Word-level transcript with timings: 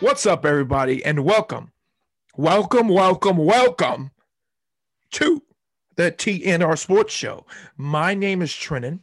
What's 0.00 0.26
up, 0.26 0.44
everybody, 0.44 1.02
and 1.02 1.24
welcome, 1.24 1.72
welcome, 2.36 2.88
welcome, 2.88 3.38
welcome 3.38 4.10
to 5.12 5.42
the 5.96 6.12
TNR 6.12 6.78
Sports 6.78 7.14
Show. 7.14 7.46
My 7.78 8.12
name 8.12 8.42
is 8.42 8.50
Trennan. 8.50 9.00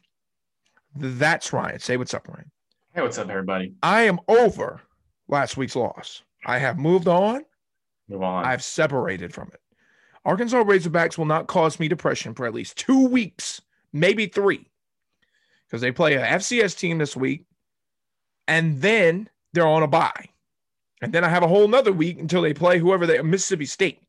That's 0.96 1.52
Ryan. 1.52 1.80
Say 1.80 1.98
what's 1.98 2.14
up, 2.14 2.28
Ryan. 2.28 2.52
Hey, 2.94 3.02
what's 3.02 3.18
up, 3.18 3.32
everybody? 3.32 3.74
I 3.82 4.04
am 4.04 4.20
over 4.28 4.84
last 5.28 5.58
week's 5.58 5.76
loss. 5.76 6.22
I 6.46 6.60
have 6.60 6.78
moved 6.78 7.08
on. 7.08 7.46
Move 8.08 8.22
on. 8.22 8.46
I've 8.46 8.64
separated 8.64 9.34
from 9.34 9.48
it. 9.52 9.60
Arkansas 10.28 10.62
Razorbacks 10.62 11.18
will 11.18 11.26
not 11.26 11.48
cause 11.48 11.80
me 11.80 11.88
depression 11.88 12.34
for 12.34 12.46
at 12.46 12.54
least 12.54 12.78
two 12.78 13.08
weeks, 13.08 13.62
maybe 13.94 14.28
three, 14.28 14.70
because 15.66 15.80
they 15.80 15.94
play 15.94 16.16
a 16.16 16.28
FCS 16.28 16.78
team 16.78 16.98
this 16.98 17.16
week, 17.16 17.46
and 18.46 18.82
then 18.82 19.30
they're 19.54 19.66
on 19.66 19.84
a 19.84 19.88
bye, 19.88 20.26
and 21.02 21.14
then 21.14 21.24
I 21.24 21.30
have 21.30 21.44
a 21.44 21.48
whole 21.48 21.70
nother 21.70 21.94
week 21.94 22.20
until 22.20 22.42
they 22.42 22.54
play 22.54 22.78
whoever 22.78 23.08
they 23.08 23.22
Mississippi 23.22 23.66
State. 23.66 24.02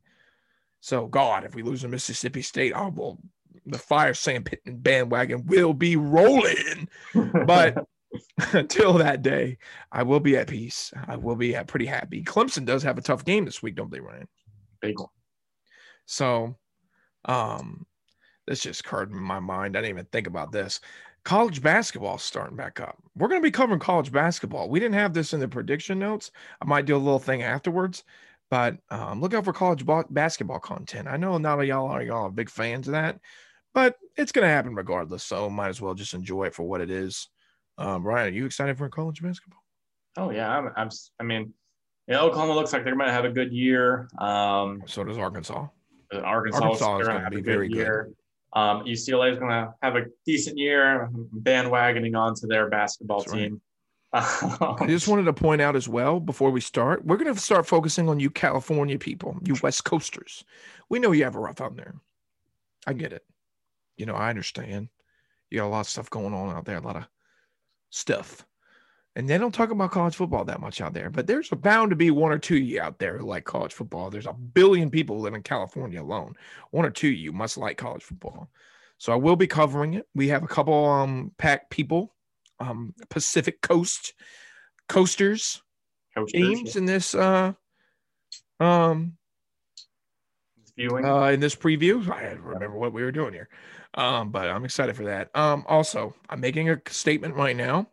So 0.80 1.06
God, 1.06 1.44
if 1.44 1.54
we 1.54 1.62
lose 1.62 1.82
to 1.82 1.88
Mississippi 1.88 2.42
State, 2.42 2.72
I 2.74 2.88
will 2.88 3.18
the 3.64 3.78
fire 3.78 4.14
sand 4.14 4.46
pit 4.46 4.60
and 4.66 4.82
bandwagon 4.82 5.46
will 5.46 5.72
be 5.72 5.94
rolling. 5.94 6.88
But 7.14 7.86
until 8.52 8.94
that 8.94 9.22
day, 9.22 9.58
I 9.92 10.02
will 10.02 10.20
be 10.20 10.36
at 10.36 10.48
peace. 10.48 10.92
I 11.06 11.14
will 11.14 11.36
be 11.36 11.54
at 11.54 11.68
pretty 11.68 11.86
happy. 11.86 12.24
Clemson 12.24 12.64
does 12.64 12.82
have 12.82 12.98
a 12.98 13.02
tough 13.02 13.24
game 13.24 13.44
this 13.44 13.62
week, 13.62 13.76
don't 13.76 13.90
they, 13.90 14.00
Ryan? 14.00 14.26
Big 14.80 14.98
one. 14.98 15.08
So, 16.08 16.56
um, 17.26 17.86
this 18.46 18.60
just 18.60 18.80
occurred 18.80 19.12
in 19.12 19.18
my 19.18 19.40
mind. 19.40 19.76
I 19.76 19.82
didn't 19.82 19.90
even 19.90 20.06
think 20.06 20.26
about 20.26 20.52
this. 20.52 20.80
College 21.22 21.60
basketball 21.60 22.16
starting 22.16 22.56
back 22.56 22.80
up. 22.80 22.96
We're 23.14 23.28
going 23.28 23.42
to 23.42 23.46
be 23.46 23.50
covering 23.50 23.78
college 23.78 24.10
basketball. 24.10 24.70
We 24.70 24.80
didn't 24.80 24.94
have 24.94 25.12
this 25.12 25.34
in 25.34 25.40
the 25.40 25.48
prediction 25.48 25.98
notes. 25.98 26.30
I 26.62 26.64
might 26.64 26.86
do 26.86 26.96
a 26.96 26.98
little 26.98 27.18
thing 27.18 27.42
afterwards, 27.42 28.04
but 28.50 28.78
um, 28.90 29.20
look 29.20 29.34
out 29.34 29.44
for 29.44 29.52
college 29.52 29.84
ba- 29.84 30.06
basketball 30.08 30.60
content. 30.60 31.08
I 31.08 31.18
know 31.18 31.36
not 31.36 31.58
all 31.58 31.64
y'all 31.64 31.88
are 31.88 32.02
y'all 32.02 32.24
are 32.24 32.30
big 32.30 32.48
fans 32.48 32.88
of 32.88 32.92
that, 32.92 33.20
but 33.74 33.96
it's 34.16 34.32
going 34.32 34.46
to 34.46 34.54
happen 34.54 34.74
regardless. 34.74 35.24
So 35.24 35.50
might 35.50 35.68
as 35.68 35.82
well 35.82 35.92
just 35.92 36.14
enjoy 36.14 36.44
it 36.44 36.54
for 36.54 36.62
what 36.62 36.80
it 36.80 36.90
is. 36.90 37.28
Um, 37.76 38.02
Ryan, 38.02 38.28
are 38.28 38.36
you 38.36 38.46
excited 38.46 38.78
for 38.78 38.88
college 38.88 39.22
basketball? 39.22 39.62
Oh 40.16 40.30
yeah, 40.30 40.48
I'm. 40.48 40.72
I'm 40.74 40.88
I 41.20 41.24
mean, 41.24 41.52
yeah, 42.06 42.20
Oklahoma 42.20 42.54
looks 42.54 42.72
like 42.72 42.84
they're 42.84 42.96
going 42.96 43.06
to 43.06 43.12
have 43.12 43.26
a 43.26 43.30
good 43.30 43.52
year. 43.52 44.08
Um, 44.18 44.82
So 44.86 45.04
does 45.04 45.18
Arkansas. 45.18 45.66
Arkansas, 46.12 46.62
Arkansas 46.62 46.98
is 46.98 47.06
going 47.06 47.16
gonna 47.16 47.20
have 47.20 47.32
be 47.32 47.40
a 47.40 47.42
very 47.42 47.68
good 47.68 47.74
good. 47.74 47.80
year. 47.80 48.10
Um, 48.54 48.84
UCLA 48.84 49.32
is 49.32 49.38
going 49.38 49.50
to 49.50 49.74
have 49.82 49.96
a 49.96 50.06
decent 50.24 50.56
year, 50.56 51.10
bandwagoning 51.36 52.18
onto 52.18 52.46
their 52.46 52.70
basketball 52.70 53.18
That's 53.20 53.32
right. 53.32 53.38
team. 53.40 53.60
I 54.12 54.86
just 54.86 55.06
wanted 55.08 55.24
to 55.24 55.34
point 55.34 55.60
out 55.60 55.76
as 55.76 55.86
well 55.86 56.18
before 56.18 56.50
we 56.50 56.62
start, 56.62 57.04
we're 57.04 57.18
going 57.18 57.32
to 57.32 57.38
start 57.38 57.66
focusing 57.66 58.08
on 58.08 58.20
you 58.20 58.30
California 58.30 58.98
people, 58.98 59.36
you 59.44 59.54
West 59.62 59.84
Coasters. 59.84 60.44
We 60.88 60.98
know 60.98 61.12
you 61.12 61.24
have 61.24 61.36
a 61.36 61.40
rough 61.40 61.60
out 61.60 61.76
there. 61.76 61.94
I 62.86 62.94
get 62.94 63.12
it. 63.12 63.24
You 63.98 64.06
know, 64.06 64.14
I 64.14 64.30
understand. 64.30 64.88
You 65.50 65.58
got 65.58 65.66
a 65.66 65.68
lot 65.68 65.80
of 65.80 65.88
stuff 65.88 66.08
going 66.08 66.32
on 66.32 66.56
out 66.56 66.64
there, 66.64 66.78
a 66.78 66.80
lot 66.80 66.96
of 66.96 67.06
stuff. 67.90 68.46
And 69.18 69.28
they 69.28 69.36
don't 69.36 69.52
talk 69.52 69.70
about 69.70 69.90
college 69.90 70.14
football 70.14 70.44
that 70.44 70.60
much 70.60 70.80
out 70.80 70.94
there, 70.94 71.10
but 71.10 71.26
there's 71.26 71.48
bound 71.48 71.90
to 71.90 71.96
be 71.96 72.12
one 72.12 72.30
or 72.30 72.38
two 72.38 72.54
of 72.54 72.62
you 72.62 72.80
out 72.80 73.00
there 73.00 73.18
who 73.18 73.26
like 73.26 73.44
college 73.44 73.72
football. 73.72 74.10
There's 74.10 74.26
a 74.28 74.32
billion 74.32 74.90
people 74.92 75.18
live 75.18 75.34
in 75.34 75.42
California 75.42 76.00
alone. 76.00 76.36
One 76.70 76.86
or 76.86 76.90
two 76.90 77.08
of 77.08 77.14
you 77.14 77.32
must 77.32 77.58
like 77.58 77.76
college 77.76 78.04
football. 78.04 78.48
So 78.96 79.12
I 79.12 79.16
will 79.16 79.34
be 79.34 79.48
covering 79.48 79.94
it. 79.94 80.06
We 80.14 80.28
have 80.28 80.44
a 80.44 80.46
couple 80.46 80.84
um 80.84 81.32
pack 81.36 81.68
people, 81.68 82.14
um 82.60 82.94
Pacific 83.10 83.60
Coast 83.60 84.14
coasters 84.88 85.62
Coach 86.14 86.30
teams 86.30 86.76
in 86.76 86.84
this 86.84 87.12
uh 87.12 87.54
um 88.60 89.16
viewing. 90.76 91.04
uh 91.04 91.24
in 91.24 91.40
this 91.40 91.56
preview. 91.56 92.08
I 92.08 92.34
remember 92.40 92.78
what 92.78 92.92
we 92.92 93.02
were 93.02 93.10
doing 93.10 93.32
here. 93.32 93.48
Um, 93.94 94.30
but 94.30 94.48
I'm 94.48 94.64
excited 94.64 94.94
for 94.94 95.06
that. 95.06 95.34
Um, 95.34 95.64
also, 95.66 96.14
I'm 96.28 96.38
making 96.38 96.70
a 96.70 96.80
statement 96.88 97.34
right 97.34 97.56
now. 97.56 97.88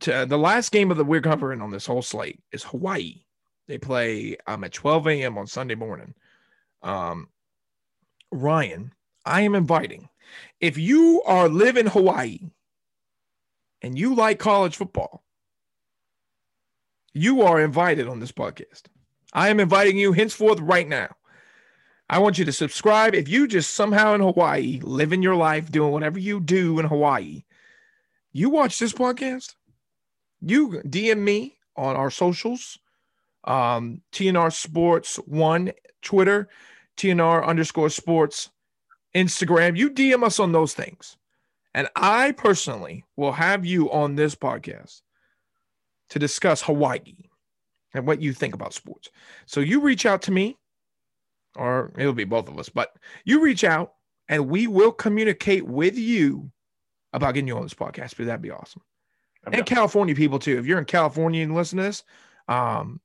To 0.00 0.26
the 0.28 0.38
last 0.38 0.70
game 0.70 0.90
of 0.90 0.96
the 0.96 1.04
we're 1.04 1.20
covering 1.20 1.60
on 1.60 1.70
this 1.70 1.86
whole 1.86 2.02
slate 2.02 2.40
is 2.52 2.62
Hawaii. 2.64 3.22
They 3.66 3.78
play 3.78 4.36
um 4.46 4.64
at 4.64 4.72
12 4.72 5.08
a.m. 5.08 5.38
on 5.38 5.46
Sunday 5.46 5.74
morning. 5.74 6.14
Um, 6.82 7.28
Ryan, 8.30 8.92
I 9.24 9.42
am 9.42 9.54
inviting. 9.54 10.08
If 10.60 10.78
you 10.78 11.22
are 11.26 11.48
live 11.48 11.76
in 11.76 11.86
Hawaii 11.86 12.38
and 13.82 13.98
you 13.98 14.14
like 14.14 14.38
college 14.38 14.76
football, 14.76 15.24
you 17.14 17.42
are 17.42 17.60
invited 17.60 18.08
on 18.08 18.20
this 18.20 18.32
podcast. 18.32 18.82
I 19.32 19.48
am 19.48 19.60
inviting 19.60 19.98
you 19.98 20.12
henceforth 20.12 20.60
right 20.60 20.88
now. 20.88 21.14
I 22.10 22.18
want 22.18 22.38
you 22.38 22.44
to 22.46 22.52
subscribe. 22.52 23.14
If 23.14 23.28
you 23.28 23.46
just 23.46 23.72
somehow 23.72 24.14
in 24.14 24.20
Hawaii, 24.22 24.80
living 24.82 25.22
your 25.22 25.36
life, 25.36 25.70
doing 25.70 25.92
whatever 25.92 26.18
you 26.18 26.40
do 26.40 26.78
in 26.78 26.86
Hawaii, 26.86 27.44
you 28.32 28.48
watch 28.48 28.78
this 28.78 28.92
podcast, 28.92 29.54
you 30.40 30.82
DM 30.86 31.18
me 31.18 31.58
on 31.76 31.96
our 31.96 32.10
socials, 32.10 32.78
um, 33.44 34.02
TNR 34.12 34.52
Sports 34.52 35.16
One, 35.26 35.72
Twitter, 36.02 36.48
TNR 36.96 37.46
underscore 37.46 37.90
Sports, 37.90 38.50
Instagram. 39.14 39.76
You 39.76 39.90
DM 39.90 40.22
us 40.22 40.38
on 40.38 40.52
those 40.52 40.74
things. 40.74 41.16
And 41.74 41.88
I 41.94 42.32
personally 42.32 43.04
will 43.16 43.32
have 43.32 43.64
you 43.64 43.90
on 43.92 44.16
this 44.16 44.34
podcast 44.34 45.02
to 46.10 46.18
discuss 46.18 46.62
Hawaii 46.62 47.14
and 47.94 48.06
what 48.06 48.20
you 48.20 48.32
think 48.32 48.54
about 48.54 48.74
sports. 48.74 49.10
So 49.46 49.60
you 49.60 49.80
reach 49.80 50.06
out 50.06 50.22
to 50.22 50.32
me, 50.32 50.56
or 51.56 51.92
it'll 51.96 52.12
be 52.12 52.24
both 52.24 52.48
of 52.48 52.58
us, 52.58 52.68
but 52.68 52.90
you 53.24 53.40
reach 53.40 53.64
out 53.64 53.94
and 54.28 54.48
we 54.48 54.66
will 54.66 54.92
communicate 54.92 55.66
with 55.66 55.96
you 55.96 56.50
about 57.12 57.34
getting 57.34 57.48
you 57.48 57.56
on 57.56 57.62
this 57.62 57.74
podcast. 57.74 58.16
But 58.16 58.26
that'd 58.26 58.42
be 58.42 58.50
awesome. 58.50 58.82
I'm 59.46 59.54
And. 59.54 59.66
California 59.66 60.14
people 60.14 60.38
too. 60.38 60.58
If 60.58 60.66
you're 60.66 60.78
in 60.78 60.84
California 60.84 61.42
and 61.42 61.54
listen 61.54 61.78
to 61.78 61.84
this, 61.84 62.04
um, 62.48 63.00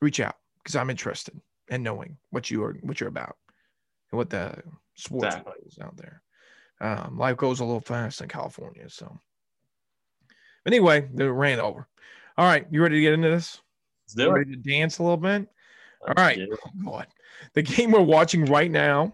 reach 0.00 0.20
out 0.20 0.36
because 0.58 0.76
I'm 0.76 0.90
interested 0.90 1.40
in 1.68 1.82
knowing 1.82 2.16
what 2.30 2.50
you 2.50 2.62
are, 2.64 2.74
what 2.82 3.00
you're 3.00 3.08
about, 3.08 3.36
and 4.10 4.18
what 4.18 4.30
the 4.30 4.62
sports 4.94 5.34
Exactly. 5.34 5.54
is 5.66 5.78
out 5.78 5.96
there. 5.96 6.22
Um, 6.80 7.18
life 7.18 7.36
goes 7.36 7.60
a 7.60 7.64
little 7.64 7.80
fast 7.80 8.20
in 8.20 8.28
California, 8.28 8.88
so. 8.88 9.18
Anyway, 10.66 11.08
they 11.14 11.24
ran 11.24 11.60
over. 11.60 11.88
All 12.36 12.46
right, 12.46 12.66
you 12.70 12.82
ready 12.82 12.96
to 12.96 13.00
get 13.00 13.14
into 13.14 13.30
this? 13.30 13.60
Let's 14.04 14.14
do 14.14 14.28
it. 14.28 14.32
Ready 14.32 14.50
to 14.50 14.56
dance 14.56 14.98
a 14.98 15.02
little 15.02 15.16
bit? 15.16 15.48
All 16.06 16.14
right. 16.16 16.38
Oh, 16.40 16.70
God. 16.84 17.06
The 17.54 17.62
game 17.62 17.90
we're 17.90 18.00
watching 18.02 18.44
right 18.44 18.70
now, 18.70 19.12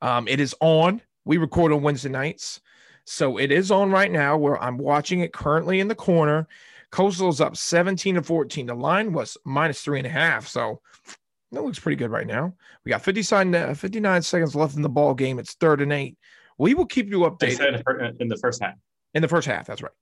um, 0.00 0.28
it 0.28 0.40
is 0.40 0.54
on. 0.60 1.00
We 1.24 1.36
record 1.36 1.72
on 1.72 1.82
Wednesday 1.82 2.08
nights. 2.08 2.60
So 3.04 3.38
it 3.38 3.50
is 3.50 3.70
on 3.70 3.90
right 3.90 4.10
now 4.10 4.36
where 4.36 4.62
I'm 4.62 4.78
watching 4.78 5.20
it 5.20 5.32
currently 5.32 5.80
in 5.80 5.88
the 5.88 5.94
corner. 5.94 6.46
Coastal's 6.90 7.40
up 7.40 7.56
17 7.56 8.16
to 8.16 8.22
14. 8.22 8.66
The 8.66 8.74
line 8.74 9.12
was 9.12 9.36
minus 9.44 9.82
three 9.82 9.98
and 9.98 10.06
a 10.06 10.10
half. 10.10 10.48
So 10.48 10.80
that 11.52 11.62
looks 11.62 11.78
pretty 11.78 11.96
good 11.96 12.10
right 12.10 12.26
now. 12.26 12.54
We 12.84 12.90
got 12.90 13.02
59, 13.02 13.54
uh, 13.54 13.74
59 13.74 14.22
seconds 14.22 14.54
left 14.54 14.76
in 14.76 14.82
the 14.82 14.88
ball 14.88 15.14
game. 15.14 15.38
It's 15.38 15.54
third 15.54 15.80
and 15.80 15.92
eight. 15.92 16.16
We 16.58 16.74
will 16.74 16.86
keep 16.86 17.08
you 17.08 17.20
updated 17.20 17.56
said 17.56 17.68
in 18.20 18.28
the 18.28 18.36
first 18.36 18.62
half. 18.62 18.74
in 19.14 19.22
the 19.22 19.28
first 19.28 19.46
half. 19.46 19.66
That's 19.66 19.82
right. 19.82 19.92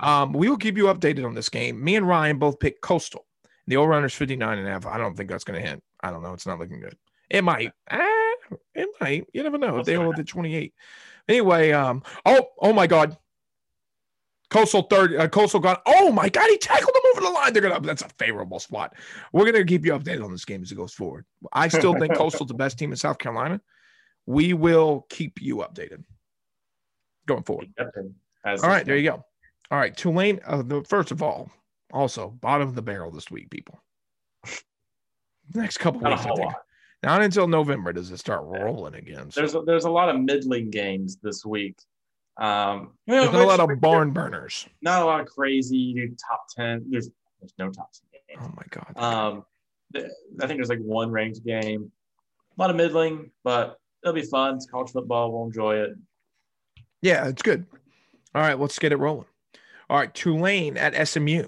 Um, 0.00 0.32
we 0.32 0.48
will 0.48 0.56
keep 0.56 0.76
you 0.76 0.84
updated 0.84 1.26
on 1.26 1.34
this 1.34 1.48
game. 1.48 1.82
Me 1.82 1.96
and 1.96 2.06
Ryan 2.06 2.38
both 2.38 2.60
picked 2.60 2.80
Coastal. 2.80 3.26
The 3.66 3.76
over 3.76 3.92
under 3.92 4.06
is 4.06 4.14
59 4.14 4.58
and 4.58 4.66
a 4.66 4.70
half. 4.70 4.86
I 4.86 4.96
don't 4.96 5.16
think 5.16 5.28
that's 5.28 5.44
going 5.44 5.60
to 5.60 5.68
hit. 5.68 5.82
I 6.00 6.10
don't 6.10 6.22
know. 6.22 6.32
It's 6.32 6.46
not 6.46 6.58
looking 6.58 6.80
good. 6.80 6.96
It 7.28 7.42
might. 7.42 7.72
Ah, 7.90 8.34
it 8.74 8.88
might. 9.00 9.26
You 9.34 9.42
never 9.42 9.58
know. 9.58 9.74
We'll 9.74 9.84
they 9.84 9.94
hold 9.94 10.18
at 10.18 10.26
28. 10.26 10.72
Anyway, 11.28 11.72
um, 11.72 12.02
oh, 12.24 12.48
oh 12.60 12.72
my 12.72 12.86
God. 12.86 13.16
Coastal 14.50 14.82
third, 14.82 15.14
uh, 15.14 15.28
Coastal 15.28 15.60
gone. 15.60 15.76
Oh 15.84 16.10
my 16.10 16.30
God, 16.30 16.48
he 16.48 16.56
tackled 16.56 16.94
him 16.96 17.02
over 17.12 17.20
the 17.20 17.30
line. 17.30 17.52
They're 17.52 17.60
gonna. 17.60 17.80
That's 17.80 18.00
a 18.00 18.08
favorable 18.18 18.58
spot. 18.58 18.94
We're 19.30 19.44
gonna 19.44 19.62
keep 19.62 19.84
you 19.84 19.92
updated 19.92 20.24
on 20.24 20.32
this 20.32 20.46
game 20.46 20.62
as 20.62 20.72
it 20.72 20.76
goes 20.76 20.94
forward. 20.94 21.26
I 21.52 21.68
still 21.68 21.94
think 21.94 22.14
Coastal's 22.16 22.48
the 22.48 22.54
best 22.54 22.78
team 22.78 22.90
in 22.90 22.96
South 22.96 23.18
Carolina. 23.18 23.60
We 24.24 24.54
will 24.54 25.06
keep 25.10 25.42
you 25.42 25.56
updated 25.56 26.02
going 27.26 27.42
forward. 27.42 27.68
All 27.78 28.56
right, 28.62 28.86
there 28.86 28.96
you 28.96 29.10
go. 29.10 29.22
All 29.70 29.78
right, 29.78 29.94
Tulane. 29.94 30.40
Uh, 30.46 30.62
the, 30.62 30.82
first 30.84 31.10
of 31.10 31.22
all, 31.22 31.50
also 31.92 32.30
bottom 32.30 32.68
of 32.68 32.74
the 32.74 32.82
barrel 32.82 33.10
this 33.10 33.30
week, 33.30 33.50
people. 33.50 33.82
Next 35.54 35.76
couple 35.76 36.00
Not 36.00 36.12
weeks, 36.12 36.22
I 36.22 36.34
think. 36.34 36.38
lot. 36.40 36.54
Not 37.02 37.22
until 37.22 37.46
November 37.46 37.92
does 37.92 38.10
it 38.10 38.18
start 38.18 38.42
rolling 38.44 38.94
again. 38.94 39.30
So 39.30 39.40
There's 39.40 39.54
a, 39.54 39.62
there's 39.62 39.84
a 39.84 39.90
lot 39.90 40.08
of 40.08 40.20
middling 40.20 40.70
games 40.70 41.16
this 41.22 41.44
week. 41.44 41.76
Um, 42.38 42.92
you 43.06 43.14
know, 43.14 43.22
there's 43.22 43.32
not 43.32 43.42
a 43.42 43.46
lot 43.46 43.60
of 43.60 43.80
barn 43.80 44.10
burners. 44.12 44.66
not 44.82 45.02
a 45.02 45.04
lot 45.04 45.20
of 45.20 45.26
crazy 45.26 46.10
top 46.28 46.46
ten. 46.56 46.84
There's 46.88 47.10
there's 47.40 47.54
no 47.58 47.70
top 47.70 47.90
ten 47.92 48.20
games. 48.28 48.42
Oh 48.44 48.54
my 48.56 48.64
god. 48.70 49.02
Um, 49.02 49.44
I 49.96 50.46
think 50.46 50.58
there's 50.58 50.68
like 50.68 50.80
one 50.80 51.10
ranked 51.10 51.44
game. 51.44 51.90
A 52.56 52.60
lot 52.60 52.70
of 52.70 52.76
middling, 52.76 53.30
but 53.44 53.78
it'll 54.02 54.14
be 54.14 54.22
fun. 54.22 54.56
It's 54.56 54.66
college 54.66 54.90
football. 54.90 55.32
We'll 55.32 55.46
enjoy 55.46 55.76
it. 55.76 55.96
Yeah, 57.00 57.28
it's 57.28 57.42
good. 57.42 57.64
All 58.34 58.42
right, 58.42 58.58
let's 58.58 58.78
get 58.78 58.92
it 58.92 58.96
rolling. 58.96 59.26
All 59.88 59.98
right, 59.98 60.12
Tulane 60.12 60.76
at 60.76 61.08
SMU. 61.08 61.44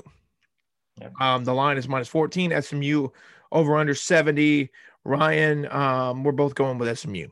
Um, 1.21 1.45
the 1.45 1.55
line 1.55 1.77
is 1.77 1.89
minus 1.89 2.09
14. 2.09 2.61
SMU 2.63 3.09
over 3.53 3.77
under 3.77 3.95
70. 3.95 4.71
Ryan, 5.05 5.71
um, 5.71 6.25
we're 6.25 6.33
both 6.33 6.55
going 6.55 6.79
with 6.79 6.99
SMU. 6.99 7.29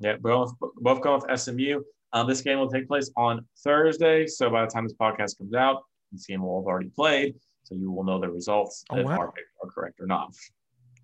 Yeah, 0.00 0.16
both 0.16 0.52
both 0.76 1.00
going 1.02 1.20
with 1.26 1.40
SMU. 1.40 1.82
Um, 2.12 2.26
this 2.28 2.40
game 2.40 2.58
will 2.58 2.70
take 2.70 2.86
place 2.88 3.10
on 3.16 3.44
Thursday. 3.64 4.26
So 4.26 4.48
by 4.50 4.64
the 4.64 4.70
time 4.70 4.84
this 4.84 4.94
podcast 4.94 5.38
comes 5.38 5.54
out, 5.54 5.82
this 6.12 6.26
game 6.26 6.42
will 6.42 6.60
have 6.62 6.66
already 6.66 6.90
played. 6.90 7.34
So 7.64 7.74
you 7.74 7.90
will 7.90 8.04
know 8.04 8.20
the 8.20 8.30
results 8.30 8.84
Oh, 8.90 8.96
if 8.98 9.04
wow. 9.06 9.18
our 9.18 9.32
picks 9.32 9.48
are 9.62 9.70
correct 9.70 10.00
or 10.00 10.06
not. 10.06 10.32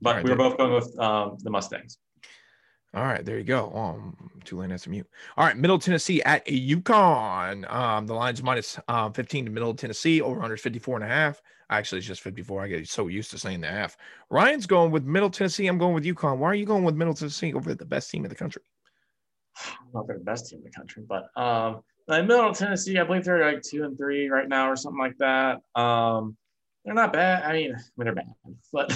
But 0.01 0.17
right, 0.17 0.25
we 0.25 0.31
were 0.31 0.37
both 0.37 0.57
going 0.57 0.73
with 0.73 0.99
um, 0.99 1.37
the 1.41 1.51
Mustangs. 1.51 1.99
All 2.95 3.03
right, 3.05 3.25
there 3.25 3.37
you 3.39 3.45
go. 3.45 3.73
Um, 3.73 4.31
Tulane 4.45 4.77
SMU. 4.79 5.03
All 5.37 5.45
right, 5.45 5.57
Middle 5.57 5.79
Tennessee 5.81 6.23
at 6.23 6.47
UConn. 6.47 7.71
Um, 7.71 8.07
the 8.07 8.15
line's 8.15 8.43
minus 8.43 8.79
um, 8.87 9.13
15 9.13 9.47
to 9.47 9.51
Middle 9.51 9.75
Tennessee. 9.75 10.21
Over 10.21 10.41
under 10.43 10.57
54 10.57 10.97
and 10.99 11.05
a 11.05 11.09
half. 11.09 11.43
Actually, 11.71 11.99
it's 11.99 12.07
just 12.07 12.23
54. 12.23 12.63
I 12.63 12.69
get 12.69 12.89
so 12.89 13.09
used 13.09 13.31
to 13.33 13.39
saying 13.39 13.61
the 13.61 13.69
half. 13.69 13.97
Ryan's 14.31 14.67
going 14.67 14.91
with 14.91 15.05
Middle 15.05 15.31
Tennessee. 15.31 15.67
I'm 15.67 15.79
going 15.79 15.95
with 15.95 16.05
UConn. 16.05 16.39
Why 16.39 16.49
are 16.49 16.55
you 16.55 16.67
going 16.67 16.85
with 16.85 16.95
Middle 16.95 17.15
Tennessee 17.15 17.55
over 17.55 17.75
the 17.75 17.85
best 17.85 18.11
team 18.11 18.25
in 18.25 18.29
the 18.29 18.35
country? 18.35 18.63
Not 19.95 20.07
the 20.07 20.15
best 20.15 20.51
team 20.51 20.59
in 20.61 20.65
the 20.65 20.71
country, 20.71 21.05
but 21.09 21.29
um, 21.41 21.83
in 22.09 22.27
Middle 22.27 22.53
Tennessee, 22.53 22.99
I 22.99 23.05
believe 23.05 23.25
they're 23.25 23.45
like 23.53 23.63
two 23.63 23.85
and 23.85 23.97
three 23.97 24.29
right 24.29 24.49
now 24.49 24.71
or 24.71 24.77
something 24.77 24.99
like 25.01 25.17
that. 25.19 25.61
Um, 25.81 26.37
they're 26.85 26.95
not 26.95 27.13
bad. 27.13 27.45
I 27.45 27.53
mean, 27.55 27.73
I 27.75 27.79
mean 27.97 28.05
they're 28.05 28.15
bad, 28.15 28.35
but 28.73 28.93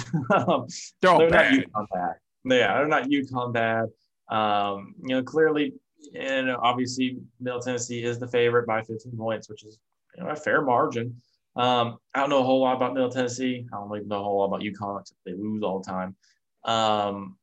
um, 0.47 0.67
They're 1.01 1.17
they're 1.17 1.29
bad. 1.29 1.53
not 1.53 1.65
UConn 1.65 1.85
bad. 1.93 2.13
Yeah, 2.45 2.77
they're 2.77 2.87
not 2.87 3.09
UConn 3.09 3.53
bad. 3.53 3.85
Um, 4.29 4.93
you 5.01 5.15
know, 5.15 5.23
clearly, 5.23 5.73
and 6.15 6.51
obviously, 6.51 7.17
Middle 7.39 7.59
Tennessee 7.61 8.03
is 8.03 8.19
the 8.19 8.27
favorite 8.27 8.67
by 8.67 8.83
15 8.83 9.17
points, 9.17 9.49
which 9.49 9.63
is 9.65 9.79
you 10.15 10.23
know 10.23 10.29
a 10.29 10.35
fair 10.35 10.61
margin. 10.61 11.15
Um, 11.55 11.97
I 12.13 12.21
don't 12.21 12.29
know 12.29 12.39
a 12.39 12.43
whole 12.43 12.61
lot 12.61 12.75
about 12.77 12.93
Middle 12.93 13.09
Tennessee. 13.09 13.65
I 13.73 13.75
don't 13.77 13.95
even 13.95 14.07
know 14.07 14.19
a 14.19 14.23
whole 14.23 14.39
lot 14.39 14.45
about 14.45 14.61
UConn 14.61 15.01
except 15.01 15.19
they 15.25 15.33
lose 15.33 15.63
all 15.63 15.79
the 15.79 15.89
time. 15.89 16.15
Um, 16.63 17.37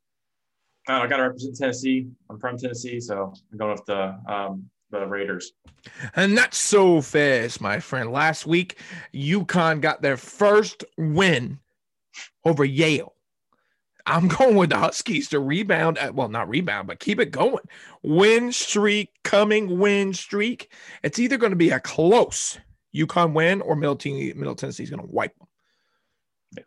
I 0.87 1.05
got 1.07 1.17
to 1.17 1.23
represent 1.23 1.57
Tennessee. 1.57 2.07
I'm 2.29 2.39
from 2.39 2.57
Tennessee, 2.57 2.99
so 2.99 3.33
I'm 3.51 3.57
going 3.57 3.71
with 3.71 3.85
the 3.85 4.17
um, 4.27 4.69
the 4.89 5.05
Raiders. 5.05 5.51
And 6.15 6.37
that's 6.37 6.57
so 6.57 7.01
fast, 7.01 7.59
my 7.59 7.79
friend. 7.79 8.11
Last 8.11 8.45
week, 8.45 8.77
UConn 9.13 9.81
got 9.81 10.01
their 10.01 10.17
first 10.17 10.85
win 10.97 11.59
over 12.45 12.63
Yale. 12.63 13.13
I'm 14.05 14.27
going 14.29 14.55
with 14.55 14.69
the 14.69 14.77
Huskies 14.77 15.27
to 15.29 15.39
rebound. 15.39 15.97
uh, 15.97 16.11
Well, 16.13 16.29
not 16.29 16.49
rebound, 16.49 16.87
but 16.87 16.99
keep 16.99 17.19
it 17.19 17.31
going. 17.31 17.63
Win 18.01 18.51
streak 18.53 19.09
coming, 19.23 19.79
win 19.79 20.13
streak. 20.13 20.71
It's 21.03 21.19
either 21.19 21.37
going 21.37 21.51
to 21.51 21.57
be 21.57 21.71
a 21.71 21.79
close 21.81 22.57
UConn 22.95 23.33
win 23.33 23.61
or 23.61 23.75
Middle, 23.75 23.95
Ten- 23.95 24.33
Middle 24.37 24.55
Tennessee 24.55 24.83
is 24.83 24.89
going 24.89 25.05
to 25.05 25.11
wipe 25.13 25.37
them. 25.37 25.47
Yeah. 26.57 26.63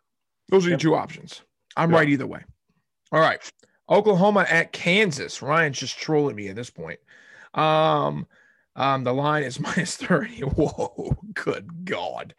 Those 0.49 0.65
are 0.65 0.69
your 0.69 0.77
two 0.77 0.95
options. 0.95 1.41
I'm 1.75 1.91
Yeah. 1.91 1.97
right 1.97 2.09
either 2.09 2.27
way. 2.27 2.43
All 3.11 3.19
right. 3.19 3.39
Oklahoma 3.89 4.45
at 4.49 4.71
Kansas. 4.71 5.41
Ryan's 5.41 5.79
just 5.79 5.97
trolling 5.97 6.35
me 6.35 6.47
at 6.47 6.55
this 6.55 6.69
point. 6.69 6.99
Um, 7.53 8.25
um, 8.75 9.03
the 9.03 9.13
line 9.13 9.43
is 9.43 9.59
minus 9.59 9.97
30. 9.97 10.41
Whoa, 10.41 11.17
good 11.33 11.85
God. 11.85 12.33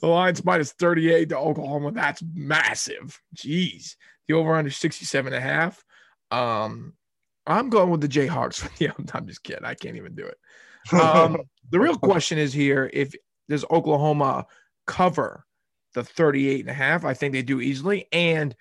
The 0.00 0.06
line's 0.06 0.44
minus 0.44 0.72
38 0.72 1.28
to 1.30 1.38
Oklahoma. 1.38 1.92
That's 1.92 2.22
massive. 2.34 3.20
Jeez. 3.36 3.96
The 4.26 4.34
over 4.34 4.54
under 4.54 4.70
67 4.70 5.32
and 5.32 5.36
a 5.36 5.46
half. 5.46 5.84
Um, 6.30 6.94
I'm 7.46 7.68
going 7.70 7.90
with 7.90 8.00
the 8.00 8.08
Jayhawks. 8.08 8.68
yeah, 8.80 8.92
I'm 9.14 9.26
just 9.26 9.42
kidding. 9.44 9.64
I 9.64 9.74
can't 9.74 9.96
even 9.96 10.14
do 10.14 10.24
it. 10.26 10.38
Um, 10.92 11.38
the 11.70 11.80
real 11.80 11.96
question 11.96 12.38
is 12.38 12.52
here 12.52 12.90
if 12.92 13.14
does 13.48 13.64
Oklahoma 13.70 14.46
cover 14.86 15.44
the 15.94 16.04
38 16.04 16.60
and 16.60 16.70
a 16.70 16.74
half? 16.74 17.04
I 17.04 17.14
think 17.14 17.32
they 17.32 17.42
do 17.42 17.60
easily. 17.60 18.06
And 18.12 18.54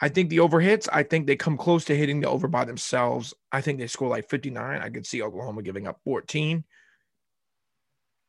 I 0.00 0.08
think 0.08 0.30
the 0.30 0.40
over 0.40 0.60
hits, 0.60 0.88
I 0.92 1.02
think 1.02 1.26
they 1.26 1.36
come 1.36 1.56
close 1.56 1.84
to 1.86 1.96
hitting 1.96 2.20
the 2.20 2.28
over 2.28 2.48
by 2.48 2.64
themselves. 2.64 3.34
I 3.50 3.60
think 3.60 3.78
they 3.78 3.86
score 3.86 4.08
like 4.08 4.28
59. 4.28 4.80
I 4.80 4.90
could 4.90 5.06
see 5.06 5.22
Oklahoma 5.22 5.62
giving 5.62 5.86
up 5.86 6.00
14. 6.04 6.64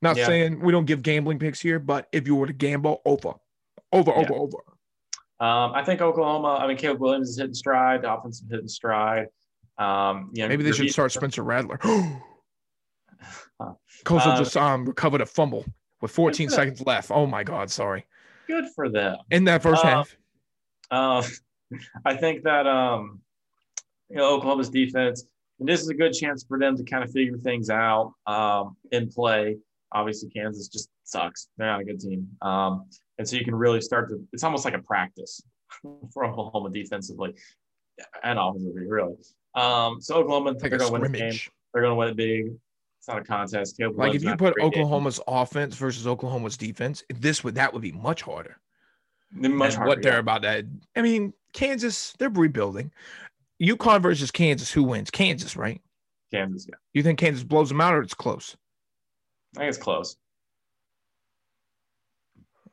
Not 0.02 0.18
Yeah. 0.18 0.26
saying 0.28 0.60
we 0.60 0.72
don't 0.72 0.86
give 0.86 1.02
gambling 1.02 1.40
picks 1.40 1.60
here, 1.60 1.80
but 1.80 2.08
if 2.12 2.28
you 2.28 2.36
were 2.36 2.48
to 2.48 2.54
gamble, 2.54 3.02
over, 3.06 3.34
over, 3.92 4.12
Yeah. 4.12 4.18
over, 4.18 4.34
over. 4.36 4.58
um, 5.40 5.74
I 5.74 5.84
think 5.84 6.02
Oklahoma. 6.02 6.60
I 6.62 6.68
mean, 6.68 6.78
Caleb 6.78 7.00
Williams 7.00 7.30
is 7.30 7.38
hitting 7.38 7.54
stride. 7.54 8.04
The 8.04 8.14
offense 8.14 8.42
is 8.42 8.50
hitting 8.50 8.68
stride. 8.68 9.28
Um, 9.78 10.32
you 10.34 10.44
know, 10.44 10.50
Maybe 10.50 10.64
they 10.64 10.72
should 10.72 10.92
start 10.92 11.12
Spencer 11.12 11.44
Rattler. 11.44 11.80
Coastal 14.04 14.32
Uh, 14.34 14.38
just 14.38 14.56
um 14.58 14.86
recovered 14.86 15.22
a 15.22 15.26
fumble 15.26 15.66
with 16.02 16.12
14 16.12 16.48
Good. 16.48 16.54
seconds 16.56 16.82
left. 16.86 17.12
Oh 17.12 17.26
my 17.26 17.44
God, 17.44 17.70
sorry. 17.72 18.06
Good 18.48 18.66
for 18.76 18.90
them. 18.90 19.18
In 19.32 19.44
that 19.46 19.62
first 19.64 19.84
Uh, 19.84 19.88
half. 19.88 20.16
Um, 20.90 21.24
I 22.06 22.16
think 22.16 22.44
that 22.44 22.66
um, 22.66 23.20
you 24.10 24.18
know 24.18 24.36
Oklahoma's 24.36 24.70
defense, 24.70 25.26
and 25.60 25.68
this 25.68 25.82
is 25.82 25.90
a 25.90 25.94
good 25.94 26.14
chance 26.14 26.46
for 26.48 26.58
them 26.58 26.78
to 26.78 26.84
kind 26.84 27.04
of 27.04 27.12
figure 27.12 27.38
things 27.38 27.70
out 27.70 28.14
um, 28.26 28.78
in 28.92 29.10
play. 29.10 29.58
Obviously, 29.92 30.30
Kansas 30.30 30.70
just 30.70 30.90
sucks; 31.04 31.50
they're 31.58 31.68
not 31.68 31.82
a 31.82 31.84
good 31.84 32.00
team, 32.00 32.28
um, 32.42 32.86
and 33.18 33.28
so 33.28 33.36
you 33.36 33.44
can 33.44 33.56
really 33.56 33.82
start 33.82 34.10
to. 34.10 34.26
It's 34.32 34.44
almost 34.44 34.64
like 34.64 34.76
a 34.76 34.80
practice 34.82 35.42
for 36.14 36.26
Oklahoma 36.26 36.70
defensively 36.70 37.34
and 38.24 38.40
offensively, 38.40 38.88
really. 38.88 39.16
Um, 39.56 40.00
so 40.00 40.16
Oklahoma, 40.16 40.52
Like 40.52 40.60
they're 40.70 40.78
going 40.78 40.94
to 40.94 41.00
win 41.00 41.12
this 41.12 41.20
game. 41.20 41.52
They're 41.74 41.82
going 41.84 41.92
to 41.92 41.96
win 41.96 42.10
it 42.10 42.16
big. 42.16 42.54
It's 43.00 43.08
not 43.08 43.20
a 43.20 43.24
contest. 43.24 43.78
Caleb 43.78 43.98
Like 43.98 44.08
Williams 44.08 44.24
if 44.24 44.30
you 44.30 44.36
put 44.38 44.54
great 44.56 44.74
game. 44.74 44.84
Oklahoma's 44.84 45.20
offense 45.28 45.76
versus 45.76 46.08
Oklahoma's 46.08 46.58
defense, 46.58 47.04
this 47.10 47.44
would 47.44 47.56
that 47.56 47.74
would 47.74 47.82
be 47.82 47.92
much 47.92 48.22
harder. 48.22 48.58
Much 49.32 49.76
harder, 49.76 49.88
what 49.88 50.02
they're 50.02 50.20
about 50.20 50.44
to. 50.44 50.66
I 50.96 51.02
mean, 51.02 51.34
Kansas, 51.54 52.14
they're 52.18 52.30
rebuilding. 52.30 52.92
UConn 53.62 54.02
versus 54.02 54.32
Kansas, 54.32 54.72
who 54.72 54.84
wins? 54.84 55.10
Kansas, 55.10 55.56
right? 55.56 55.82
Kansas. 56.32 56.68
Yeah, 56.70 56.76
You 56.94 57.04
think 57.04 57.20
Kansas 57.20 57.44
blows 57.44 57.70
them 57.70 57.82
out 57.82 57.94
or 57.94 58.02
it's 58.02 58.14
close? 58.14 58.56
I 59.56 59.62
think 59.62 59.70
it's 59.70 59.78
close. 59.78 60.18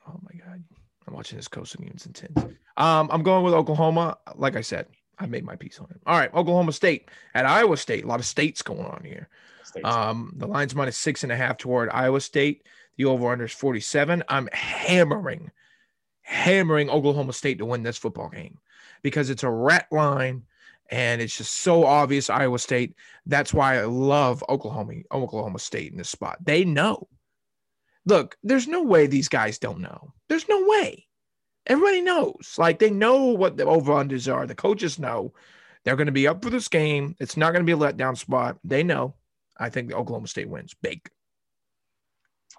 Oh 0.06 0.21
my 0.23 0.38
God. 0.38 0.62
I'm 1.06 1.15
watching 1.15 1.37
this 1.37 1.49
coastal. 1.49 1.85
It's 1.87 2.06
intense. 2.06 2.44
Um, 2.76 3.09
I'm 3.12 3.23
going 3.23 3.44
with 3.44 3.55
Oklahoma. 3.55 4.19
Like 4.35 4.56
I 4.56 4.61
said, 4.61 4.87
I 5.19 5.26
made 5.26 5.44
my 5.44 5.56
piece 5.56 5.79
on 5.79 5.87
it. 5.91 6.00
All 6.06 6.19
right, 6.19 6.32
Oklahoma 6.35 6.73
State 6.73 7.11
at 7.35 7.47
Iowa 7.47 7.76
State. 7.76 8.05
A 8.05 8.06
lot 8.06 8.21
of 8.21 8.26
states 8.26 8.62
going 8.62 8.85
on 8.85 9.03
here. 9.05 9.29
Um, 9.84 10.33
the 10.37 10.47
line's 10.47 10.75
minus 10.75 10.97
six 10.97 11.23
and 11.23 11.33
a 11.33 11.37
half 11.37 11.59
toward 11.59 11.90
Iowa 11.90 12.21
State. 12.21 12.66
The 12.97 13.06
over 13.06 13.30
under 13.30 13.44
is 13.44 13.52
47. 13.52 14.23
I'm 14.28 14.49
hammering, 14.52 15.50
hammering 16.23 16.90
Oklahoma 16.90 17.33
State 17.33 17.59
to 17.59 17.64
win 17.64 17.83
this 17.83 17.99
football 17.99 18.28
game 18.28 18.59
because 19.02 19.30
it's 19.30 19.42
a 19.42 19.50
rat 19.50 19.87
line 19.90 20.42
and 20.90 21.21
it's 21.21 21.37
just 21.37 21.56
so 21.56 21.85
obvious 21.85 22.30
Iowa 22.30 22.59
State. 22.59 22.94
That's 23.26 23.54
why 23.54 23.78
I 23.78 23.85
love 23.85 24.44
Oklahoma, 24.49 24.94
Oklahoma 25.12 25.59
State 25.59 25.92
in 25.92 25.99
this 25.99 26.11
spot. 26.11 26.38
They 26.44 26.64
know. 26.64 27.09
Look, 28.06 28.37
there's 28.42 28.68
no 28.68 28.83
way 28.83 29.06
these 29.06 29.28
guys 29.28 29.59
don't 29.59 29.80
know. 29.80 30.12
There's 30.28 30.49
no 30.49 30.66
way. 30.66 31.06
Everybody 31.66 32.02
knows. 32.02 32.56
Like 32.59 32.78
they 32.78 32.90
know 32.90 33.25
what 33.26 33.56
the 33.56 33.64
over 33.64 33.92
unders 33.92 34.33
are. 34.33 34.47
The 34.47 34.54
coaches 34.54 34.99
know 34.99 35.33
they're 35.85 35.97
going 35.97 36.06
to 36.06 36.12
be 36.12 36.28
up 36.28 36.42
for 36.42 36.50
this 36.50 36.68
game. 36.68 37.16
It's 37.18 37.37
not 37.37 37.52
going 37.52 37.64
to 37.64 37.66
be 37.66 37.73
a 37.73 37.92
letdown 37.92 38.16
spot. 38.16 38.59
They 38.62 38.83
know. 38.83 39.14
I 39.58 39.68
think 39.70 39.88
the 39.88 39.96
Oklahoma 39.96 40.26
State 40.28 40.49
wins 40.49 40.75
big. 40.82 41.00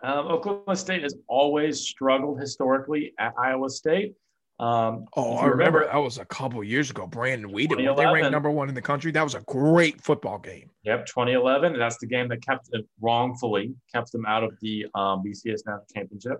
Um, 0.03 0.27
Oklahoma 0.27 0.75
State 0.75 1.03
has 1.03 1.15
always 1.27 1.81
struggled 1.81 2.39
historically 2.39 3.13
at 3.19 3.33
Iowa 3.37 3.69
State. 3.69 4.13
Um, 4.59 5.05
Oh, 5.17 5.35
I 5.35 5.45
you 5.45 5.51
remember 5.51 5.85
that 5.85 5.97
was 5.97 6.17
a 6.17 6.25
couple 6.25 6.63
years 6.63 6.89
ago. 6.89 7.07
Brandon 7.07 7.51
Weeden, 7.51 7.75
when 7.85 7.95
they 7.95 8.05
ranked 8.05 8.31
number 8.31 8.49
one 8.49 8.69
in 8.69 8.75
the 8.75 8.81
country. 8.81 9.11
That 9.11 9.23
was 9.23 9.35
a 9.35 9.41
great 9.41 10.01
football 10.01 10.37
game. 10.39 10.69
Yep, 10.83 11.07
2011. 11.07 11.73
and 11.73 11.81
That's 11.81 11.97
the 11.97 12.07
game 12.07 12.29
that 12.29 12.41
kept 12.41 12.69
it 12.71 12.85
wrongfully 13.01 13.73
kept 13.93 14.11
them 14.13 14.25
out 14.25 14.43
of 14.43 14.57
the 14.61 14.85
um, 14.95 15.23
BCS 15.25 15.65
National 15.65 15.85
Championship. 15.93 16.37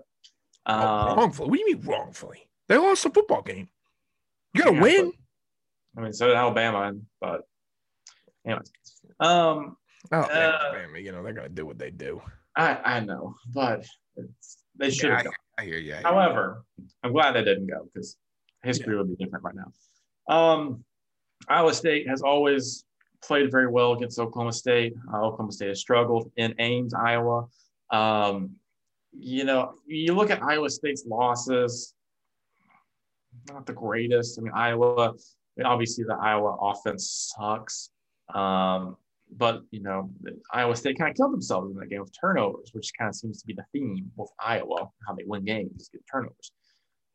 Oh, 0.66 0.74
Um, 0.74 1.16
wrongfully? 1.18 1.48
What 1.50 1.56
do 1.58 1.60
you 1.70 1.76
mean 1.76 1.86
wrongfully? 1.86 2.48
They 2.68 2.78
lost 2.78 3.04
a 3.04 3.10
football 3.10 3.42
game. 3.42 3.68
You 4.54 4.62
got 4.64 4.70
to 4.70 4.76
Yeah, 4.76 4.82
win. 4.82 5.12
I 5.98 6.00
mean, 6.00 6.12
so 6.12 6.26
did 6.26 6.36
Alabama, 6.36 6.92
but 7.20 7.42
anyways, 8.46 8.70
um, 9.20 9.76
Oh, 10.12 10.20
uh, 10.20 10.58
Alabama, 10.72 10.98
you 10.98 11.12
know 11.12 11.22
they're 11.22 11.32
going 11.32 11.48
to 11.48 11.54
do 11.54 11.66
what 11.66 11.78
they 11.78 11.90
do. 11.90 12.20
I 12.56 12.78
I 12.84 13.00
know, 13.00 13.34
but 13.52 13.84
it's, 14.16 14.58
they 14.76 14.90
should 14.90 15.10
have 15.10 15.20
Yeah, 15.20 15.24
gone. 15.24 15.32
I 15.58 15.64
hear 15.64 15.78
you. 15.78 15.94
I 15.94 15.96
hear 15.96 16.00
you. 16.00 16.04
However, 16.04 16.64
I'm 17.02 17.12
glad 17.12 17.32
they 17.32 17.44
didn't 17.44 17.66
go 17.66 17.88
because 17.92 18.16
history 18.62 18.96
would 18.96 19.08
be 19.08 19.22
different 19.22 19.44
right 19.44 19.54
now. 19.54 20.34
Um, 20.34 20.84
Iowa 21.48 21.72
State 21.74 22.08
has 22.08 22.22
always 22.22 22.84
played 23.22 23.50
very 23.50 23.68
well 23.68 23.92
against 23.92 24.18
Oklahoma 24.18 24.52
State. 24.52 24.94
Uh, 25.12 25.22
Oklahoma 25.22 25.52
State 25.52 25.68
has 25.68 25.80
struggled 25.80 26.30
in 26.36 26.54
Ames, 26.58 26.94
Iowa. 26.94 27.46
Um, 27.90 28.56
you 29.12 29.44
know, 29.44 29.74
you 29.86 30.14
look 30.14 30.30
at 30.30 30.42
Iowa 30.42 30.68
State's 30.68 31.04
losses, 31.06 31.94
not 33.48 33.66
the 33.66 33.72
greatest. 33.72 34.38
I 34.38 34.42
mean, 34.42 34.52
Iowa, 34.54 35.08
I 35.08 35.12
mean, 35.56 35.66
obviously 35.66 36.04
the 36.04 36.14
Iowa 36.14 36.56
offense 36.60 37.32
sucks. 37.36 37.90
Um, 38.34 38.96
but 39.34 39.62
you 39.70 39.82
know, 39.82 40.10
Iowa 40.52 40.76
State 40.76 40.98
kind 40.98 41.10
of 41.10 41.16
killed 41.16 41.32
themselves 41.32 41.70
in 41.70 41.78
that 41.78 41.88
game 41.88 42.00
with 42.00 42.12
turnovers, 42.18 42.70
which 42.72 42.90
kind 42.98 43.08
of 43.08 43.14
seems 43.14 43.40
to 43.40 43.46
be 43.46 43.54
the 43.54 43.64
theme 43.72 44.10
with 44.16 44.30
Iowa, 44.40 44.88
how 45.06 45.14
they 45.14 45.24
win 45.26 45.44
games, 45.44 45.82
is 45.82 45.88
get 45.88 46.02
turnovers. 46.10 46.52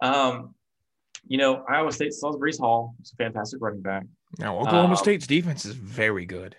Um, 0.01 0.55
you 1.27 1.37
know, 1.37 1.63
Iowa 1.69 1.91
State 1.91 2.13
still 2.13 2.31
has 2.31 2.39
Breece 2.39 2.59
Hall, 2.59 2.95
who's 2.97 3.13
a 3.13 3.15
fantastic 3.23 3.61
running 3.61 3.81
back. 3.81 4.03
Now 4.39 4.57
Oklahoma 4.59 4.93
Uh, 4.93 4.97
State's 4.97 5.27
defense 5.27 5.65
is 5.65 5.75
very 5.75 6.25
good, 6.25 6.55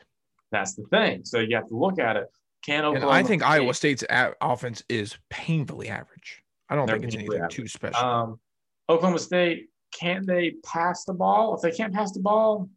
That's 0.51 0.75
the 0.75 0.85
thing. 0.85 1.25
So 1.25 1.39
you 1.41 1.57
have 1.57 1.69
to 1.69 1.77
look 1.77 1.99
at 1.99 2.17
it. 2.17 2.27
Can 2.65 2.85
and 2.85 2.87
Oklahoma 2.97 3.13
I 3.13 3.23
think 3.25 3.43
State- 3.43 3.51
Iowa 3.51 3.75
State's 3.75 4.03
a- 4.09 4.35
offense 4.41 4.83
is 4.89 5.17
painfully 5.31 5.89
average. 5.89 6.43
I 6.69 6.77
don't 6.77 6.87
think 6.89 7.05
it's 7.05 7.15
anything 7.17 7.49
too 7.51 7.67
special. 7.67 8.05
Um, 8.05 8.41
Oklahoma 8.89 9.19
State, 9.19 9.69
can 9.93 10.25
they 10.27 10.53
pass 10.65 11.05
the 11.05 11.13
ball? 11.15 11.55
If 11.55 11.63
they 11.63 11.73
can't 11.73 11.93
pass 11.93 12.13
the 12.13 12.21
ball, 12.21 12.69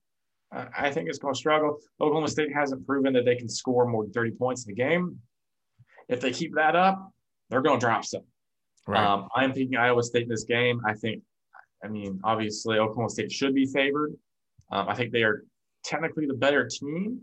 I 0.51 0.91
think 0.91 1.09
it's 1.09 1.19
going 1.19 1.33
to 1.33 1.37
struggle. 1.37 1.79
Oklahoma 1.99 2.27
State 2.27 2.53
hasn't 2.53 2.85
proven 2.85 3.13
that 3.13 3.25
they 3.25 3.35
can 3.35 3.49
score 3.49 3.85
more 3.85 4.03
than 4.03 4.13
30 4.13 4.31
points 4.31 4.65
in 4.65 4.73
the 4.73 4.81
game. 4.81 5.19
If 6.07 6.21
they 6.21 6.31
keep 6.31 6.55
that 6.55 6.75
up, 6.75 7.11
they're 7.49 7.61
going 7.61 7.79
to 7.79 7.85
drop 7.85 8.05
some. 8.05 8.21
right. 8.87 9.03
Um, 9.03 9.27
I'm 9.35 9.51
picking 9.53 9.75
Iowa 9.75 10.03
State 10.03 10.23
in 10.23 10.29
this 10.29 10.43
game. 10.43 10.81
I 10.87 10.93
think, 10.93 11.23
I 11.83 11.87
mean, 11.87 12.19
obviously, 12.23 12.77
Oklahoma 12.77 13.09
State 13.09 13.31
should 13.31 13.53
be 13.53 13.65
favored. 13.65 14.13
Um, 14.71 14.87
I 14.87 14.95
think 14.95 15.11
they 15.11 15.23
are 15.23 15.43
technically 15.83 16.25
the 16.25 16.33
better 16.33 16.67
team, 16.67 17.21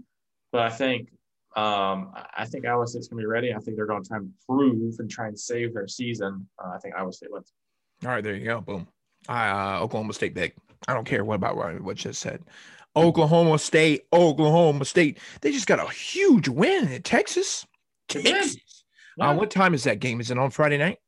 but 0.51 0.63
I 0.63 0.71
think 0.71 1.09
um, 1.57 2.13
I 2.35 2.47
think 2.47 2.67
Iowa 2.67 2.87
State's 2.87 3.09
going 3.09 3.19
to 3.19 3.23
be 3.23 3.27
ready. 3.27 3.53
I 3.53 3.59
think 3.59 3.77
they're 3.77 3.87
going 3.87 4.03
to 4.03 4.09
try 4.09 4.19
and 4.19 4.31
prove 4.49 4.95
and 4.99 5.11
try 5.11 5.29
and 5.29 5.39
save 5.39 5.75
their 5.75 5.87
season. 5.87 6.47
Uh, 6.63 6.71
I 6.75 6.79
think 6.79 6.95
Iowa 6.95 7.13
State 7.13 7.31
wins. 7.31 7.53
All 8.05 8.11
right, 8.11 8.25
there 8.25 8.35
you 8.35 8.45
go. 8.45 8.61
Boom. 8.61 8.89
Uh, 9.29 9.79
Oklahoma 9.81 10.15
State 10.15 10.35
big. 10.35 10.55
I 10.89 10.95
don't 10.95 11.05
care 11.05 11.25
what 11.25 11.37
about 11.37 11.81
what 11.83 11.97
just 11.97 12.21
said. 12.21 12.43
Oklahoma 12.95 13.59
State, 13.59 14.03
Oklahoma 14.13 14.85
State. 14.85 15.19
They 15.41 15.53
just 15.53 15.67
got 15.67 15.79
a 15.79 15.91
huge 15.93 16.49
win 16.49 16.89
in 16.89 17.03
Texas. 17.03 17.67
They 18.09 18.23
did. 18.23 18.35
Texas. 18.35 18.85
Uh, 19.21 19.35
what 19.35 19.51
time 19.51 19.75
is 19.75 19.85
that 19.85 20.01
game? 20.01 20.21
Is 20.21 20.31
it 20.31 20.39
on 20.39 20.51
Friday 20.51 20.79
night? 20.79 20.99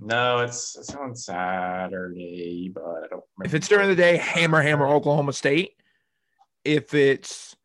No, 0.00 0.38
it's 0.38 0.76
it's 0.76 0.94
on 0.94 1.16
Saturday, 1.16 2.70
but 2.72 2.82
I 2.82 3.06
don't. 3.10 3.24
If 3.44 3.54
it's 3.54 3.68
during 3.68 3.88
the 3.88 3.96
day, 3.96 4.16
hammer, 4.16 4.62
hammer, 4.62 4.86
Oklahoma 4.86 5.32
State. 5.32 5.72
If 6.64 6.94
it's 6.94 7.56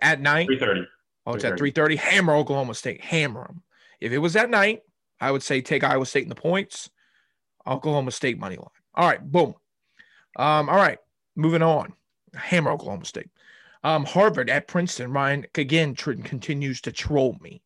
at 0.00 0.20
night, 0.20 0.46
three 0.46 0.58
thirty. 0.58 0.86
Oh, 1.26 1.34
it's 1.34 1.44
at 1.44 1.58
three 1.58 1.72
thirty. 1.72 1.96
Hammer 1.96 2.34
Oklahoma 2.34 2.74
State, 2.74 3.02
hammer 3.02 3.46
them. 3.46 3.62
If 4.00 4.12
it 4.12 4.18
was 4.18 4.36
at 4.36 4.48
night, 4.48 4.82
I 5.20 5.30
would 5.30 5.42
say 5.42 5.60
take 5.60 5.84
Iowa 5.84 6.06
State 6.06 6.22
in 6.22 6.28
the 6.28 6.34
points. 6.34 6.88
Oklahoma 7.66 8.12
State 8.12 8.38
money 8.38 8.56
line. 8.56 8.68
All 8.94 9.08
right, 9.08 9.20
boom. 9.20 9.54
Um, 10.36 10.68
all 10.68 10.76
right, 10.76 10.98
moving 11.34 11.62
on. 11.62 11.92
Hammer 12.36 12.70
Oklahoma 12.70 13.04
State. 13.04 13.30
Um, 13.84 14.04
Harvard 14.04 14.50
at 14.50 14.66
Princeton. 14.66 15.12
Ryan 15.12 15.46
again 15.54 15.94
tr- 15.94 16.12
continues 16.12 16.80
to 16.82 16.92
troll 16.92 17.36
me. 17.40 17.62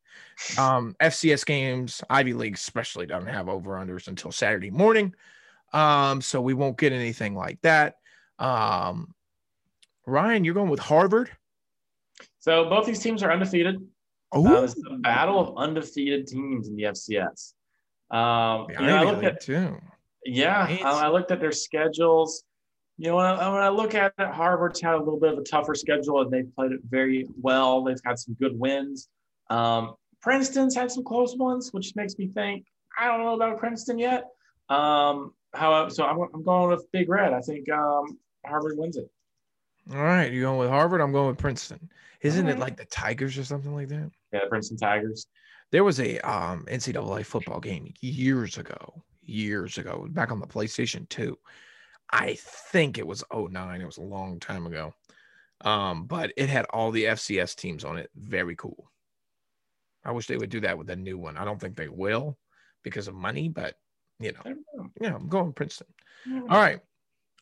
Um, 0.58 0.96
FCS 1.00 1.44
games, 1.44 2.02
Ivy 2.10 2.32
League 2.34 2.54
especially 2.54 3.06
doesn't 3.06 3.28
have 3.28 3.48
over 3.48 3.72
unders 3.72 4.08
until 4.08 4.32
Saturday 4.32 4.70
morning. 4.70 5.14
Um, 5.72 6.20
so 6.20 6.40
we 6.40 6.54
won't 6.54 6.78
get 6.78 6.92
anything 6.92 7.34
like 7.34 7.60
that. 7.62 7.96
Um, 8.38 9.14
Ryan, 10.06 10.44
you're 10.44 10.54
going 10.54 10.70
with 10.70 10.80
Harvard. 10.80 11.30
So 12.40 12.68
both 12.68 12.86
these 12.86 13.00
teams 13.00 13.22
are 13.22 13.30
undefeated. 13.30 13.76
Oh, 14.32 14.46
Uh, 14.46 14.62
it's 14.64 14.74
a 14.90 14.96
battle 14.96 15.38
of 15.40 15.56
undefeated 15.56 16.26
teams 16.26 16.68
in 16.68 16.76
the 16.76 16.84
FCS. 16.84 17.54
Um, 18.10 18.66
you 18.70 18.86
know, 18.86 18.96
I 18.96 19.04
looked 19.04 19.24
at 19.24 19.40
too. 19.40 19.78
Yeah, 20.24 20.62
um, 20.62 20.86
I 20.96 21.08
looked 21.08 21.30
at 21.30 21.40
their 21.40 21.52
schedules. 21.52 22.44
You 23.00 23.06
know, 23.06 23.16
when 23.16 23.24
I, 23.24 23.48
when 23.48 23.62
I 23.62 23.70
look 23.70 23.94
at 23.94 24.12
it, 24.18 24.28
Harvard's 24.28 24.78
had 24.78 24.92
a 24.92 24.98
little 24.98 25.18
bit 25.18 25.32
of 25.32 25.38
a 25.38 25.42
tougher 25.42 25.74
schedule, 25.74 26.20
and 26.20 26.30
they've 26.30 26.54
played 26.54 26.72
it 26.72 26.80
very 26.86 27.26
well. 27.40 27.82
They've 27.82 27.96
had 28.04 28.18
some 28.18 28.36
good 28.38 28.60
wins. 28.60 29.08
Um, 29.48 29.94
Princeton's 30.20 30.74
had 30.74 30.92
some 30.92 31.02
close 31.02 31.34
ones, 31.34 31.70
which 31.72 31.96
makes 31.96 32.18
me 32.18 32.26
think 32.28 32.66
I 32.98 33.06
don't 33.06 33.20
know 33.20 33.32
about 33.32 33.56
Princeton 33.56 33.98
yet. 33.98 34.26
Um, 34.68 35.32
however, 35.54 35.88
so 35.88 36.04
I'm, 36.04 36.18
I'm 36.34 36.42
going 36.42 36.68
with 36.68 36.92
Big 36.92 37.08
Red. 37.08 37.32
I 37.32 37.40
think 37.40 37.70
um, 37.70 38.18
Harvard 38.44 38.76
wins 38.76 38.98
it. 38.98 39.10
All 39.90 40.02
right, 40.02 40.30
you're 40.30 40.42
going 40.42 40.58
with 40.58 40.68
Harvard? 40.68 41.00
I'm 41.00 41.12
going 41.12 41.28
with 41.28 41.38
Princeton. 41.38 41.90
Isn't 42.20 42.48
it 42.48 42.58
like 42.58 42.76
the 42.76 42.84
Tigers 42.84 43.38
or 43.38 43.44
something 43.44 43.74
like 43.74 43.88
that? 43.88 44.10
Yeah, 44.30 44.40
Princeton 44.50 44.76
Tigers. 44.76 45.26
There 45.70 45.84
was 45.84 46.00
a 46.00 46.18
um, 46.18 46.66
NCAA 46.70 47.24
football 47.24 47.60
game 47.60 47.94
years 48.02 48.58
ago, 48.58 49.02
years 49.22 49.78
ago, 49.78 50.06
back 50.10 50.30
on 50.30 50.38
the 50.38 50.46
PlayStation 50.46 51.08
2. 51.08 51.38
I 52.12 52.34
think 52.34 52.98
it 52.98 53.06
was 53.06 53.24
09. 53.32 53.80
It 53.80 53.86
was 53.86 53.98
a 53.98 54.02
long 54.02 54.40
time 54.40 54.66
ago. 54.66 54.94
Um, 55.62 56.06
but 56.06 56.32
it 56.36 56.48
had 56.48 56.66
all 56.70 56.90
the 56.90 57.04
FCS 57.04 57.54
teams 57.54 57.84
on 57.84 57.98
it. 57.98 58.10
Very 58.16 58.56
cool. 58.56 58.90
I 60.04 60.12
wish 60.12 60.26
they 60.26 60.36
would 60.36 60.50
do 60.50 60.60
that 60.60 60.78
with 60.78 60.88
a 60.90 60.96
new 60.96 61.18
one. 61.18 61.36
I 61.36 61.44
don't 61.44 61.60
think 61.60 61.76
they 61.76 61.88
will 61.88 62.38
because 62.82 63.08
of 63.08 63.14
money, 63.14 63.48
but 63.48 63.74
you 64.18 64.32
know, 64.32 64.40
know. 64.74 64.90
yeah, 65.00 65.14
I'm 65.14 65.28
going 65.28 65.52
Princeton. 65.52 65.86
Know. 66.26 66.42
All 66.42 66.60
right. 66.60 66.80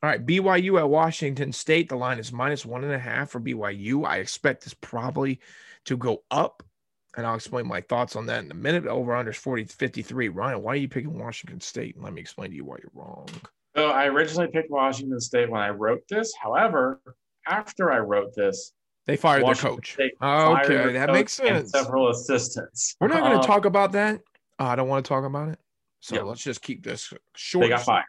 All 0.03 0.11
right. 0.11 0.25
BYU 0.25 0.79
at 0.79 0.89
Washington 0.89 1.53
State. 1.53 1.89
The 1.89 1.97
line 1.97 2.19
is 2.19 2.33
minus 2.33 2.67
one 2.67 2.85
and 2.85 2.93
a 2.93 2.99
half 2.99 3.31
for 3.31 3.41
BYU. 3.41 4.07
I 4.07 4.19
expect 4.19 4.65
this 4.65 4.75
probably 4.75 5.41
to 5.85 5.97
go 5.97 6.23
up. 6.31 6.63
And 7.17 7.27
I'll 7.27 7.35
explain 7.35 7.67
my 7.67 7.81
thoughts 7.81 8.15
on 8.15 8.27
that 8.27 8.45
in 8.45 8.51
a 8.51 8.55
minute. 8.55 8.87
Over 8.87 9.17
under 9.17 9.31
is 9.31 9.37
40 9.37 9.65
53. 9.65 10.29
Ryan, 10.29 10.63
why 10.63 10.73
are 10.75 10.77
you 10.77 10.89
picking 10.89 11.19
Washington 11.19 11.61
State? 11.61 12.01
Let 12.01 12.13
me 12.13 12.21
explain 12.21 12.51
to 12.51 12.57
you 12.57 12.65
why 12.65 12.77
you're 12.81 12.93
wrong. 12.95 13.29
So 13.79 13.91
I 13.91 14.07
originally 14.07 14.49
picked 14.49 14.71
Washington 14.71 15.21
State 15.21 15.51
when 15.51 15.61
I 15.61 15.71
wrote 15.71 16.03
this. 16.09 16.33
However, 16.41 17.01
after 17.47 17.93
I 17.93 17.99
wrote 17.99 18.35
this, 18.35 18.73
They 19.07 19.17
fired 19.17 19.43
Washington 19.43 19.71
their 19.71 19.77
coach. 19.77 19.93
State 19.95 20.13
fired 20.21 20.65
Okay, 20.65 20.75
their 20.75 20.93
that 20.93 21.07
coach 21.09 21.15
makes 21.15 21.39
and 21.41 21.59
sense. 21.59 21.71
Several 21.71 22.09
assistants. 22.11 22.97
We're 23.01 23.09
not 23.09 23.21
going 23.23 23.35
Um, 23.37 23.41
to 23.41 23.47
talk 23.47 23.65
about 23.65 23.93
that. 23.93 24.21
Uh, 24.59 24.65
I 24.65 24.77
don't 24.77 24.89
want 24.89 25.05
to 25.05 25.09
talk 25.09 25.25
about 25.25 25.49
it. 25.49 25.59
So 26.01 26.17
Yeah. 26.17 26.23
let's 26.23 26.43
just 26.43 26.61
keep 26.63 26.83
this 26.85 27.13
short. 27.37 27.63
They 27.63 27.69
got 27.71 27.83
fired. 27.83 28.05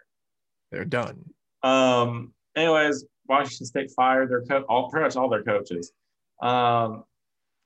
They're 0.71 0.85
done. 0.85 1.23
Um. 1.63 2.33
Anyways, 2.55 3.05
Washington 3.27 3.65
State 3.67 3.91
fired 3.95 4.29
their 4.31 4.41
coach, 4.43 4.65
all 4.67 4.89
pretty 4.89 5.03
much 5.05 5.15
all 5.15 5.29
their 5.29 5.43
coaches. 5.43 5.91
Um. 6.41 7.03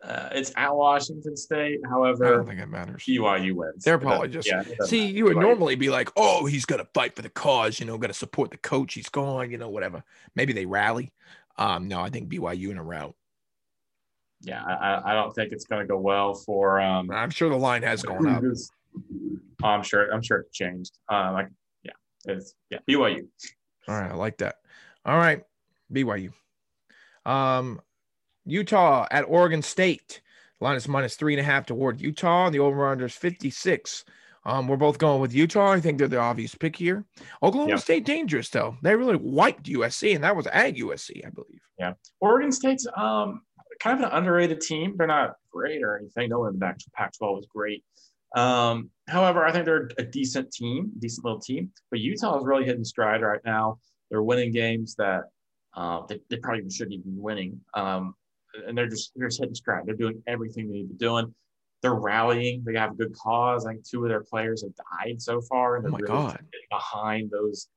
Uh, 0.03 0.29
it's 0.33 0.51
at 0.57 0.75
Washington 0.75 1.35
State. 1.37 1.79
However, 1.89 2.25
I 2.25 2.29
don't 2.37 2.47
think 2.47 2.59
it 2.59 2.67
matters. 2.67 3.03
BYU 3.07 3.53
wins. 3.53 3.83
They're 3.83 3.97
probably 3.97 4.27
just- 4.27 4.47
yeah, 4.47 4.63
See, 4.85 5.05
you 5.05 5.23
would 5.25 5.37
BYU. 5.37 5.41
normally 5.41 5.75
be 5.75 5.89
like, 5.89 6.09
oh, 6.17 6.45
he's 6.45 6.65
going 6.65 6.79
to 6.83 6.87
fight 6.93 7.15
for 7.15 7.21
the 7.21 7.29
cause, 7.29 7.79
you 7.79 7.85
know, 7.85 7.97
going 7.97 8.09
to 8.11 8.17
support 8.17 8.51
the 8.51 8.57
coach. 8.57 8.93
He's 8.93 9.09
gone, 9.09 9.49
you 9.49 9.57
know, 9.57 9.69
whatever. 9.69 10.03
Maybe 10.35 10.51
they 10.53 10.65
rally. 10.65 11.11
Um, 11.57 11.87
no, 11.87 12.01
I 12.01 12.09
think 12.09 12.29
BYU 12.29 12.69
in 12.71 12.77
a 12.77 12.83
route. 12.83 13.15
Yeah, 14.41 14.61
I, 14.63 14.73
I- 14.73 15.11
I 15.11 15.13
don't 15.13 15.33
think 15.33 15.53
it's 15.53 15.65
going 15.65 15.81
to 15.81 15.87
go 15.87 15.97
well 15.99 16.33
for. 16.33 16.81
Um, 16.81 17.09
I'm 17.11 17.29
sure 17.29 17.49
the 17.49 17.55
line 17.55 17.83
has 17.83 18.03
gone 18.03 18.27
up. 18.27 18.43
Oh, 19.63 19.67
I'm 19.67 19.83
sure. 19.83 20.13
I'm 20.13 20.21
sure 20.21 20.39
it 20.39 20.51
changed. 20.51 20.97
Uh, 21.09 21.31
like, 21.31 21.47
yeah, 21.83 21.93
it's 22.25 22.53
yeah, 22.69 22.79
BYU. 22.89 23.25
All 23.87 23.95
right, 23.95 24.11
I 24.11 24.15
like 24.15 24.37
that. 24.39 24.55
All 25.05 25.17
right, 25.17 25.43
BYU. 25.91 26.31
Um, 27.25 27.79
Utah 28.45 29.07
at 29.11 29.23
Oregon 29.27 29.61
State. 29.61 30.21
Line 30.59 30.75
is 30.75 30.87
minus 30.87 31.15
three 31.15 31.33
and 31.33 31.41
a 31.41 31.43
half 31.43 31.65
toward 31.65 31.99
Utah, 31.99 32.45
and 32.45 32.55
the 32.55 32.59
over 32.59 32.87
under 32.87 33.05
is 33.05 33.15
56. 33.15 34.05
Um, 34.45 34.67
we're 34.67 34.77
both 34.77 34.97
going 34.97 35.21
with 35.21 35.33
Utah. 35.33 35.71
I 35.71 35.79
think 35.79 35.97
they're 35.97 36.07
the 36.07 36.19
obvious 36.19 36.53
pick 36.55 36.75
here. 36.75 37.05
Oklahoma 37.41 37.71
Yeah. 37.71 37.77
State 37.77 38.05
dangerous 38.05 38.49
though. 38.49 38.77
They 38.81 38.95
really 38.95 39.15
wiped 39.15 39.67
USC, 39.67 40.15
and 40.15 40.23
that 40.23 40.35
was 40.35 40.47
at 40.47 40.75
USC, 40.75 41.25
I 41.25 41.29
believe. 41.29 41.61
Yeah, 41.79 41.93
Oregon 42.19 42.51
State's 42.51 42.85
um 42.95 43.41
kind 43.79 43.99
of 44.01 44.09
an 44.11 44.17
underrated 44.17 44.61
team. 44.61 44.95
They're 44.97 45.07
not 45.07 45.35
great 45.51 45.81
or 45.83 45.97
anything. 45.97 46.29
No 46.29 46.39
one 46.39 46.53
in 46.53 46.59
the 46.59 46.65
Pac- 46.65 46.77
Pac-12 46.93 47.35
was 47.35 47.47
great. 47.47 47.83
Um, 48.35 48.89
however, 49.07 49.45
I 49.45 49.51
think 49.51 49.65
they're 49.65 49.89
a 49.97 50.03
decent 50.03 50.51
team, 50.51 50.91
decent 50.99 51.25
little 51.25 51.39
team. 51.39 51.71
But 51.91 51.99
Utah 51.99 52.37
is 52.37 52.45
really 52.45 52.65
hitting 52.65 52.83
stride 52.83 53.21
right 53.21 53.41
now. 53.45 53.79
They're 54.09 54.23
winning 54.23 54.51
games 54.51 54.95
that 54.95 55.23
uh, 55.75 56.05
they, 56.07 56.19
they 56.29 56.37
probably 56.37 56.69
shouldn't 56.69 56.93
even 56.93 57.15
be 57.15 57.19
winning. 57.19 57.61
Um, 57.73 58.15
and 58.67 58.77
they're 58.77 58.87
just 58.87 59.11
they're 59.15 59.27
just 59.27 59.39
hitting 59.39 59.55
stride. 59.55 59.83
They're 59.85 59.95
doing 59.95 60.21
everything 60.27 60.67
they 60.67 60.73
need 60.73 60.83
to 60.87 60.93
be 60.93 60.97
doing. 60.97 61.33
They're 61.81 61.95
rallying. 61.95 62.63
They 62.65 62.73
have 62.75 62.91
a 62.91 62.95
good 62.95 63.13
cause. 63.13 63.65
I 63.65 63.73
think 63.73 63.85
two 63.87 64.03
of 64.03 64.09
their 64.09 64.23
players 64.23 64.63
have 64.63 64.71
died 65.03 65.21
so 65.21 65.41
far, 65.41 65.75
and 65.75 65.85
Oh 65.85 65.89
they're 65.89 65.91
my 65.91 65.99
really 65.99 66.07
God. 66.07 66.45
behind 66.69 67.29
those 67.31 67.67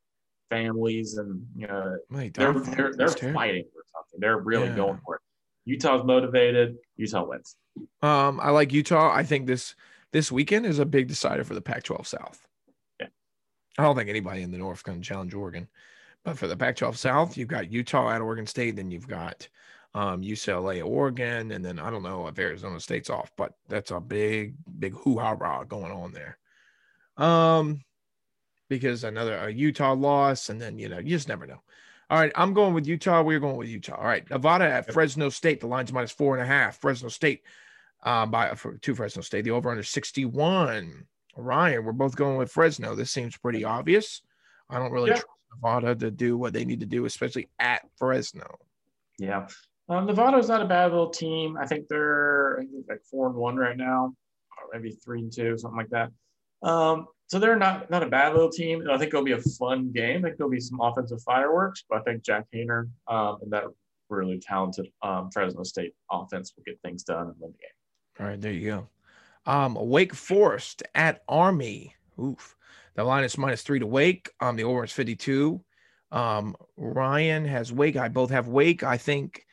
families 0.49 1.16
and 1.18 1.45
you 1.56 1.66
know 1.66 1.97
they're 2.11 2.52
they're, 2.52 2.52
they're 2.95 3.09
terrible. 3.09 3.38
fighting 3.40 3.64
for 3.73 3.83
something. 3.92 4.21
They're 4.21 4.38
really 4.38 4.68
Yeah. 4.68 4.76
going 4.76 5.00
for 5.04 5.16
it. 5.16 5.21
Utah's 5.64 6.04
motivated. 6.04 6.76
Utah 6.97 7.25
wins. 7.26 7.56
Um, 8.00 8.38
I 8.40 8.50
like 8.50 8.73
Utah. 8.73 9.12
I 9.12 9.25
think 9.25 9.47
this 9.47 9.75
this 10.12 10.30
weekend 10.30 10.64
is 10.66 10.78
a 10.78 10.87
big 10.87 11.09
decider 11.09 11.42
for 11.42 11.54
the 11.54 11.61
Pac-12 11.61 12.06
South. 12.06 12.47
Yeah. 13.00 13.09
I 13.76 13.83
don't 13.83 13.97
think 13.97 14.09
anybody 14.09 14.42
in 14.42 14.52
the 14.52 14.59
North 14.59 14.85
can 14.85 15.02
challenge 15.02 15.35
Oregon, 15.35 15.66
but 16.25 16.38
for 16.38 16.47
the 16.47 16.56
Pac-12 16.56 16.97
South, 16.97 17.37
you've 17.37 17.49
got 17.49 17.73
Utah 17.73 18.11
at 18.11 18.21
Oregon 18.21 18.47
State, 18.47 18.76
then 18.76 18.92
you've 18.92 19.09
got 19.09 19.49
um, 19.97 20.21
UCLA, 20.21 20.85
Oregon, 20.85 21.53
and 21.53 21.65
then 21.65 21.79
I 21.79 21.91
don't 21.91 22.03
know 22.03 22.26
if 22.29 22.38
Arizona 22.38 22.79
State's 22.81 23.09
off, 23.09 23.33
but 23.35 23.55
that's 23.67 23.91
a 23.91 23.99
big, 23.99 24.55
big 24.79 24.93
hoo 24.93 25.19
ha 25.19 25.35
going 25.65 25.91
on 25.91 26.12
there. 26.12 26.38
Um, 27.17 27.83
because 28.69 29.05
another 29.05 29.49
Utah 29.49 29.95
loss, 29.95 30.50
and 30.50 30.61
then 30.61 30.79
you 30.79 30.91
know 30.91 30.99
you 30.99 31.09
just 31.11 31.29
never 31.29 31.47
know. 31.47 31.62
All 32.11 32.19
right, 32.19 32.33
I'm 32.35 32.53
going 32.53 32.75
with 32.75 32.87
Utah. 32.87 33.23
We're 33.23 33.41
going 33.41 33.57
with 33.57 33.69
Utah. 33.69 33.97
All 33.97 34.05
right, 34.05 34.29
Nevada 34.29 34.65
at 34.65 34.93
Fresno 34.93 35.31
State. 35.31 35.61
The 35.61 35.67
line's 35.67 35.93
minus 35.93 36.12
four 36.12 36.35
and 36.37 36.43
a 36.43 36.47
half. 36.47 36.79
Fresno 36.79 37.09
State 37.09 37.43
uh, 38.03 38.26
by 38.26 38.55
for 38.55 38.76
two 38.76 38.95
Fresno 38.95 39.23
State. 39.23 39.45
The 39.45 39.53
over 39.53 39.71
under 39.71 39.83
61. 39.83 41.07
Ryan, 41.38 41.85
we're 41.85 41.93
both 41.93 42.17
going 42.17 42.37
with 42.37 42.53
Fresno. 42.53 42.95
This 42.95 43.11
seems 43.11 43.37
pretty 43.37 43.65
obvious. 43.65 44.21
I 44.69 44.79
don't 44.79 44.93
really 44.93 45.11
Yeah. 45.11 45.17
trust 45.17 45.29
Nevada 45.55 45.95
to 45.97 46.11
do 46.11 46.37
what 46.37 46.53
they 46.53 46.65
need 46.67 46.81
to 46.81 46.87
do, 46.87 47.07
especially 47.07 47.49
at 47.59 47.83
Fresno. 47.97 48.59
Yeah. 49.19 49.49
Um, 49.88 50.07
Nevada's 50.07 50.49
not 50.49 50.62
a 50.62 50.66
bad 50.66 50.90
little 50.90 51.11
team. 51.11 51.57
I 51.57 51.66
think 51.66 51.87
they're 51.88 52.59
I 52.59 52.62
think 52.62 52.87
like 52.88 53.02
four 53.11 53.28
and 53.28 53.37
one 53.37 53.57
right 53.57 53.76
now, 53.76 54.12
or 54.59 54.69
maybe 54.73 54.97
three 55.05 55.21
and 55.21 55.33
two, 55.33 55.57
something 55.57 55.78
like 55.78 55.90
that. 55.90 56.11
Um, 56.69 57.07
so 57.28 57.38
they're 57.38 57.57
not 57.57 57.90
not 57.90 58.02
a 58.02 58.09
bad 58.09 58.33
little 58.33 58.50
team. 58.50 58.81
And 58.81 58.90
I 58.90 58.99
think 58.99 59.09
it'll 59.09 59.25
be 59.25 59.33
a 59.33 59.43
fun 59.59 59.93
game. 59.93 60.19
I 60.19 60.28
think 60.28 60.38
there'll 60.38 60.50
be 60.50 60.61
some 60.61 60.81
offensive 60.81 61.23
fireworks, 61.23 61.85
but 61.88 61.99
I 61.99 62.02
think 62.02 62.23
Jack 62.23 62.47
Haener 62.55 62.88
um, 63.09 63.38
and 63.43 63.52
that 63.52 63.64
really 64.09 64.38
talented 64.38 64.88
um, 65.02 65.31
Fresno 65.31 65.62
State 65.62 65.95
offense 66.11 66.52
will 66.57 66.64
get 66.64 66.81
things 66.83 67.02
done 67.02 67.28
and 67.28 67.35
win 67.38 67.52
the 67.52 67.59
game. 67.59 68.21
All 68.21 68.26
right, 68.26 68.40
there 68.40 68.52
you 68.52 68.71
go. 68.71 68.88
Um, 69.50 69.76
Wake 69.78 70.14
Forest 70.14 70.83
at 70.95 71.23
Army. 71.28 71.95
Oof. 72.21 72.57
The 72.95 73.05
line 73.05 73.25
is 73.25 73.37
minus 73.37 73.62
three 73.62 73.78
to 73.78 73.87
Wake. 73.87 74.31
Um, 74.40 74.57
the 74.57 74.64
over 74.64 74.85
is 74.85 74.93
52. 74.93 75.61
Um, 76.12 76.57
Ryan 76.76 77.45
has 77.45 77.73
Wake. 77.73 77.97
I 77.97 78.09
both 78.09 78.31
have 78.31 78.49
Wake. 78.49 78.83
I 78.83 78.97
think 78.97 79.47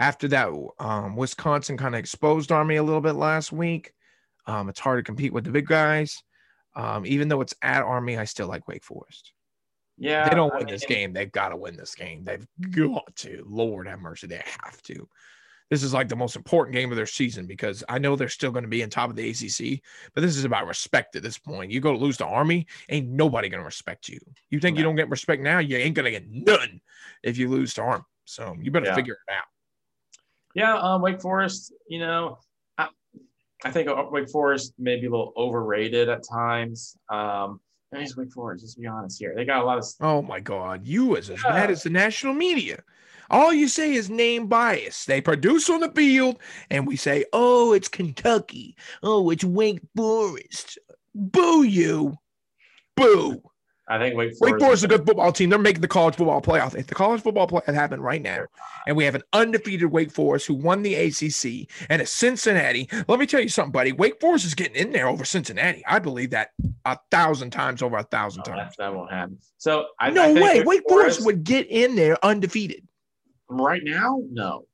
after 0.00 0.26
that, 0.28 0.48
um, 0.78 1.14
Wisconsin 1.14 1.76
kind 1.76 1.94
of 1.94 1.98
exposed 1.98 2.50
Army 2.50 2.76
a 2.76 2.82
little 2.82 3.02
bit 3.02 3.12
last 3.12 3.52
week. 3.52 3.92
Um, 4.46 4.70
it's 4.70 4.80
hard 4.80 4.98
to 4.98 5.02
compete 5.06 5.32
with 5.32 5.44
the 5.44 5.50
big 5.50 5.66
guys. 5.66 6.22
Um, 6.74 7.04
even 7.04 7.28
though 7.28 7.42
it's 7.42 7.54
at 7.60 7.82
Army, 7.82 8.16
I 8.16 8.24
still 8.24 8.48
like 8.48 8.66
Wake 8.66 8.82
Forest. 8.82 9.32
Yeah, 9.98 10.26
They 10.26 10.34
don't 10.34 10.52
I 10.54 10.58
win 10.58 10.68
this 10.68 10.86
game. 10.86 11.12
They've 11.12 11.30
got 11.30 11.50
to 11.50 11.56
win 11.56 11.76
this 11.76 11.94
game. 11.94 12.24
They've 12.24 12.46
got 12.70 13.14
to. 13.16 13.44
Lord 13.46 13.86
have 13.86 14.00
mercy. 14.00 14.26
They 14.26 14.42
have 14.62 14.80
to. 14.84 15.06
This 15.68 15.82
is 15.82 15.92
like 15.92 16.08
the 16.08 16.16
most 16.16 16.34
important 16.34 16.74
game 16.74 16.90
of 16.90 16.96
their 16.96 17.04
season 17.06 17.46
because 17.46 17.84
I 17.86 17.98
know 17.98 18.16
they're 18.16 18.28
still 18.30 18.50
going 18.50 18.64
to 18.64 18.68
be 18.70 18.82
on 18.82 18.88
top 18.88 19.10
of 19.10 19.16
the 19.16 19.28
ACC, 19.28 19.82
but 20.14 20.22
this 20.22 20.36
is 20.36 20.44
about 20.44 20.66
respect 20.66 21.14
at 21.14 21.22
this 21.22 21.38
point. 21.38 21.70
You 21.70 21.80
go 21.80 21.92
to 21.92 21.98
lose 21.98 22.16
to 22.16 22.26
Army, 22.26 22.66
ain't 22.88 23.08
nobody 23.08 23.50
going 23.50 23.60
to 23.60 23.66
respect 23.66 24.08
you. 24.08 24.18
You 24.48 24.60
think 24.60 24.78
you 24.78 24.82
don't 24.82 24.96
get 24.96 25.10
respect 25.10 25.42
now? 25.42 25.58
You 25.58 25.76
ain't 25.76 25.94
going 25.94 26.06
to 26.06 26.10
get 26.10 26.28
none 26.28 26.80
if 27.22 27.36
you 27.36 27.48
lose 27.50 27.74
to 27.74 27.82
Army. 27.82 28.04
So 28.24 28.56
you 28.58 28.70
better 28.70 28.86
Yeah. 28.86 28.94
figure 28.94 29.18
it 29.28 29.32
out. 29.32 29.44
Yeah, 30.54 30.76
um, 30.78 31.02
Wake 31.02 31.20
Forest, 31.20 31.72
you 31.88 32.00
know, 32.00 32.38
I, 32.76 32.88
I 33.64 33.70
think 33.70 33.88
uh, 33.88 34.04
Wake 34.10 34.30
Forest 34.30 34.74
may 34.78 34.98
be 35.00 35.06
a 35.06 35.10
little 35.10 35.32
overrated 35.36 36.08
at 36.08 36.22
times. 36.28 36.96
Um, 37.08 37.60
Wake 37.92 38.32
Forest, 38.32 38.64
let's 38.64 38.74
be 38.74 38.86
honest 38.86 39.18
here. 39.18 39.32
They 39.34 39.44
got 39.44 39.62
a 39.62 39.66
lot 39.66 39.78
of 39.78 39.86
Oh 40.00 40.22
my 40.22 40.40
God. 40.40 40.86
You 40.86 41.16
is 41.16 41.30
as 41.30 41.42
Yeah. 41.44 41.52
bad 41.52 41.70
as 41.70 41.82
the 41.82 41.90
national 41.90 42.34
media. 42.34 42.82
All 43.30 43.52
you 43.52 43.68
say 43.68 43.94
is 43.94 44.10
name 44.10 44.48
bias. 44.48 45.04
They 45.04 45.20
produce 45.20 45.70
on 45.70 45.80
the 45.80 45.90
field 45.92 46.38
and 46.70 46.86
we 46.86 46.96
say, 46.96 47.24
oh, 47.32 47.72
it's 47.72 47.88
Kentucky. 47.88 48.76
Oh, 49.04 49.30
it's 49.30 49.44
Wake 49.44 49.80
Forest. 49.96 50.78
Boo 51.14 51.62
you. 51.62 52.16
Boo. 52.96 53.40
I 53.90 53.98
think 53.98 54.16
Wake 54.16 54.36
Forest. 54.36 54.40
Wake 54.54 54.60
Forest 54.60 54.78
is 54.80 54.84
a 54.84 54.88
good 54.88 55.04
football 55.04 55.32
team. 55.32 55.50
They're 55.50 55.58
making 55.58 55.82
the 55.82 55.88
college 55.88 56.14
football 56.14 56.40
playoff. 56.40 56.76
If 56.76 56.86
the 56.86 56.94
college 56.94 57.20
football 57.22 57.48
playoff 57.48 57.74
happened 57.74 58.04
right 58.04 58.22
now, 58.22 58.44
and 58.86 58.96
we 58.96 59.04
have 59.04 59.16
an 59.16 59.22
undefeated 59.32 59.90
Wake 59.90 60.12
Forest 60.12 60.46
who 60.46 60.54
won 60.54 60.82
the 60.82 60.94
ACC 60.94 61.68
and 61.90 62.00
a 62.00 62.06
Cincinnati, 62.06 62.88
let 63.08 63.18
me 63.18 63.26
tell 63.26 63.40
you 63.40 63.48
something, 63.48 63.72
buddy. 63.72 63.90
Wake 63.92 64.20
Forest 64.20 64.44
is 64.46 64.54
getting 64.54 64.76
in 64.76 64.92
there 64.92 65.08
over 65.08 65.24
Cincinnati. 65.24 65.82
I 65.88 65.98
believe 65.98 66.30
that 66.30 66.50
a 66.84 66.98
thousand 67.10 67.50
times 67.50 67.82
over 67.82 67.96
a 67.96 68.04
thousand 68.04 68.44
No, 68.46 68.54
times. 68.54 68.74
that, 68.78 68.94
won't 68.94 69.10
happen. 69.10 69.38
So 69.58 69.86
I 69.98 70.10
No 70.10 70.22
I 70.22 70.34
think 70.34 70.40
way. 70.40 70.62
Wake 70.62 70.82
Forest 70.88 71.24
would 71.26 71.42
get 71.42 71.66
in 71.68 71.96
there 71.96 72.16
undefeated. 72.24 72.86
right 73.48 73.82
now. 73.84 74.22
No, 74.30 74.66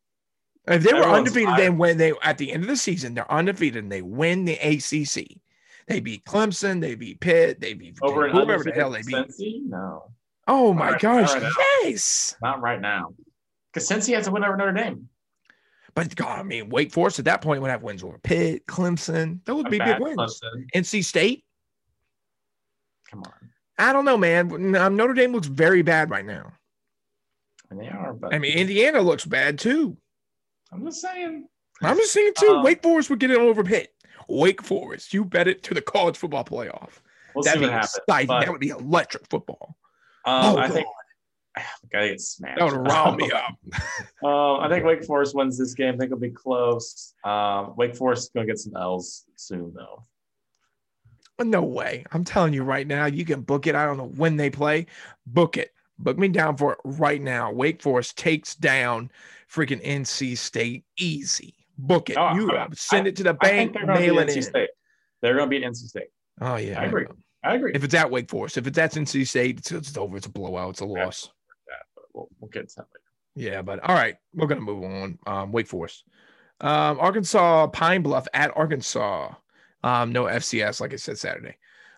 If 0.69 0.83
they 0.83 0.93
were 0.93 1.05
undefeated, 1.05 1.55
then 1.57 1.79
when 1.79 1.97
they 1.97 2.13
at 2.23 2.37
the 2.37 2.53
end 2.53 2.65
of 2.65 2.69
the 2.69 2.77
season, 2.77 3.15
they're 3.15 3.33
undefeated 3.33 3.83
and 3.83 3.91
they 3.91 4.03
win 4.03 4.45
the 4.45 4.55
ACC. 4.59 5.39
They 5.89 6.01
beat 6.01 6.25
Clemson, 6.25 6.81
they 6.81 6.95
beat 6.97 7.21
Pitt, 7.21 7.61
they 7.61 7.75
beat 7.75 7.97
over 8.03 8.29
whoever 8.29 8.65
the 8.65 8.73
hell 8.73 8.91
they 8.91 9.03
beat. 9.03 9.15
Cincy. 9.15 9.61
No, 9.65 10.11
Oh 10.49 10.73
my 10.75 10.87
Alright, 10.87 11.01
gosh, 11.01 11.31
alright, 11.35 11.53
yes. 11.85 12.37
not 12.43 12.61
right 12.61 12.81
now. 12.81 13.15
Because 13.73 13.89
Cincy 13.89 14.15
has 14.15 14.25
to 14.27 14.33
win 14.33 14.45
over 14.45 14.57
Notre 14.57 14.73
Dame. 14.73 15.09
But 15.95 16.15
God, 16.17 16.41
I 16.41 16.43
mean, 16.43 16.69
Wake 16.71 16.93
Forest 16.93 17.21
at 17.21 17.25
that 17.27 17.41
point 17.41 17.63
would 17.63 17.71
have 17.71 17.83
wins 17.83 18.03
over 18.03 18.19
Pitt, 18.19 18.67
Clemson. 18.67 19.41
That 19.45 19.55
would 19.55 19.69
A 19.69 19.71
be 19.71 19.79
big 19.79 19.99
wins. 20.01 20.17
Clemson. 20.43 20.67
NC 20.75 21.05
State. 21.05 21.45
Come 23.11 23.23
on, 23.23 23.33
I 23.79 23.93
don't 23.93 24.05
know, 24.05 24.17
man. 24.17 24.75
Um, 24.77 24.97
Notre 24.97 25.15
Dame 25.15 25.33
looks 25.33 25.47
very 25.47 25.83
bad 25.83 26.11
right 26.11 26.25
now. 26.27 26.53
and 27.71 27.79
they 27.81 27.89
are. 27.89 28.13
But 28.13 28.35
I 28.35 28.39
mean, 28.39 28.59
Indiana 28.59 29.01
looks 29.01 29.25
bad 29.25 29.59
too. 29.59 29.97
I'm 30.73 30.85
just 30.85 31.01
saying. 31.01 31.47
I'm 31.83 31.97
just 31.97 32.13
saying 32.13 32.33
too. 32.39 32.49
Um, 32.49 32.65
Wake 32.65 32.83
Forest 32.83 33.11
would 33.11 33.21
get 33.21 33.31
it 33.31 33.39
over 33.39 33.63
Pitt. 33.63 33.95
Wake 34.29 34.63
Forest, 34.63 35.15
you 35.15 35.25
bet 35.25 35.49
it 35.49 35.63
to 35.65 35.75
the 35.75 35.83
college 35.83 36.17
football 36.17 36.45
playoff. 36.45 37.01
We'll 37.35 37.43
That'd 37.45 37.61
see 37.61 37.67
be 37.67 37.67
what 37.67 37.73
happens. 37.75 37.99
exciting. 38.09 38.27
But, 38.29 38.41
that 38.41 38.51
would 38.51 38.61
be 38.61 38.71
electric 38.71 39.29
football. 39.29 39.77
um, 40.25 40.57
oh, 40.57 40.59
I 40.59 40.69
God. 40.69 40.75
think. 40.75 40.87
Gotta 41.91 42.09
get 42.09 42.21
smashed. 42.21 42.59
that 42.59 42.65
would 42.71 42.87
round 42.87 43.17
me 43.17 43.31
up. 43.31 43.55
Um, 44.25 44.61
I 44.61 44.69
think 44.69 44.85
Wake 44.85 45.05
Forest 45.05 45.35
wins 45.35 45.57
this 45.59 45.75
game. 45.75 45.95
I 45.95 45.99
think 45.99 46.05
it'll 46.07 46.19
be 46.19 46.31
close. 46.31 47.15
Um, 47.25 47.75
Wake 47.77 47.95
Forest 47.95 48.25
is 48.25 48.31
gonna 48.35 48.47
get 48.47 48.59
some 48.59 48.75
L's 48.77 49.25
soon, 49.37 49.73
though. 49.75 50.03
No 51.45 51.63
way. 51.63 52.05
I'm 52.13 52.25
telling 52.25 52.55
you 52.55 52.63
right 52.63 52.87
now, 52.87 53.05
you 53.07 53.25
can 53.27 53.43
book 53.43 53.67
it. 53.67 53.75
I 53.75 53.85
don't 53.85 53.99
know 53.99 54.09
when 54.17 54.37
they 54.37 54.49
play. 54.51 54.87
Book 55.27 55.59
it. 55.59 55.73
Book 55.99 56.19
me 56.19 56.29
down 56.29 56.57
for 56.57 56.73
it 56.73 56.79
right 56.85 57.21
now. 57.21 57.53
Wake 57.53 57.83
Forest 57.83 58.17
takes 58.19 58.55
down 58.55 59.11
freaking 59.51 59.85
NC 59.85 60.37
State 60.39 60.85
easy. 60.99 61.55
Book 61.79 62.11
it. 62.11 62.17
Oh, 62.17 62.35
you 62.35 62.51
I- 62.53 62.69
send 62.75 63.07
it 63.07 63.17
to 63.17 63.23
the 63.23 63.31
I 63.41 63.47
bank, 63.47 63.75
mail 63.75 64.19
it 64.19 64.29
NC 64.29 64.37
in. 64.37 64.43
State. 64.43 64.71
They're 65.23 65.37
gonna 65.37 65.49
beat 65.49 65.63
NC 65.65 65.89
State. 65.89 66.09
Oh 66.41 66.57
yeah, 66.57 66.81
I 66.81 66.85
agree. 66.85 67.07
I 67.45 67.55
agree. 67.55 67.73
If 67.75 67.85
it's 67.85 67.95
at 67.95 68.11
Wake 68.11 68.29
Forest, 68.31 68.57
if 68.59 68.67
it's 68.67 68.79
at 68.79 68.93
NC 68.93 69.27
State, 69.27 69.59
it's, 69.59 69.73
it's 69.73 69.97
over. 69.97 70.17
It's 70.17 70.27
a 70.27 70.31
blowout. 70.31 70.71
It's 70.71 70.81
a 70.81 70.85
loss. 70.87 71.31
but 71.95 72.05
we'll, 72.15 72.29
we'll 72.41 72.51
get 72.51 72.69
to 72.71 72.77
that 72.77 72.87
later. 72.93 73.51
Yeah, 73.55 73.63
but 73.63 73.81
all 73.81 73.95
right, 73.95 74.17
we're 74.35 74.47
gonna 74.47 74.61
move 74.63 74.85
on. 74.85 75.19
Um, 75.27 75.53
Wake 75.53 75.67
Forest, 75.67 76.05
um, 76.61 76.99
Arkansas 77.01 77.67
Pine 77.69 78.03
Bluff 78.03 78.27
at 78.33 78.57
Arkansas. 78.57 79.35
Um, 79.85 80.13
no 80.13 80.25
FCS, 80.25 80.81
like 80.81 80.93
I 80.93 80.97
said 80.97 81.19
Saturday. 81.19 81.57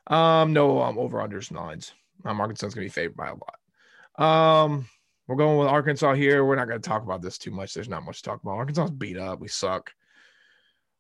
Um, 0.09 0.53
no 0.53 0.81
um 0.83 0.99
over 0.99 1.19
unders 1.19 1.51
and 1.51 1.59
lines. 1.59 1.93
Um, 2.25 2.41
Arkansas 2.41 2.67
is 2.67 2.75
gonna 2.75 2.87
be 2.87 2.91
favored 2.91 3.17
by 3.17 3.29
a 3.29 3.35
lot. 3.35 4.65
Um, 4.65 4.89
we're 5.29 5.37
going 5.37 5.59
with 5.59 5.69
Arkansas 5.69 6.15
here. 6.15 6.45
We're 6.45 6.57
not 6.57 6.67
gonna 6.69 6.81
talk 6.81 7.03
about 7.05 7.23
this 7.23 7.39
too 7.39 7.51
much. 7.51 7.75
There's 7.75 7.89
not 7.89 8.03
much 8.05 8.23
to 8.23 8.31
talk 8.31 8.43
about. 8.43 8.57
Arkansas's 8.57 8.91
beat 8.91 9.17
up. 9.19 9.39
We 9.41 9.49
suck. 9.49 9.93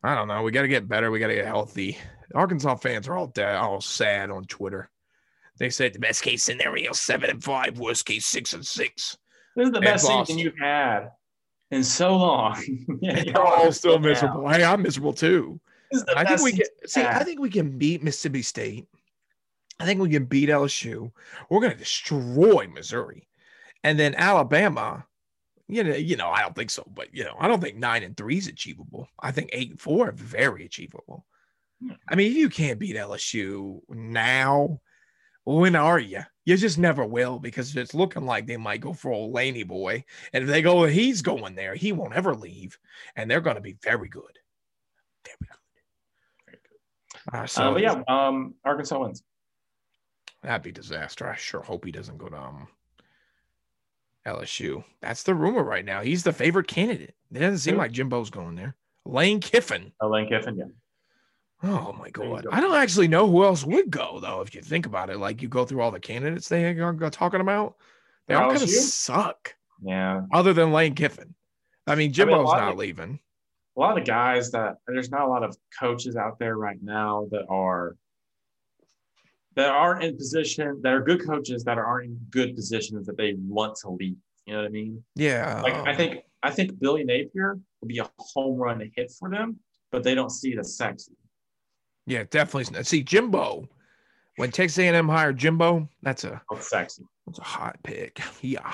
I 0.02 0.14
don't 0.14 0.28
know. 0.28 0.42
We 0.42 0.52
got 0.52 0.62
to 0.62 0.68
get 0.68 0.86
better. 0.86 1.10
We 1.10 1.18
got 1.18 1.26
to 1.26 1.34
get 1.34 1.44
healthy. 1.46 1.98
Arkansas 2.32 2.76
fans 2.76 3.08
are 3.08 3.16
all 3.16 3.26
dead, 3.26 3.56
all 3.56 3.80
sad 3.80 4.30
on 4.30 4.44
Twitter. 4.44 4.88
They 5.58 5.70
said 5.70 5.92
the 5.92 5.98
best 5.98 6.22
case 6.22 6.44
scenario 6.44 6.92
seven 6.92 7.30
and 7.30 7.42
five, 7.42 7.80
worst 7.80 8.06
case 8.06 8.24
six 8.24 8.52
and 8.54 8.64
six. 8.64 9.16
This 9.56 9.66
is 9.66 9.72
the 9.72 9.78
And 9.78 9.84
best 9.84 10.06
Boston. 10.06 10.26
season 10.36 10.38
you've 10.38 10.58
had 10.60 11.08
in 11.72 11.82
so 11.82 12.16
long. 12.16 12.62
yeah, 13.00 13.24
They're 13.24 13.42
all 13.42 13.72
still 13.72 13.98
miserable. 13.98 14.48
Hey, 14.48 14.62
I'm 14.62 14.82
miserable 14.82 15.12
too. 15.14 15.58
This 15.90 16.00
is 16.02 16.06
the 16.06 16.16
I 16.16 16.24
think 16.24 16.42
we 16.42 16.52
can 16.52 16.66
see. 16.86 17.02
I 17.02 17.24
think 17.24 17.40
we 17.40 17.50
can 17.50 17.76
beat 17.76 18.02
Mississippi 18.04 18.42
State. 18.42 18.86
I 19.80 19.84
think 19.84 20.00
we 20.00 20.10
can 20.10 20.26
beat 20.26 20.48
LSU. 20.48 21.10
We're 21.50 21.60
going 21.60 21.72
to 21.72 21.78
destroy 21.78 22.68
Missouri, 22.72 23.27
and 23.84 23.98
then 23.98 24.14
Alabama. 24.14 25.04
You 25.70 25.84
know, 25.84 25.94
you 25.94 26.16
know, 26.16 26.30
I 26.30 26.40
don't 26.40 26.56
think 26.56 26.70
so, 26.70 26.82
but 26.94 27.14
you 27.14 27.24
know, 27.24 27.34
I 27.38 27.46
don't 27.46 27.60
think 27.60 27.76
nine 27.76 28.02
and 28.02 28.16
three 28.16 28.38
is 28.38 28.46
achievable. 28.46 29.06
I 29.20 29.32
think 29.32 29.50
eight 29.52 29.68
and 29.68 29.78
four 29.78 30.08
are 30.08 30.12
very 30.12 30.64
achievable. 30.64 31.26
Hmm. 31.82 31.92
I 32.08 32.14
mean, 32.14 32.30
if 32.30 32.38
you 32.38 32.48
can't 32.48 32.78
beat 32.78 32.96
LSU 32.96 33.80
now, 33.90 34.80
when 35.44 35.76
are 35.76 35.98
you? 35.98 36.20
You 36.44 36.56
just 36.56 36.78
never 36.78 37.04
will 37.04 37.38
because 37.38 37.76
it's 37.76 37.94
looking 37.94 38.24
like 38.24 38.46
they 38.46 38.56
might 38.56 38.80
go 38.80 38.94
for 38.94 39.12
old 39.12 39.34
Laney 39.34 39.62
boy, 39.62 40.04
and 40.32 40.44
if 40.44 40.48
they 40.50 40.62
go, 40.62 40.84
he's 40.84 41.20
going 41.20 41.54
there, 41.54 41.74
he 41.74 41.92
won't 41.92 42.14
ever 42.14 42.34
leave, 42.34 42.78
and 43.16 43.30
they're 43.30 43.40
going 43.40 43.56
to 43.56 43.62
be 43.62 43.76
very 43.82 44.08
good, 44.08 44.38
very 45.24 45.36
good. 45.40 45.48
Very 46.46 46.58
good. 46.62 47.38
Uh, 47.38 47.46
so 47.46 47.62
Uh, 47.62 47.72
but 47.72 47.82
yeah, 47.82 48.02
um, 48.08 48.54
Arkansas 48.64 48.98
wins. 48.98 49.22
That'd 50.42 50.62
be 50.62 50.72
disaster. 50.72 51.28
I 51.28 51.36
sure 51.36 51.62
hope 51.62 51.84
he 51.84 51.92
doesn't 51.92 52.18
go 52.18 52.28
to 52.28 52.36
um, 52.36 52.68
LSU. 54.28 54.84
That's 55.00 55.22
the 55.22 55.34
rumor 55.34 55.62
right 55.62 55.84
now. 55.84 56.02
He's 56.02 56.22
the 56.22 56.32
favorite 56.32 56.68
candidate. 56.68 57.14
It 57.32 57.38
doesn't 57.38 57.58
seem 57.58 57.76
like 57.76 57.92
Jimbo's 57.92 58.30
going 58.30 58.54
there. 58.54 58.74
Lane 59.04 59.40
Kiffin. 59.40 59.92
Oh, 60.00 60.08
Lane 60.08 60.28
Kiffin, 60.28 60.56
yeah. 60.56 60.64
Oh 61.62 61.92
my 61.98 62.08
god. 62.10 62.44
go. 62.44 62.50
I 62.52 62.60
don't 62.60 62.76
actually 62.76 63.08
know 63.08 63.28
who 63.28 63.44
else 63.44 63.64
would 63.64 63.90
go 63.90 64.20
though. 64.20 64.42
If 64.42 64.54
you 64.54 64.62
think 64.62 64.86
about 64.86 65.10
it, 65.10 65.18
like 65.18 65.42
you 65.42 65.48
go 65.48 65.64
through 65.64 65.80
all 65.80 65.90
the 65.90 65.98
candidates 65.98 66.48
they 66.48 66.64
are 66.64 67.10
talking 67.10 67.40
about, 67.40 67.76
they 68.26 68.34
all 68.34 68.50
kind 68.50 68.62
of 68.62 68.70
suck. 68.70 69.56
Yeah. 69.82 70.22
Other 70.32 70.52
than 70.52 70.72
Lane 70.72 70.94
Kiffin. 70.94 71.34
I 71.86 71.92
mean, 71.94 71.96
I 71.96 71.96
mean, 71.96 72.12
Jimbo's 72.12 72.52
not 72.52 72.72
of- 72.72 72.78
leaving. 72.78 73.18
A 73.76 73.80
lot 73.80 73.98
of 73.98 74.04
guys 74.04 74.50
that 74.50 74.76
there's 74.88 75.10
not 75.10 75.22
a 75.22 75.28
lot 75.28 75.44
of 75.44 75.56
coaches 75.78 76.16
out 76.16 76.38
there 76.40 76.56
right 76.56 76.82
now 76.82 77.28
that 77.30 77.46
are 77.48 77.96
that 79.58 79.70
aren't 79.70 80.04
in 80.04 80.16
position 80.16 80.78
that 80.84 80.92
are 80.92 81.00
good 81.02 81.26
coaches 81.26 81.64
that 81.64 81.78
aren't 81.78 82.04
in 82.06 82.20
good 82.30 82.54
positions 82.54 83.08
that 83.08 83.16
they 83.16 83.34
want 83.40 83.74
to 83.74 83.90
leave. 83.90 84.16
You 84.46 84.52
know 84.52 84.60
what 84.60 84.66
I 84.66 84.70
mean? 84.70 85.02
Yeah. 85.16 85.60
Like 85.62 85.74
I 85.74 85.96
think 85.96 86.20
I 86.44 86.50
think 86.52 86.78
Billy 86.78 87.02
Napier 87.02 87.58
will 87.80 87.88
be 87.88 87.98
a 87.98 88.08
home 88.18 88.56
run 88.56 88.80
hit 88.94 89.10
for 89.18 89.28
them, 89.28 89.56
but 89.90 90.04
they 90.04 90.14
don't 90.14 90.30
see 90.30 90.52
it 90.52 90.60
as 90.60 90.76
sexy. 90.76 91.10
Yeah, 92.06 92.22
definitely. 92.30 92.84
See, 92.84 93.02
Jimbo, 93.02 93.68
when 94.36 94.52
Texas 94.52 94.78
A&M 94.78 95.08
hired 95.08 95.36
Jimbo, 95.36 95.88
that's 96.02 96.22
a 96.22 96.40
Oh, 96.52 96.58
sexy. 96.60 97.02
that's 97.26 97.40
a 97.40 97.42
hot 97.42 97.76
pick. 97.82 98.20
Yeah. 98.40 98.72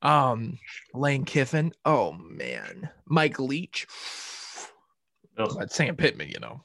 Um, 0.00 0.58
Lane 0.94 1.26
Kiffin. 1.26 1.72
Oh 1.84 2.12
man, 2.14 2.88
Mike 3.06 3.38
Leach. 3.38 3.86
Ugh. 5.36 5.54
But 5.58 5.70
Sam 5.72 5.94
Pittman, 5.94 6.30
you 6.30 6.40
know. 6.40 6.64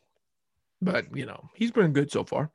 But 0.81 1.13
you 1.13 1.25
know, 1.25 1.49
he's 1.53 1.71
been 1.71 1.91
good 1.91 2.09
so 2.09 2.23
far. 2.23 2.49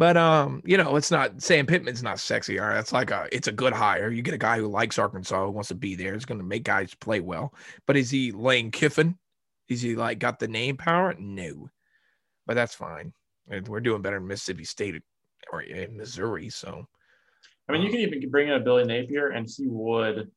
But 0.00 0.16
um, 0.16 0.62
you 0.64 0.78
know, 0.78 0.96
it's 0.96 1.10
not 1.10 1.42
Sam 1.42 1.66
Pittman's 1.66 2.02
not 2.02 2.18
sexy. 2.18 2.58
All 2.58 2.68
right. 2.68 2.78
It's 2.78 2.90
like 2.90 3.10
a 3.10 3.28
it's 3.32 3.48
a 3.48 3.52
good 3.52 3.74
hire. 3.74 4.10
You 4.10 4.22
get 4.22 4.32
a 4.32 4.38
guy 4.38 4.56
who 4.56 4.66
likes 4.66 4.98
Arkansas, 4.98 5.44
who 5.44 5.50
wants 5.50 5.68
to 5.68 5.74
be 5.74 5.94
there, 5.94 6.14
is 6.14 6.24
gonna 6.24 6.42
make 6.42 6.64
guys 6.64 6.94
play 6.94 7.20
well. 7.20 7.52
But 7.86 7.98
is 7.98 8.10
he 8.10 8.32
Lane 8.32 8.70
Kiffin? 8.70 9.18
Is 9.68 9.82
he 9.82 9.96
like 9.96 10.18
got 10.18 10.38
the 10.38 10.48
name 10.48 10.78
power? 10.78 11.14
No. 11.18 11.68
But 12.46 12.54
that's 12.54 12.74
fine. 12.74 13.12
We're 13.66 13.80
doing 13.80 14.00
better 14.00 14.16
in 14.16 14.26
Mississippi 14.26 14.64
State 14.64 15.02
or 15.52 15.60
in 15.60 15.98
Missouri. 15.98 16.48
So 16.48 16.86
I 17.68 17.72
mean, 17.72 17.82
you 17.82 17.90
can 17.90 18.00
even 18.00 18.30
bring 18.30 18.48
in 18.48 18.54
a 18.54 18.60
Billy 18.60 18.84
Napier, 18.84 19.28
and 19.28 19.46
he 19.54 19.66
would. 19.66 20.30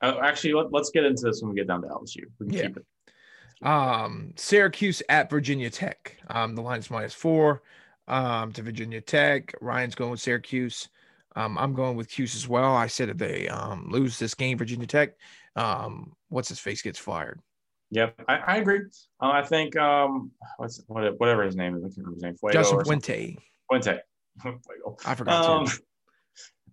Uh, 0.00 0.16
actually, 0.24 0.54
let, 0.54 0.72
let's 0.72 0.90
get 0.90 1.04
into 1.04 1.22
this 1.22 1.40
when 1.40 1.50
we 1.50 1.56
get 1.56 1.68
down 1.68 1.82
to 1.82 1.88
LSU. 1.88 2.22
We 2.40 2.46
can 2.46 2.54
Yeah. 2.56 2.62
keep 2.62 2.78
it. 2.78 3.64
Um, 3.64 4.32
Syracuse 4.34 5.04
at 5.08 5.30
Virginia 5.30 5.70
Tech. 5.70 6.16
Um, 6.26 6.56
the 6.56 6.62
line's 6.62 6.90
minus 6.90 7.14
four 7.14 7.62
um, 8.08 8.52
to 8.52 8.62
Virginia 8.62 9.00
Tech. 9.00 9.54
Ryan's 9.60 9.94
going 9.94 10.10
with 10.10 10.20
Syracuse. 10.20 10.88
Um, 11.36 11.56
I'm 11.56 11.74
going 11.74 11.96
with 11.96 12.08
Cuse 12.08 12.34
as 12.34 12.48
well. 12.48 12.74
I 12.74 12.86
said 12.86 13.08
if 13.08 13.18
they 13.18 13.48
um, 13.48 13.88
lose 13.90 14.18
this 14.18 14.34
game, 14.34 14.58
Virginia 14.58 14.86
Tech, 14.86 15.14
um, 15.56 16.12
what's 16.28 16.48
his 16.48 16.58
face 16.58 16.82
gets 16.82 16.98
fired. 16.98 17.40
Yep, 17.90 18.22
I, 18.26 18.36
I 18.36 18.56
agree. 18.56 18.80
Uh, 19.20 19.30
I 19.30 19.42
think 19.42 19.76
um, 19.76 20.30
what's 20.56 20.82
what, 20.86 21.18
whatever 21.18 21.42
his 21.42 21.56
name 21.56 21.76
is. 21.76 21.82
I 21.82 21.88
can't 21.88 21.98
remember 21.98 22.14
his 22.16 22.22
name. 22.22 22.36
Fuego 22.36 22.58
Justin 22.58 22.84
Fuente. 22.84 23.38
Fuente. 23.68 23.98
I 25.04 25.14
forgot 25.14 25.44
Um, 25.44 25.66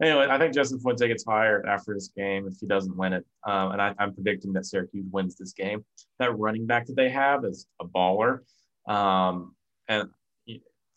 anyway, 0.01 0.27
I 0.29 0.37
think 0.37 0.53
Justin 0.53 0.79
Fuente 0.79 1.07
gets 1.07 1.23
fired 1.23 1.65
after 1.65 1.93
this 1.93 2.09
game 2.15 2.47
if 2.47 2.55
he 2.59 2.67
doesn't 2.67 2.95
win 2.95 3.13
it. 3.13 3.25
Um, 3.45 3.73
and 3.73 3.81
I, 3.81 3.93
I'm 3.99 4.13
predicting 4.13 4.53
that 4.53 4.65
Syracuse 4.65 5.05
wins 5.11 5.35
this 5.35 5.51
game. 5.51 5.83
That 6.19 6.37
running 6.37 6.65
back 6.65 6.85
that 6.87 6.95
they 6.95 7.09
have 7.09 7.43
is 7.43 7.67
a 7.81 7.85
baller. 7.85 8.39
Um, 8.87 9.55
and 9.89 10.09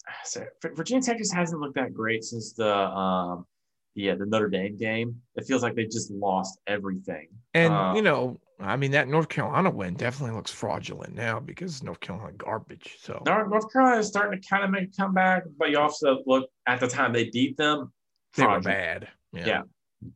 so 0.24 0.44
Virginia 0.62 1.02
Tech 1.02 1.18
just 1.18 1.34
hasn't 1.34 1.60
looked 1.60 1.74
that 1.76 1.94
great 1.94 2.24
since 2.24 2.52
the 2.52 2.74
um, 2.74 3.46
yeah 3.94 4.14
the 4.14 4.26
Notre 4.26 4.48
Dame 4.48 4.76
game. 4.76 5.20
It 5.36 5.44
feels 5.44 5.62
like 5.62 5.74
they 5.74 5.84
just 5.84 6.10
lost 6.10 6.58
everything. 6.66 7.28
And 7.54 7.72
uh, 7.72 7.92
you 7.94 8.02
know, 8.02 8.40
I 8.60 8.76
mean 8.76 8.90
that 8.92 9.08
North 9.08 9.28
Carolina 9.28 9.70
win 9.70 9.94
definitely 9.94 10.36
looks 10.36 10.50
fraudulent 10.50 11.14
now 11.14 11.40
because 11.40 11.82
North 11.82 12.00
Carolina 12.00 12.32
garbage. 12.36 12.96
So 13.00 13.22
North 13.26 13.72
Carolina 13.72 13.98
is 13.98 14.08
starting 14.08 14.40
to 14.40 14.48
kind 14.48 14.64
of 14.64 14.70
make 14.70 14.84
a 14.84 14.96
comeback, 15.00 15.44
but 15.58 15.70
you 15.70 15.78
also 15.78 16.22
look 16.26 16.48
at 16.66 16.80
the 16.80 16.88
time 16.88 17.12
they 17.12 17.30
beat 17.30 17.56
them. 17.56 17.92
they 18.36 18.46
were 18.46 18.60
bad. 18.60 19.08
Yeah. 19.32 19.46
Yeah. 19.46 19.62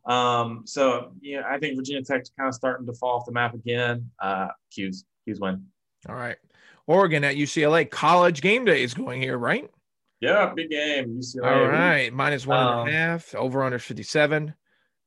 Um, 0.05 0.63
so 0.67 1.13
yeah, 1.21 1.43
I 1.49 1.59
think 1.59 1.77
Virginia 1.77 2.03
Tech's 2.03 2.31
kind 2.37 2.49
of 2.49 2.55
starting 2.55 2.87
to 2.87 2.93
fall 2.95 3.19
off 3.21 3.27
the 3.27 3.33
map 3.33 3.55
again. 3.55 4.11
Uh, 4.21 4.49
Cuse 4.75 5.05
Cuse 5.25 5.39
win. 5.41 5.65
All 6.09 6.15
right. 6.17 6.37
Oregon 6.89 7.25
at 7.25 7.37
UCLA. 7.37 7.89
College 7.91 8.41
game 8.43 8.65
day 8.65 8.83
is 8.83 8.95
going 8.95 9.21
here, 9.21 9.39
right? 9.39 9.69
Yeah, 10.21 10.53
big 10.55 10.71
game. 10.71 11.19
UCLA. 11.19 11.45
All 11.45 11.69
right, 11.69 12.13
minus 12.13 12.47
one 12.47 12.59
and 12.61 12.81
Um, 12.81 12.89
a 12.89 12.91
half. 12.93 13.35
Over 13.35 13.63
under 13.63 13.79
fifty 13.79 14.03
seven. 14.03 14.55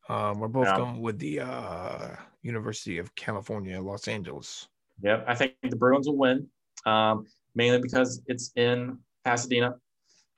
Um, 0.08 0.39
we're 0.39 0.48
both 0.48 0.67
Yeah. 0.67 0.78
going 0.78 1.02
with 1.02 1.19
the 1.19 1.39
uh, 1.41 2.15
University 2.41 2.98
of 2.98 3.13
California, 3.15 3.80
Los 3.82 4.08
Angeles. 4.08 4.67
Yep, 5.02 5.26
I 5.28 5.36
think 5.36 5.56
the 5.63 5.76
Bruins 5.76 6.08
will 6.08 6.17
win, 6.17 6.48
um, 6.86 7.26
mainly 7.56 7.80
because 7.82 8.22
it's 8.28 8.52
in 8.56 9.00
Pasadena. 9.24 9.76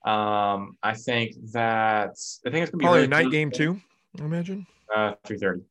Um, 0.04 0.76
I 0.82 0.94
think 0.94 1.34
that 1.52 2.10
I 2.46 2.50
think 2.50 2.62
it's 2.62 2.70
gonna 2.70 2.78
be 2.78 2.84
Probably 2.84 3.04
a 3.04 3.08
night 3.08 3.30
game 3.30 3.50
too. 3.50 3.80
I 4.20 4.24
imagine. 4.24 4.66
Uh, 4.94 5.14
three 5.24 5.38
thirty. 5.38 5.62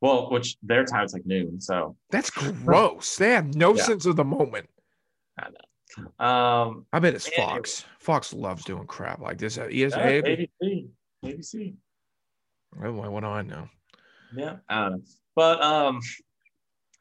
Well, 0.00 0.30
which 0.30 0.56
their 0.62 0.84
time's 0.84 1.14
like 1.14 1.24
noon, 1.26 1.60
so 1.60 1.96
That's 2.10 2.30
gross. 2.64 3.16
They 3.16 3.30
have 3.30 3.54
no 3.54 3.74
Yeah. 3.74 3.82
sense 3.82 4.04
of 4.06 4.16
the 4.16 4.24
moment. 4.24 4.68
Um, 6.18 6.86
I 6.92 6.98
bet 6.98 7.14
it's. 7.14 7.28
Fox. 7.28 7.84
Fox 7.98 8.32
loves 8.32 8.64
doing 8.64 8.86
crap 8.86 9.20
like 9.20 9.38
this. 9.38 9.58
ESA. 9.58 9.98
ABC, 9.98 10.88
ABC. 11.24 11.74
What 12.76 13.20
do 13.20 13.26
I 13.26 13.42
know? 13.42 13.68
Yeah, 14.34 14.56
I 14.68 14.80
don't 14.80 14.92
know. 14.92 15.02
But 15.34 15.62
um, 15.62 16.00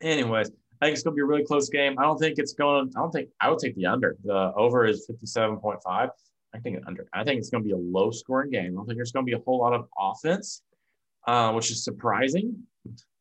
anyways, 0.01 0.51
I 0.81 0.85
think 0.85 0.93
it's 0.93 1.03
gonna 1.03 1.15
be 1.15 1.21
a 1.21 1.25
really 1.25 1.45
close 1.45 1.69
game. 1.69 1.97
I 1.99 2.03
don't 2.03 2.17
think 2.17 2.37
it's 2.37 2.53
going. 2.53 2.91
I 2.95 2.99
don't 2.99 3.11
think 3.11 3.29
I 3.39 3.49
would 3.49 3.59
take 3.59 3.75
the 3.75 3.85
under. 3.85 4.15
The 4.23 4.53
over 4.55 4.85
is 4.85 5.05
fifty 5.05 5.25
seven 5.25 5.57
point 5.57 5.79
five. 5.83 6.09
I 6.53 6.59
think 6.59 6.77
an 6.77 6.83
under. 6.87 7.07
I 7.13 7.23
think 7.23 7.39
it's 7.39 7.49
gonna 7.49 7.63
be 7.63 7.71
a 7.71 7.77
low 7.77 8.11
scoring 8.11 8.51
game. 8.51 8.73
I 8.73 8.75
don't 8.75 8.85
think 8.85 8.97
there's 8.97 9.11
gonna 9.11 9.25
be 9.25 9.33
a 9.33 9.39
whole 9.39 9.59
lot 9.59 9.73
of 9.73 9.87
offense, 9.97 10.61
uh, 11.27 11.51
which 11.53 11.71
is 11.71 11.83
surprising. 11.83 12.63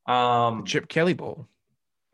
Um, 0.06 0.64
Chip 0.64 0.88
Kelly 0.88 1.14
Bowl. 1.14 1.48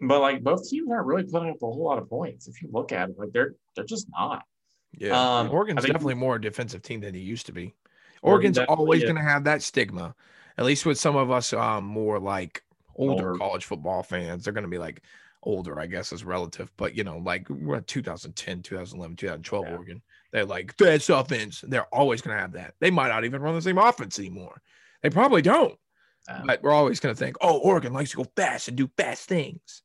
But 0.01 0.21
like 0.21 0.43
both 0.43 0.69
teams 0.69 0.89
aren't 0.91 1.07
really 1.07 1.25
putting 1.25 1.51
up 1.51 1.57
a 1.57 1.67
whole 1.67 1.85
lot 1.85 1.99
of 1.99 2.09
points. 2.09 2.49
If 2.49 2.63
you 2.63 2.69
look 2.73 2.93
at 2.93 3.11
it, 3.11 3.19
like 3.19 3.33
they're 3.33 3.55
they're 3.75 3.85
just 3.85 4.07
not. 4.11 4.45
Yeah. 4.93 5.39
Um, 5.39 5.51
Oregon's 5.51 5.85
definitely 5.85 6.15
more 6.15 6.37
a 6.37 6.41
defensive 6.41 6.83
team 6.83 7.01
than 7.01 7.15
he 7.15 7.21
used 7.21 7.47
to 7.47 7.53
be. 7.53 7.75
Oregon's 8.23 8.57
definitely 8.57 8.77
always 8.77 9.03
going 9.05 9.17
to 9.17 9.23
have 9.23 9.45
that 9.45 9.63
stigma, 9.63 10.15
at 10.59 10.65
least 10.65 10.85
with 10.85 10.99
some 10.99 11.17
of 11.17 11.31
us 11.31 11.53
um, 11.53 11.85
more 11.85 12.19
like 12.19 12.63
older 12.97 13.29
Older. 13.31 13.39
college 13.39 13.65
football 13.65 14.03
fans. 14.03 14.45
They're 14.45 14.53
going 14.53 14.65
to 14.65 14.71
be 14.71 14.79
like 14.79 15.03
older, 15.43 15.79
I 15.81 15.87
guess, 15.87 16.13
is 16.13 16.25
relative. 16.25 16.71
But, 16.77 16.95
you 16.95 17.05
know, 17.05 17.19
like 17.19 17.49
we're 17.49 17.77
at 17.77 17.87
2010, 17.87 18.63
2011, 18.63 19.17
2012 19.17 19.65
Yeah. 19.65 19.73
Oregon. 19.75 20.03
They're 20.33 20.45
like, 20.45 20.77
that's 20.77 21.09
offense. 21.09 21.65
They're 21.67 21.93
always 21.95 22.21
going 22.21 22.37
to 22.37 22.41
have 22.41 22.53
that. 22.53 22.75
They 22.81 22.91
might 22.91 23.09
not 23.09 23.25
even 23.25 23.41
run 23.41 23.55
the 23.55 23.63
same 23.63 23.79
offense 23.79 24.19
anymore. 24.19 24.61
They 25.03 25.11
probably 25.11 25.43
don't. 25.43 25.79
Um, 26.29 26.47
But 26.47 26.63
we're 26.63 26.73
always 26.73 27.01
going 27.01 27.15
to 27.15 27.19
think, 27.19 27.37
oh, 27.41 27.59
Oregon 27.59 27.93
likes 27.93 28.11
to 28.11 28.19
go 28.19 28.27
fast 28.37 28.69
and 28.69 28.77
do 28.77 28.91
fast 28.97 29.29
things. 29.29 29.83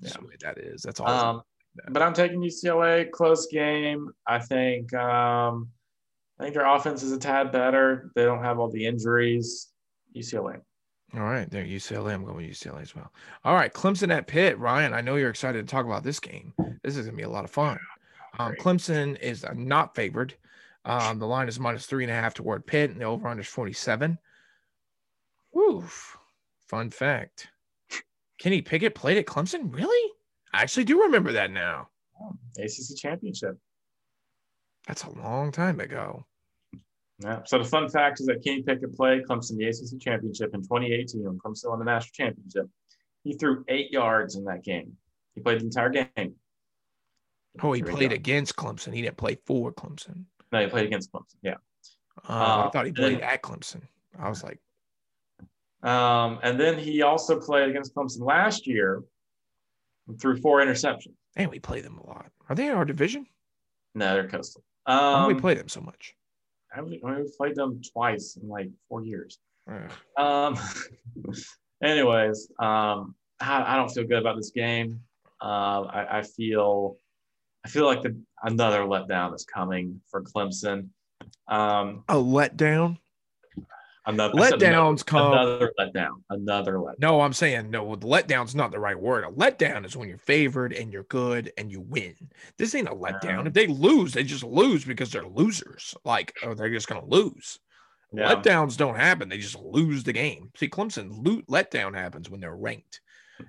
That's 0.00 0.14
Yeah. 0.14 0.20
the 0.20 0.26
way 0.26 0.34
that 0.40 0.58
is. 0.58 0.82
That's 0.82 1.00
all. 1.00 1.08
Um, 1.08 1.42
but 1.90 2.02
I'm 2.02 2.14
taking 2.14 2.40
UCLA 2.40 3.10
close 3.10 3.46
game. 3.46 4.10
I 4.26 4.38
think 4.38 4.92
um, 4.94 5.68
I 6.38 6.44
think 6.44 6.54
their 6.54 6.66
offense 6.66 7.02
is 7.02 7.12
a 7.12 7.18
tad 7.18 7.52
better. 7.52 8.10
They 8.14 8.24
don't 8.24 8.42
have 8.42 8.58
all 8.58 8.70
the 8.70 8.86
injuries. 8.86 9.72
UCLA. 10.14 10.60
All 11.14 11.20
right, 11.20 11.48
there 11.50 11.64
UCLA. 11.64 12.12
I'm 12.14 12.24
going 12.24 12.36
with 12.36 12.46
UCLA 12.46 12.82
as 12.82 12.94
well. 12.94 13.12
All 13.44 13.54
right, 13.54 13.72
Clemson 13.72 14.12
at 14.12 14.26
Pitt. 14.26 14.58
Ryan, 14.58 14.92
I 14.92 15.00
know 15.02 15.16
you're 15.16 15.30
excited 15.30 15.66
to 15.66 15.70
talk 15.70 15.86
about 15.86 16.02
this 16.02 16.18
game. 16.20 16.52
This 16.82 16.96
is 16.96 17.06
gonna 17.06 17.16
be 17.16 17.22
a 17.22 17.28
lot 17.28 17.44
of 17.44 17.50
fun. 17.50 17.78
Um, 18.38 18.54
Clemson 18.58 19.18
is 19.20 19.44
uh, 19.44 19.52
not 19.54 19.94
favored. 19.94 20.34
Um, 20.84 21.18
the 21.18 21.26
line 21.26 21.48
is 21.48 21.58
minus 21.60 21.86
three 21.86 22.04
and 22.04 22.10
a 22.10 22.14
half 22.14 22.34
toward 22.34 22.66
Pitt, 22.66 22.90
and 22.90 23.00
the 23.00 23.04
over 23.04 23.28
under 23.28 23.40
is 23.42 23.48
47. 23.48 24.18
Woof. 25.52 26.16
Fun 26.66 26.90
fact. 26.90 27.48
Kenny 28.38 28.62
Pickett 28.62 28.94
played 28.94 29.18
at 29.18 29.26
Clemson? 29.26 29.74
Really? 29.74 30.12
I 30.52 30.62
actually 30.62 30.84
do 30.84 31.02
remember 31.02 31.32
that 31.32 31.50
now. 31.50 31.88
ACC 32.58 32.96
championship. 32.96 33.58
That's 34.86 35.04
a 35.04 35.10
long 35.10 35.52
time 35.52 35.80
ago. 35.80 36.24
Yeah. 37.18 37.40
So 37.44 37.58
the 37.58 37.64
fun 37.64 37.88
fact 37.88 38.20
is 38.20 38.26
that 38.26 38.44
Kenny 38.44 38.62
Pickett 38.62 38.94
played 38.94 39.24
Clemson 39.24 39.56
the 39.56 39.66
ACC 39.66 40.00
championship 40.00 40.54
in 40.54 40.62
2018 40.62 41.24
when 41.24 41.38
Clemson 41.38 41.70
won 41.70 41.78
the 41.78 41.84
national 41.84 42.12
championship. 42.12 42.68
He 43.24 43.34
threw 43.34 43.64
eight 43.68 43.90
yards 43.90 44.36
in 44.36 44.44
that 44.44 44.62
game. 44.62 44.92
He 45.34 45.40
played 45.40 45.60
the 45.60 45.64
entire 45.64 45.90
game. 45.90 46.34
Oh, 47.62 47.72
he 47.72 47.82
played 47.82 48.12
against 48.12 48.56
Clemson. 48.56 48.94
He 48.94 49.02
didn't 49.02 49.16
play 49.16 49.38
for 49.46 49.72
Clemson. 49.72 50.24
No, 50.52 50.60
he 50.60 50.66
played 50.66 50.86
against 50.86 51.10
Clemson. 51.10 51.36
Yeah. 51.42 51.54
Uh, 52.28 52.66
I 52.66 52.70
thought 52.72 52.86
he 52.86 52.92
played 52.92 53.20
at 53.20 53.42
Clemson. 53.42 53.82
I 54.18 54.28
was 54.28 54.44
like, 54.44 54.58
Um, 55.82 56.38
and 56.42 56.58
then 56.58 56.78
he 56.78 57.02
also 57.02 57.38
played 57.38 57.68
against 57.68 57.94
Clemson 57.94 58.20
last 58.20 58.66
year 58.66 59.02
threw 60.20 60.36
four 60.40 60.60
interceptions. 60.60 61.14
And 61.36 61.50
we 61.50 61.58
play 61.58 61.80
them 61.80 61.98
a 61.98 62.06
lot. 62.06 62.30
Are 62.48 62.54
they 62.54 62.66
in 62.68 62.72
our 62.74 62.84
division? 62.84 63.26
No, 63.94 64.14
they're 64.14 64.28
coastal. 64.28 64.62
Why 64.84 64.94
Um, 65.24 65.28
do 65.28 65.34
we 65.34 65.40
play 65.40 65.54
them 65.54 65.68
so 65.68 65.80
much? 65.80 66.14
I 66.74 66.80
mean, 66.80 67.00
we've 67.02 67.36
played 67.36 67.56
them 67.56 67.80
twice 67.92 68.36
in 68.40 68.48
like 68.48 68.68
four 68.88 69.02
years. 69.04 69.38
Ugh. 69.70 69.90
Um, 70.16 70.58
anyways, 71.82 72.50
um, 72.60 73.14
I, 73.40 73.74
I 73.74 73.76
don't 73.76 73.88
feel 73.90 74.04
good 74.04 74.18
about 74.18 74.36
this 74.36 74.50
game. 74.50 75.00
Uh, 75.42 75.82
I, 75.82 76.18
I 76.18 76.22
feel, 76.22 76.96
I 77.64 77.68
feel 77.68 77.84
like 77.86 78.02
the, 78.02 78.16
another 78.42 78.80
letdown 78.80 79.34
is 79.34 79.44
coming 79.44 80.00
for 80.10 80.22
Clemson. 80.22 80.88
Um, 81.48 82.04
A 82.08 82.14
letdown? 82.14 82.98
Another 84.06 84.34
Letdowns 84.34 85.04
come. 85.04 85.32
Another 85.32 85.72
letdown. 85.78 86.22
Another 86.30 86.74
letdown. 86.74 86.98
No, 87.00 87.20
I'm 87.20 87.32
saying 87.32 87.70
no. 87.70 87.94
The 87.96 88.06
letdown's 88.06 88.54
not 88.54 88.70
the 88.70 88.78
right 88.78 88.98
word. 88.98 89.24
A 89.24 89.28
letdown 89.28 89.84
is 89.84 89.96
when 89.96 90.08
you're 90.08 90.18
favored 90.18 90.72
and 90.72 90.92
you're 90.92 91.04
good 91.04 91.52
and 91.58 91.70
you 91.70 91.80
win. 91.80 92.14
This 92.58 92.74
ain't 92.74 92.88
a 92.88 92.94
letdown. 92.94 93.46
If 93.46 93.52
they 93.52 93.66
lose, 93.66 94.12
they 94.12 94.24
just 94.24 94.44
lose 94.44 94.84
because 94.84 95.10
they're 95.10 95.26
losers. 95.26 95.94
Like, 96.04 96.34
oh, 96.42 96.54
they're 96.54 96.70
just 96.70 96.88
gonna 96.88 97.04
lose. 97.04 97.58
Yeah. 98.12 98.34
Letdowns 98.34 98.76
don't 98.76 98.96
happen; 98.96 99.28
they 99.28 99.38
just 99.38 99.58
lose 99.58 100.04
the 100.04 100.12
game. 100.12 100.50
See, 100.56 100.68
Clemson 100.68 101.24
loot 101.24 101.46
letdown 101.48 101.94
happens 101.94 102.30
when 102.30 102.40
they're 102.40 102.56
ranked, 102.56 103.00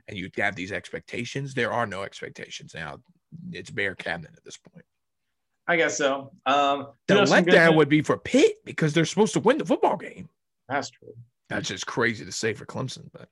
and 0.08 0.18
you 0.18 0.30
have 0.38 0.56
these 0.56 0.72
expectations. 0.72 1.54
There 1.54 1.72
are 1.72 1.86
no 1.86 2.04
expectations 2.04 2.74
now. 2.74 2.98
It's 3.52 3.70
bare 3.70 3.96
cabinet 3.96 4.32
at 4.36 4.44
this 4.44 4.58
point. 4.58 4.86
I 5.68 5.76
guess 5.76 5.98
so. 5.98 6.32
Um, 6.46 6.88
The 7.08 7.16
do 7.16 7.20
have 7.20 7.30
some 7.30 7.44
good 7.44 7.54
letdown 7.54 7.76
would 7.76 7.90
be 7.90 8.02
for 8.02 8.18
Pitt 8.18 8.56
because 8.64 8.94
they're 8.94 9.06
supposed 9.06 9.34
to 9.34 9.42
win 9.42 9.58
the 9.58 9.66
football 9.66 9.98
game. 9.98 10.30
That's 10.68 10.90
true. 10.90 11.14
That's 11.50 11.68
just 11.68 11.86
crazy 11.86 12.26
to 12.26 12.32
say 12.32 12.54
for 12.54 12.66
Clemson, 12.66 13.10
but 13.14 13.30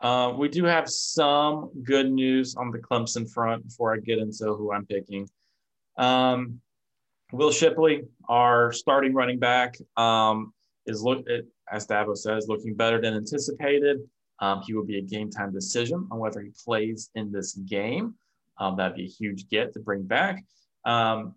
Uh, 0.00 0.32
we 0.36 0.48
do 0.48 0.64
have 0.64 0.88
some 0.88 1.70
good 1.82 2.08
news 2.10 2.54
on 2.54 2.70
the 2.70 2.78
Clemson 2.78 3.28
front 3.28 3.64
before 3.64 3.92
I 3.92 3.98
get 3.98 4.18
into 4.18 4.54
who 4.54 4.72
I'm 4.72 4.86
picking. 4.86 5.28
Um, 5.96 6.60
Will 7.32 7.50
Shipley, 7.50 8.02
our 8.28 8.72
starting 8.72 9.12
running 9.12 9.40
back, 9.40 9.76
um, 9.96 10.52
is 10.86 11.02
look 11.02 11.26
as 11.70 11.86
Dabo 11.86 12.16
says, 12.16 12.46
looking 12.48 12.74
better 12.74 13.00
than 13.00 13.14
anticipated. 13.14 13.98
Um, 14.40 14.62
he 14.64 14.72
will 14.72 14.84
be 14.84 14.98
a 14.98 15.02
game 15.02 15.30
time 15.30 15.52
decision 15.52 16.06
on 16.10 16.18
whether 16.18 16.40
he 16.40 16.50
plays 16.64 17.10
in 17.14 17.32
this 17.32 17.54
game. 17.54 18.14
Um, 18.58 18.76
that'd 18.76 18.96
be 18.96 19.04
a 19.04 19.08
huge 19.08 19.48
get 19.48 19.72
to 19.74 19.80
bring 19.80 20.04
back. 20.04 20.44
Um, 20.84 21.34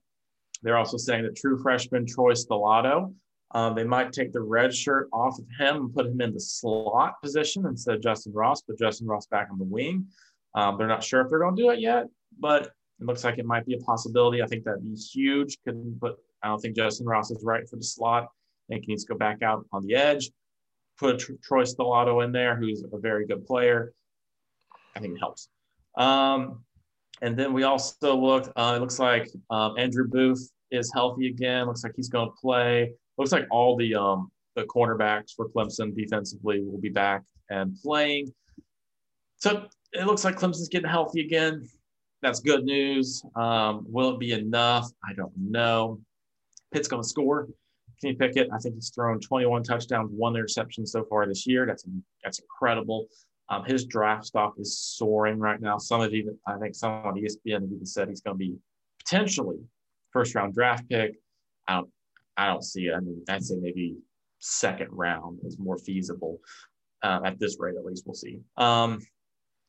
they're 0.61 0.77
also 0.77 0.97
saying 0.97 1.23
that 1.23 1.35
true 1.35 1.61
freshman 1.61 2.05
Troy 2.05 2.33
Stellato 2.33 3.13
um, 3.53 3.75
they 3.75 3.83
might 3.83 4.13
take 4.13 4.31
the 4.31 4.41
red 4.41 4.73
shirt 4.73 5.09
off 5.11 5.37
of 5.37 5.45
him 5.59 5.75
and 5.75 5.93
put 5.93 6.05
him 6.05 6.21
in 6.21 6.33
the 6.33 6.39
slot 6.39 7.21
position 7.21 7.65
instead 7.65 7.95
of 7.95 8.01
Justin 8.01 8.33
Ross, 8.33 8.61
put 8.61 8.79
Justin 8.79 9.07
Ross 9.07 9.25
back 9.27 9.49
on 9.51 9.57
the 9.57 9.65
wing. 9.65 10.07
Um, 10.55 10.77
they're 10.77 10.87
not 10.87 11.03
sure 11.03 11.21
if 11.21 11.29
they're 11.29 11.39
going 11.39 11.55
to 11.55 11.61
do 11.61 11.69
it 11.69 11.79
yet, 11.79 12.07
but 12.39 12.63
it 12.99 13.05
looks 13.05 13.23
like 13.23 13.39
it 13.39 13.45
might 13.45 13.65
be 13.65 13.73
a 13.73 13.79
possibility. 13.79 14.41
I 14.41 14.45
think 14.45 14.63
that'd 14.63 14.83
be 14.83 14.95
huge. 14.95 15.57
Couldn't 15.65 15.99
put. 15.99 16.17
I 16.43 16.47
don't 16.47 16.59
think 16.59 16.75
Justin 16.75 17.05
Ross 17.05 17.31
is 17.31 17.43
right 17.43 17.67
for 17.69 17.75
the 17.75 17.83
slot. 17.83 18.23
I 18.23 18.73
think 18.73 18.85
he 18.85 18.91
needs 18.91 19.03
to 19.05 19.13
go 19.13 19.17
back 19.17 19.41
out 19.41 19.65
on 19.71 19.85
the 19.85 19.95
edge. 19.95 20.29
Put 20.97 21.19
Troy 21.43 21.63
Stellato 21.63 22.23
in 22.23 22.31
there, 22.31 22.55
who's 22.55 22.83
a 22.91 22.97
very 22.97 23.25
good 23.25 23.45
player. 23.45 23.93
I 24.95 24.99
think 24.99 25.15
it 25.15 25.19
helps. 25.19 25.49
Um, 25.97 26.63
and 27.21 27.37
then 27.37 27.53
we 27.53 27.63
also 27.63 28.15
looked. 28.15 28.49
Uh, 28.55 28.73
it 28.75 28.79
looks 28.79 28.99
like 28.99 29.29
um, 29.49 29.75
Andrew 29.77 30.07
Booth 30.07 30.51
is 30.69 30.91
healthy 30.93 31.27
again. 31.27 31.67
Looks 31.67 31.83
like 31.83 31.93
he's 31.95 32.09
going 32.09 32.29
to 32.29 32.35
play 32.41 32.93
looks 33.21 33.31
like 33.31 33.47
all 33.51 33.75
the 33.77 33.95
um 33.95 34.31
the 34.55 34.63
cornerbacks 34.63 35.31
for 35.35 35.47
Clemson 35.49 35.95
defensively 35.95 36.61
will 36.61 36.79
be 36.79 36.89
back 36.89 37.23
and 37.49 37.77
playing. 37.81 38.33
So 39.37 39.67
it 39.93 40.05
looks 40.05 40.25
like 40.25 40.35
Clemson's 40.35 40.69
getting 40.69 40.89
healthy 40.89 41.21
again. 41.21 41.67
That's 42.21 42.39
good 42.39 42.65
news. 42.65 43.23
Um, 43.35 43.85
will 43.87 44.11
it 44.11 44.19
be 44.19 44.33
enough? 44.33 44.89
I 45.07 45.13
don't 45.13 45.31
know. 45.37 45.99
Pitt's 46.73 46.87
going 46.87 47.01
to 47.01 47.07
score. 47.07 47.47
Kenny 48.01 48.15
Pickett, 48.15 48.49
I 48.51 48.57
think 48.57 48.75
he's 48.75 48.89
thrown 48.89 49.19
21 49.19 49.63
touchdowns, 49.63 50.09
one 50.11 50.35
interception 50.35 50.85
so 50.85 51.03
far 51.05 51.25
this 51.27 51.45
year. 51.45 51.65
That's 51.65 51.85
that's 52.23 52.39
incredible. 52.39 53.07
Um, 53.49 53.63
his 53.65 53.85
draft 53.85 54.25
stock 54.25 54.53
is 54.57 54.79
soaring 54.79 55.37
right 55.37 55.61
now. 55.61 55.77
Some 55.77 56.01
of 56.01 56.13
even, 56.13 56.37
I 56.47 56.57
think, 56.57 56.73
some 56.73 56.91
on 56.91 57.15
ESPN 57.15 57.71
even 57.71 57.85
said 57.85 58.07
he's 58.07 58.21
going 58.21 58.35
to 58.35 58.39
be 58.39 58.55
potentially 58.99 59.57
first 60.11 60.33
round 60.35 60.53
draft 60.53 60.87
pick. 60.89 61.15
I 61.67 61.75
don't, 61.75 61.89
I 62.41 62.47
don't 62.47 62.63
see 62.63 62.87
it. 62.87 62.93
I 62.95 62.99
mean, 62.99 63.23
I'd 63.29 63.43
say 63.43 63.55
maybe 63.61 63.95
second 64.39 64.89
round 64.91 65.39
is 65.45 65.59
more 65.59 65.77
feasible 65.77 66.39
uh, 67.03 67.19
at 67.23 67.39
this 67.39 67.57
rate. 67.59 67.75
At 67.77 67.85
least 67.85 68.03
we'll 68.07 68.15
see. 68.15 68.39
Um, 68.57 68.99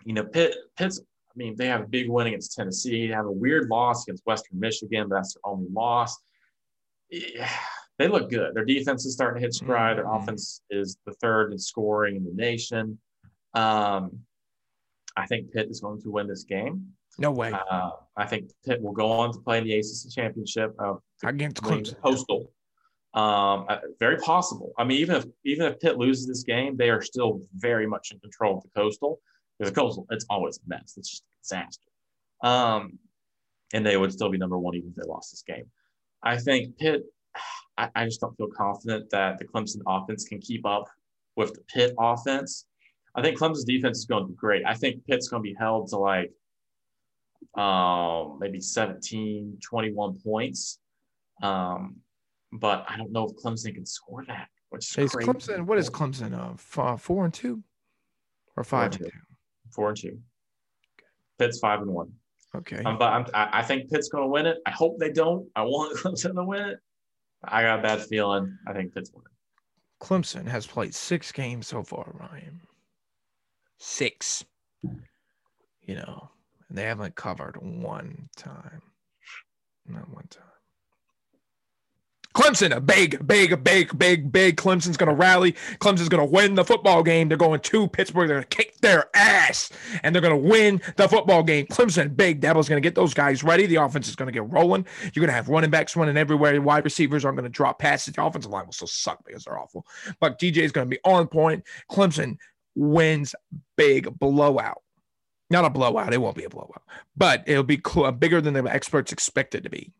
you 0.06 0.14
know, 0.14 0.24
Pitt, 0.24 0.56
Pitt's. 0.78 0.98
I 1.00 1.34
mean, 1.36 1.54
they 1.56 1.66
have 1.66 1.82
a 1.82 1.86
big 1.86 2.08
win 2.08 2.26
against 2.28 2.54
Tennessee. 2.56 3.06
They 3.08 3.14
have 3.14 3.26
a 3.26 3.30
weird 3.30 3.68
loss 3.68 4.06
against 4.06 4.24
Western 4.26 4.58
Michigan, 4.58 5.08
but 5.08 5.16
that's 5.16 5.34
their 5.34 5.42
only 5.44 5.68
loss. 5.70 6.16
Yeah, 7.10 7.48
they 7.98 8.08
look 8.08 8.30
good. 8.30 8.54
Their 8.54 8.64
defense 8.64 9.04
is 9.04 9.12
starting 9.14 9.40
to 9.40 9.46
hit 9.46 9.52
stride. 9.54 9.98
Their 9.98 10.06
Mhm. 10.06 10.22
offense 10.22 10.62
is 10.70 10.96
the 11.06 11.12
third 11.14 11.52
in 11.52 11.58
scoring 11.58 12.16
in 12.16 12.24
the 12.24 12.32
nation. 12.32 12.98
Um, 13.54 14.24
I 15.16 15.26
think 15.26 15.52
Pitt 15.52 15.68
is 15.70 15.80
going 15.80 16.00
to 16.02 16.10
win 16.10 16.26
this 16.26 16.44
game. 16.44 16.94
no 17.18 17.30
way 17.30 17.52
Uh, 17.52 17.90
I 18.16 18.26
think 18.26 18.50
Pitt 18.64 18.80
will 18.80 18.94
go 18.94 19.10
on 19.12 19.30
to 19.34 19.38
play 19.40 19.58
in 19.58 19.64
the 19.64 19.74
ACC 19.74 20.08
championship. 20.14 20.74
Uh, 20.78 20.94
against 21.24 21.58
Clemson. 21.62 22.00
Coastal. 22.00 22.50
Um, 23.14 23.66
uh, 23.68 23.78
very 23.98 24.16
possible. 24.16 24.72
I 24.78 24.84
mean, 24.84 24.98
even 24.98 25.16
if 25.16 25.26
even 25.44 25.66
if 25.66 25.80
Pitt 25.80 25.98
loses 25.98 26.26
this 26.26 26.42
game, 26.44 26.76
they 26.76 26.88
are 26.88 27.02
still 27.02 27.42
very 27.54 27.86
much 27.86 28.10
in 28.10 28.18
control 28.20 28.56
of 28.56 28.62
the 28.62 28.70
Coastal. 28.70 29.20
Because 29.58 29.72
the 29.72 29.80
Coastal, 29.80 30.06
it's 30.10 30.24
always 30.30 30.58
a 30.58 30.60
mess. 30.66 30.94
It's 30.96 31.10
just 31.10 31.22
a 31.22 31.42
disaster. 31.42 31.88
Um, 32.42 32.98
and 33.74 33.84
they 33.84 33.96
would 33.96 34.12
still 34.12 34.30
be 34.30 34.38
number 34.38 34.58
one 34.58 34.74
even 34.74 34.90
if 34.90 34.96
they 34.96 35.06
lost 35.06 35.32
this 35.32 35.42
game. 35.42 35.64
I 36.22 36.38
think 36.38 36.78
Pitt. 36.78 37.04
I, 37.78 37.88
I 37.94 38.04
just 38.04 38.20
don't 38.20 38.36
feel 38.36 38.48
confident 38.48 39.08
that 39.10 39.38
the 39.38 39.46
Clemson 39.46 39.80
offense 39.86 40.24
can 40.24 40.40
keep 40.40 40.66
up 40.66 40.88
with 41.36 41.54
the 41.54 41.62
Pitt 41.72 41.94
offense. 41.98 42.66
I 43.14 43.22
think 43.22 43.38
Clemson's 43.38 43.64
defense 43.64 43.98
is 43.98 44.04
going 44.04 44.24
to 44.24 44.28
be 44.28 44.34
great. 44.34 44.62
I 44.66 44.74
think 44.74 45.06
Pitt's 45.06 45.28
going 45.28 45.42
to 45.42 45.48
be 45.48 45.56
held 45.58 45.88
to 45.88 45.96
like 45.96 46.32
um, 47.56 48.38
maybe 48.40 48.60
17, 48.60 49.58
21 49.62 50.20
points. 50.20 50.78
Um, 51.42 51.96
but 52.52 52.84
I 52.88 52.96
don't 52.96 53.12
know 53.12 53.24
if 53.24 53.36
Clemson 53.36 53.74
can 53.74 53.86
score 53.86 54.24
that. 54.26 54.48
Which 54.70 54.96
is 54.96 55.12
Is. 55.12 55.12
Clemson? 55.12 55.66
What 55.66 55.78
is 55.78 55.90
Clemson? 55.90 56.38
Uh, 56.38 56.52
f- 56.54 56.78
uh, 56.78 56.96
four 56.96 57.24
and 57.24 57.34
two, 57.34 57.62
or 58.56 58.64
five 58.64 58.92
Four 58.92 58.96
and 58.96 59.02
and 59.04 59.12
two? 59.12 59.18
Four 59.74 59.88
and 59.88 59.98
two. 59.98 60.18
Pitt's 61.38 61.58
five 61.58 61.80
and 61.80 61.90
one. 61.90 62.12
Okay. 62.54 62.82
Um, 62.84 62.98
but 62.98 63.12
I'm, 63.12 63.26
I, 63.34 63.60
I 63.60 63.62
think 63.62 63.90
Pitt's 63.90 64.08
going 64.08 64.24
to 64.24 64.28
win 64.28 64.46
it. 64.46 64.58
I 64.66 64.70
hope 64.70 64.98
they 64.98 65.10
don't. 65.10 65.48
I 65.56 65.62
want 65.62 65.96
Clemson 65.98 66.34
to 66.34 66.44
win 66.44 66.62
it. 66.70 66.78
I 67.44 67.62
got 67.62 67.80
a 67.80 67.82
bad 67.82 68.02
feeling. 68.02 68.56
I 68.66 68.72
think 68.72 68.94
Pitt's 68.94 69.10
winning. 69.12 69.26
Clemson 70.00 70.46
has 70.46 70.66
played 70.66 70.94
six 70.94 71.32
games 71.32 71.66
so 71.66 71.82
far, 71.82 72.12
Ryan. 72.14 72.60
Six. 73.78 74.44
You 74.82 75.96
know, 75.96 76.30
and 76.68 76.78
they 76.78 76.84
haven't 76.84 77.14
covered 77.14 77.56
one 77.60 78.28
time. 78.36 78.82
Not 79.86 80.08
one 80.10 80.26
time. 80.28 80.44
Clemson, 82.42 82.74
a 82.74 82.80
big, 82.80 83.24
big, 83.24 83.62
big, 83.62 83.96
big, 83.96 84.32
big. 84.32 84.56
Clemson's 84.56 84.96
going 84.96 85.08
to 85.08 85.14
rally. 85.14 85.52
Clemson's 85.78 86.08
going 86.08 86.26
to 86.26 86.28
win 86.28 86.56
the 86.56 86.64
football 86.64 87.04
game. 87.04 87.28
They're 87.28 87.38
going 87.38 87.60
to 87.60 87.86
Pittsburgh. 87.86 88.26
They're 88.26 88.38
going 88.38 88.48
to 88.48 88.56
kick 88.56 88.80
their 88.80 89.04
ass, 89.14 89.70
and 90.02 90.12
they're 90.12 90.20
going 90.20 90.42
to 90.42 90.48
win 90.48 90.82
the 90.96 91.08
football 91.08 91.44
game. 91.44 91.66
Clemson, 91.66 92.16
big. 92.16 92.40
Dabo's 92.40 92.68
going 92.68 92.82
to 92.82 92.84
get 92.84 92.96
those 92.96 93.14
guys 93.14 93.44
ready. 93.44 93.66
The 93.66 93.76
offense 93.76 94.08
is 94.08 94.16
going 94.16 94.26
to 94.26 94.32
get 94.32 94.50
rolling. 94.50 94.84
You're 95.14 95.20
going 95.20 95.28
to 95.28 95.34
have 95.34 95.48
running 95.48 95.70
backs 95.70 95.94
running 95.94 96.16
everywhere. 96.16 96.60
Wide 96.60 96.82
receivers 96.82 97.24
aren't 97.24 97.38
going 97.38 97.48
to 97.48 97.56
drop 97.56 97.78
passes. 97.78 98.14
The 98.14 98.24
offensive 98.24 98.50
line 98.50 98.66
will 98.66 98.72
still 98.72 98.88
suck 98.88 99.24
because 99.24 99.44
they're 99.44 99.56
awful. 99.56 99.86
But 100.18 100.40
DJ 100.40 100.58
is 100.58 100.72
going 100.72 100.90
to 100.90 100.96
be 100.96 101.00
on 101.04 101.28
point. 101.28 101.62
Clemson 101.92 102.38
wins 102.74 103.36
big 103.76 104.18
blowout. 104.18 104.82
Not 105.48 105.64
a 105.64 105.70
blowout. 105.70 106.12
It 106.12 106.20
won't 106.20 106.36
be 106.36 106.44
a 106.44 106.50
blowout, 106.50 106.82
but 107.16 107.44
it'll 107.46 107.62
be 107.62 107.80
cl- 107.86 108.10
bigger 108.10 108.40
than 108.40 108.54
the 108.54 108.64
experts 108.64 109.12
expect 109.12 109.54
it 109.54 109.60
to 109.60 109.70
be. 109.70 109.92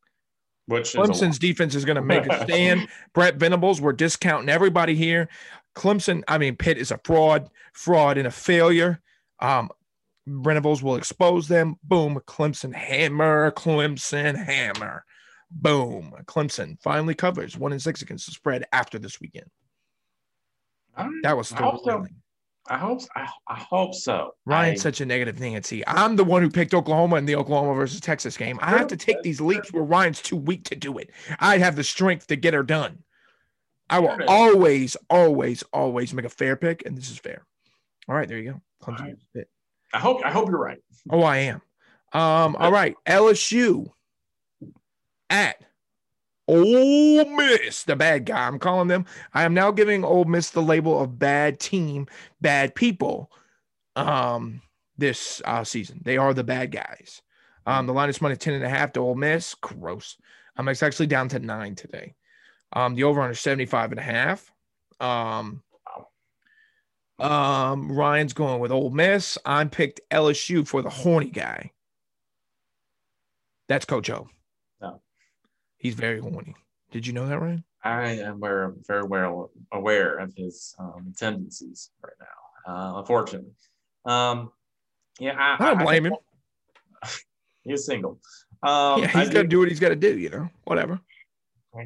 Which 0.66 0.94
is 0.94 0.94
Clemson's 0.94 1.38
defense 1.38 1.75
is 1.75 1.85
going 1.85 1.96
to 1.96 2.03
make 2.03 2.27
a 2.27 2.42
stand. 2.44 2.88
Brent 3.14 3.37
Venables, 3.37 3.81
we're 3.81 3.92
discounting 3.92 4.48
everybody 4.48 4.94
here. 4.94 5.29
Clemson, 5.75 6.22
I 6.29 6.38
mean, 6.38 6.57
Pitt 6.57 6.79
is 6.79 6.90
a 6.90 7.01
fraud, 7.05 7.48
fraud, 7.72 8.18
and 8.18 8.27
a 8.27 8.31
failure. 8.31 9.01
Um, 9.40 9.70
Venables 10.27 10.83
will 10.83 10.96
expose 10.96 11.48
them. 11.48 11.77
Boom. 11.83 12.20
Clemson 12.27 12.75
hammer. 12.75 13.51
Clemson 13.53 14.37
hammer. 14.37 15.05
Boom. 15.51 16.14
Clemson 16.25 16.81
finally 16.81 17.14
covers 17.14 17.59
one 17.59 17.72
and 17.72 17.83
six 17.83 18.03
against 18.03 18.27
the 18.27 18.33
spread 18.33 18.64
after 18.72 18.98
this 18.98 19.20
weekend. 19.20 19.46
That 21.22 21.37
was 21.37 21.51
thrilling. 21.51 22.21
I 22.72 22.78
hope. 22.78 23.02
I, 23.14 23.28
I 23.48 23.58
hope 23.58 23.94
so. 23.94 24.35
Ryan's 24.46 24.80
I- 24.80 24.82
such 24.85 25.02
a 25.02 25.06
negative 25.06 25.38
Nancy. 25.38 25.87
I'm 25.87 26.16
the 26.16 26.24
one 26.24 26.40
who 26.40 26.48
picked 26.48 26.72
Oklahoma 26.72 27.16
in 27.16 27.26
the 27.26 27.37
Oklahoma 27.37 27.74
versus 27.74 28.00
Texas 28.00 28.35
game. 28.37 28.58
I 28.62 28.70
have 28.70 28.87
to 28.87 28.96
take 28.96 29.20
these 29.22 29.42
leaps 29.42 29.70
where 29.72 29.82
Ryan's 29.82 30.22
too 30.22 30.37
weak 30.37 30.64
to 30.70 30.74
do 30.74 30.96
it. 30.96 31.11
I 31.38 31.58
have 31.58 31.76
the 31.76 31.85
strength 31.85 32.28
to 32.28 32.37
get 32.37 32.54
her 32.54 32.62
done. 32.62 33.00
I 33.90 33.98
will 33.98 34.16
always, 34.26 34.96
always, 35.11 35.62
always 35.70 36.14
make 36.14 36.24
a 36.24 36.30
fair 36.30 36.56
pick, 36.56 36.87
and 36.87 36.96
this 36.96 37.11
is 37.11 37.18
fair. 37.18 37.44
All 38.08 38.14
right, 38.14 38.26
there 38.26 38.38
you 38.38 38.52
go. 38.52 38.90
Right. 38.90 39.16
I 39.92 39.98
hope. 39.98 40.24
I 40.24 40.30
hope 40.30 40.48
you're 40.48 40.58
right. 40.58 40.78
Oh, 41.11 41.22
I 41.22 41.38
am. 41.38 41.61
Um, 42.14 42.56
all 42.56 42.72
right, 42.72 42.94
LSU 43.06 43.90
at 45.28 45.62
Ole 46.53 47.25
Miss, 47.25 47.85
the 47.85 47.97
bad 47.97 48.27
guy. 48.27 48.47
I'm 48.47 48.59
calling 48.59 48.88
them. 48.88 49.07
I 49.33 49.45
am 49.45 49.55
now 49.55 49.71
giving 49.71 50.05
Ole 50.05 50.27
Miss 50.27 50.51
the 50.51 50.61
label 50.61 51.01
of 51.01 51.19
bad 51.19 51.59
team, 51.59 52.07
bad 52.43 52.75
people. 52.75 53.33
Um, 53.97 54.61
this 54.99 55.41
uh, 55.47 55.65
season, 55.65 56.03
they 56.05 56.19
are 56.19 56.35
the 56.35 56.45
bad 56.45 56.71
guys. 56.71 57.23
Um, 57.65 57.87
the 57.87 57.95
line 57.95 58.11
is 58.11 58.21
money 58.21 58.37
10 58.37 58.53
and 58.55 58.65
a 58.65 58.69
half 58.69 58.93
to 58.93 59.01
Ole 59.01 59.15
Miss. 59.15 59.55
Gross. 59.55 60.19
Um, 60.57 60.69
it's 60.69 60.83
actually 60.83 61.07
down 61.07 61.29
to 61.31 61.38
nine 61.38 61.75
today. 61.75 62.15
Um, 62.75 62.95
the 62.95 63.05
over 63.05 63.23
under 63.23 63.35
75 63.35 63.93
and 63.93 64.01
a 64.01 64.03
half. 64.03 64.53
Um, 65.01 65.62
um, 67.19 67.93
Ryan's 67.93 68.35
going 68.35 68.61
with 68.61 68.73
Ole 68.73 68.91
Miss. 68.91 69.38
I'm 69.47 69.71
picked 69.71 70.03
LSU 70.11 70.67
for 70.67 70.83
the 70.83 70.91
horny 70.91 71.31
guy. 71.31 71.73
That's 73.69 73.87
Coach 73.87 74.11
O. 74.11 74.29
No. 75.83 75.88
He's 75.88 75.95
very 75.95 76.21
horny. 76.21 76.55
Did 76.90 77.07
you 77.07 77.12
know 77.12 77.27
that, 77.27 77.40
Ryan? 77.40 77.64
I 77.85 78.11
am 78.11 78.35
aware, 78.37 78.75
very 78.87 79.03
well 79.03 79.51
aware 79.73 80.18
of 80.18 80.33
his 80.37 80.75
um, 80.79 81.12
tendencies 81.16 81.90
right 82.03 82.12
now. 82.21 82.73
Uh, 82.73 82.99
unfortunately, 83.01 83.51
um, 84.05 84.53
yeah, 85.18 85.35
I, 85.37 85.57
I 85.59 85.75
don't 85.75 85.85
blame 85.85 86.07
him. 86.07 86.14
He's 87.64 87.85
single. 87.85 88.21
Um, 88.62 89.03
yeah, 89.03 89.09
he's 89.09 89.31
got 89.31 89.42
to 89.42 89.49
do 89.49 89.59
what 89.59 89.68
he's 89.68 89.81
got 89.81 89.88
to 89.88 89.97
do. 89.97 90.16
You 90.16 90.31
know, 90.31 90.49
whatever. 90.64 91.01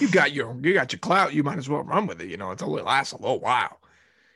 You 0.00 0.10
got 0.10 0.32
your 0.32 0.54
you 0.62 0.74
got 0.74 0.92
your 0.92 0.98
clout. 0.98 1.32
You 1.32 1.44
might 1.44 1.58
as 1.58 1.68
well 1.68 1.82
run 1.82 2.06
with 2.06 2.20
it. 2.20 2.28
You 2.28 2.36
know, 2.36 2.50
it's 2.50 2.62
only 2.62 2.82
lasts 2.82 3.12
a 3.12 3.16
little 3.16 3.38
while. 3.38 3.80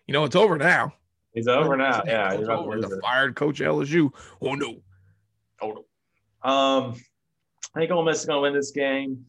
You 0.06 0.12
know, 0.12 0.24
it's 0.24 0.36
over 0.36 0.56
now. 0.56 0.94
He's 1.34 1.48
over 1.48 1.76
now. 1.76 2.02
Yeah, 2.06 2.30
he's 2.30 2.40
It's 2.40 2.48
about 2.48 2.62
to 2.62 2.68
over. 2.68 2.80
The 2.80 3.00
fired 3.02 3.34
coach 3.34 3.60
LSU. 3.60 4.10
Oh 4.40 4.54
no. 4.54 4.80
Total. 5.60 5.84
Um, 6.42 6.94
I 7.74 7.80
think 7.80 7.90
Ole 7.92 8.04
Miss 8.04 8.20
is 8.20 8.26
going 8.26 8.38
to 8.38 8.42
win 8.42 8.52
this 8.54 8.70
game. 8.72 9.24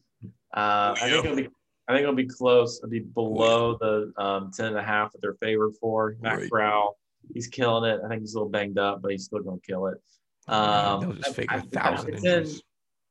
Uh, 0.54 0.94
I 1.00 1.10
think 1.10 1.24
it'll 1.24 1.36
be. 1.36 1.48
I 1.88 1.92
think 1.92 2.02
it'll 2.04 2.14
be 2.14 2.26
close. 2.26 2.78
It'll 2.78 2.90
be 2.90 3.00
below 3.00 3.76
the 3.78 4.12
um, 4.22 4.50
10 4.56 4.66
and 4.66 4.76
a 4.78 4.82
half 4.82 5.12
that 5.12 5.18
they're 5.20 5.34
favored 5.40 5.72
for. 5.80 6.16
Matt 6.20 6.38
Right. 6.38 6.50
Corral, 6.50 6.96
he's 7.34 7.48
killing 7.48 7.90
it. 7.90 8.00
I 8.04 8.08
think 8.08 8.20
he's 8.22 8.34
a 8.34 8.38
little 8.38 8.50
banged 8.50 8.78
up, 8.78 9.02
but 9.02 9.10
he's 9.10 9.24
still 9.24 9.40
going 9.40 9.60
to 9.60 9.66
kill 9.66 9.86
it. 9.86 9.98
Um, 10.48 11.00
They'll 11.00 11.12
just 11.14 11.34
fake 11.34 11.50
I- 11.52 11.56
a 11.56 11.58
I- 11.58 11.62
thousand 11.62 12.14
it's 12.14 12.24
in, 12.24 12.60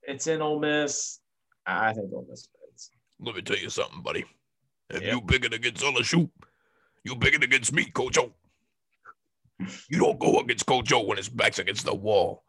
it's 0.04 0.28
in 0.28 0.42
Ole 0.42 0.60
Miss. 0.60 1.20
I 1.66 1.92
think 1.94 2.12
Ole 2.14 2.26
Miss 2.30 2.48
wins. 2.62 2.92
Let 3.20 3.36
me 3.36 3.42
tell 3.42 3.58
you 3.58 3.70
something, 3.70 4.02
buddy. 4.02 4.26
If 4.90 5.02
Yeah. 5.02 5.16
you 5.16 5.22
picking 5.22 5.54
against 5.54 5.84
LSU, 5.84 6.30
you 7.04 7.16
picking 7.18 7.44
against 7.44 7.74
me, 7.74 7.86
Coach 7.86 8.18
O. 8.18 8.34
You 9.90 10.00
don't 10.00 10.18
go 10.20 10.40
against 10.40 10.66
Coach 10.66 10.92
O 10.94 11.04
when 11.04 11.18
his 11.18 11.30
back's 11.30 11.60
against 11.60 11.86
the 11.86 11.94
wall. 11.94 12.44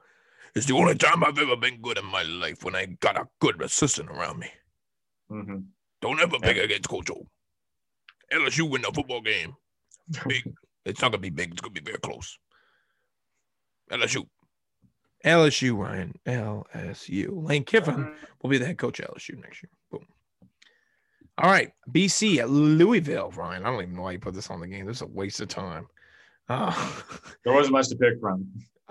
It's 0.54 0.66
the 0.66 0.74
only 0.74 0.94
time 0.96 1.24
I've 1.24 1.38
ever 1.38 1.56
been 1.56 1.80
good 1.80 1.98
in 1.98 2.04
my 2.04 2.22
life 2.22 2.62
when 2.64 2.74
I 2.76 2.86
got 3.00 3.16
a 3.16 3.26
good 3.40 3.60
assistant 3.62 4.10
around 4.10 4.38
me. 4.38 4.48
hmm 5.28 5.58
Don't 6.00 6.20
ever 6.20 6.38
pick 6.38 6.58
against 6.58 6.88
Coach 6.88 7.10
O. 7.10 7.26
LSU 8.32 8.68
win 8.68 8.82
the 8.82 8.92
football 8.92 9.20
game. 9.20 9.54
Big. 10.28 10.52
It's 10.84 11.00
not 11.00 11.12
gonna 11.12 11.20
be 11.20 11.30
big. 11.30 11.52
It's 11.52 11.60
gonna 11.60 11.72
be 11.72 11.80
very 11.80 11.98
close. 11.98 12.38
LSU. 13.90 14.26
LSU, 15.24 15.78
Ryan. 15.78 16.18
LSU. 16.26 17.28
Lane 17.30 17.64
Kiffin 17.64 18.12
will 18.42 18.50
be 18.50 18.58
the 18.58 18.66
head 18.66 18.78
coach 18.78 18.98
at 18.98 19.08
LSU 19.10 19.40
next 19.40 19.62
year. 19.62 19.70
Boom. 19.92 20.06
All 21.38 21.48
right. 21.50 21.70
BC 21.90 22.38
at 22.38 22.50
Louisville, 22.50 23.30
Ryan. 23.30 23.64
I 23.64 23.70
don't 23.70 23.82
even 23.82 23.94
know 23.94 24.02
why 24.02 24.12
you 24.12 24.18
put 24.18 24.34
this 24.34 24.50
on 24.50 24.60
the 24.60 24.66
game. 24.66 24.86
This 24.86 24.96
is 24.96 25.02
a 25.02 25.06
waste 25.06 25.40
of 25.40 25.48
time. 25.48 25.86
Uh, 26.48 26.74
There 27.44 27.54
wasn't 27.54 27.72
much 27.74 27.88
to 27.90 27.96
pick 27.96 28.18
from. 28.20 28.48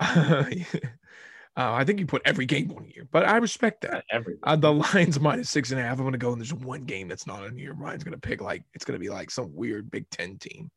uh, 1.56 1.72
I 1.72 1.84
think 1.84 2.00
you 2.00 2.06
put 2.06 2.22
every 2.24 2.46
game 2.46 2.72
on 2.72 2.84
here, 2.84 3.06
but 3.10 3.28
I 3.28 3.36
respect 3.36 3.82
that. 3.82 4.04
Every 4.10 4.36
Uh, 4.42 4.56
the 4.56 4.72
line's 4.72 5.20
minus 5.20 5.50
six 5.50 5.70
and 5.70 5.78
a 5.78 5.82
half. 5.82 5.98
I'm 5.98 6.04
going 6.04 6.12
to 6.12 6.18
go, 6.18 6.32
and 6.32 6.40
there's 6.40 6.54
one 6.54 6.84
game 6.84 7.08
that's 7.08 7.26
not 7.26 7.44
in 7.44 7.58
here. 7.58 7.74
Ryan's 7.74 8.04
going 8.04 8.18
to 8.18 8.20
pick 8.20 8.40
like 8.40 8.62
it's 8.72 8.84
going 8.84 8.98
to 8.98 9.04
be 9.04 9.10
like 9.10 9.30
some 9.30 9.54
weird 9.54 9.90
Big 9.90 10.08
Ten 10.08 10.38
team. 10.38 10.70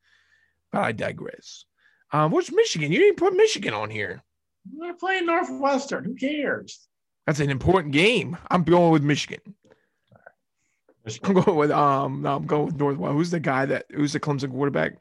But 0.72 0.82
I 0.82 0.92
digress. 0.92 1.66
Um, 2.12 2.32
what's 2.32 2.52
Michigan? 2.52 2.92
You 2.92 3.00
didn't 3.00 3.18
put 3.18 3.34
Michigan 3.34 3.74
on 3.74 3.90
here. 3.90 4.22
They're 4.78 4.96
playing 4.96 5.28
Northwestern. 5.28 6.04
Who 6.04 6.16
cares? 6.16 6.88
That's 7.26 7.40
an 7.40 7.50
important 7.50 7.94
game. 7.94 8.38
I'm 8.52 8.64
going 8.64 8.92
with 8.92 9.04
Michigan. 9.04 9.40
I'm 11.24 11.34
going 11.34 11.56
with 11.56 11.72
um. 11.72 12.22
No, 12.24 12.36
I'm 12.36 12.46
going 12.46 12.66
with 12.66 12.76
Northwest. 12.76 13.14
Who's 13.14 13.32
the 13.32 13.40
guy 13.40 13.66
that? 13.68 13.86
Who's 13.94 14.14
the 14.14 14.20
Clemson 14.20 14.52
quarterback? 14.52 14.96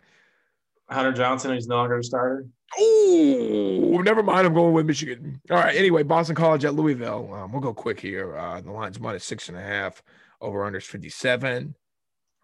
Hunter 0.89 1.13
Johnson, 1.13 1.55
he's 1.55 1.67
no 1.67 1.77
longer 1.77 1.99
a 1.99 2.05
starter. 2.05 2.47
Oh, 2.77 4.01
never 4.05 4.23
mind. 4.23 4.47
I'm 4.47 4.55
going 4.55 4.73
with 4.73 4.87
Michigan. 4.87 5.41
All 5.51 5.59
right. 5.59 5.77
Anyway, 5.77 6.03
Boston 6.03 6.35
College 6.35 6.65
at 6.65 6.75
Louisville. 6.75 7.33
Um, 7.33 7.53
we'll 7.53 7.61
go 7.61 7.75
quick 7.75 8.01
here. 8.01 8.37
Uh, 8.37 8.61
the 8.61 8.73
line's 8.73 8.99
minus 8.99 9.25
six 9.25 9.49
and 9.49 9.57
a 9.57 9.63
half. 9.63 10.03
Over 10.41 10.65
under 10.65 10.79
is 10.79 10.85
57. 10.85 11.75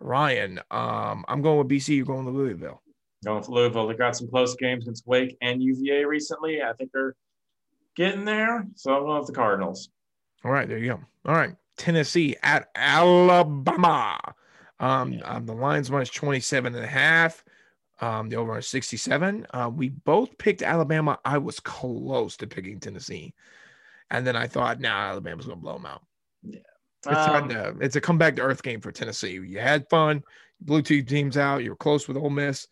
Ryan, 0.01 0.59
um, 0.71 1.25
I'm 1.29 1.43
going 1.43 1.59
with 1.59 1.69
BC. 1.69 1.97
You're 1.97 2.07
going 2.07 2.25
to 2.25 2.31
Louisville. 2.31 2.83
Going 3.25 3.43
for 3.43 3.53
Louisville. 3.53 3.87
They 3.87 3.95
got 3.95 4.17
some 4.17 4.29
close 4.31 4.57
games 4.57 4.85
against 4.85 5.07
Wake 5.07 5.37
and 5.43 5.63
UVA 5.63 6.05
recently. 6.05 6.63
I 6.63 6.73
think 6.73 6.91
they're 6.93 7.15
getting 7.97 8.25
there. 8.25 8.67
So 8.77 8.97
I'm 8.97 9.03
going 9.03 9.19
with 9.19 9.27
the 9.27 9.35
Cardinals. 9.35 9.91
All 10.43 10.51
right, 10.51 10.67
there 10.67 10.79
you 10.79 10.93
go. 10.93 11.01
All 11.27 11.35
right, 11.35 11.55
Tennessee 11.77 12.37
at 12.43 12.69
Alabama. 12.75 14.19
Um, 14.79 15.21
um, 15.25 15.45
the 15.45 15.53
line's 15.53 15.91
minus 15.91 16.09
27 16.09 16.75
and 16.75 16.83
a 16.83 16.89
half. 16.89 17.45
Um, 18.01 18.29
the 18.29 18.37
over 18.37 18.59
is 18.59 18.67
67. 18.69 19.47
Uh, 19.53 19.71
we 19.75 19.91
both 19.91 20.37
picked 20.39 20.63
Alabama. 20.63 21.19
I 21.25 21.39
was 21.39 21.61
close 21.61 22.37
to 22.39 22.47
picking 22.47 22.81
Tennessee. 22.81 23.35
And 24.11 24.27
then 24.27 24.37
I 24.37 24.47
thought, 24.47 24.81
nah, 24.81 25.11
Alabama's 25.11 25.47
going 25.47 25.59
to 25.59 25.63
blow 25.63 25.75
them 25.75 25.87
out. 25.87 26.03
It's, 26.43 26.63
time 27.05 27.45
Um, 27.45 27.49
to, 27.51 27.77
it's 27.81 27.97
a 27.97 28.01
comeback 28.01 28.37
to 28.37 28.43
earth 28.43 28.63
game 28.63 28.81
for 28.81 28.91
Tennessee. 28.91 29.33
You 29.33 29.59
had 29.59 29.89
fun, 29.89 30.23
blew 30.61 30.83
two 30.83 31.03
teams 31.03 31.37
out. 31.37 31.63
You 31.63 31.71
were 31.71 31.77
close 31.77 32.09
with 32.09 32.17
Ole 32.17 32.31
Miss. 32.31 32.67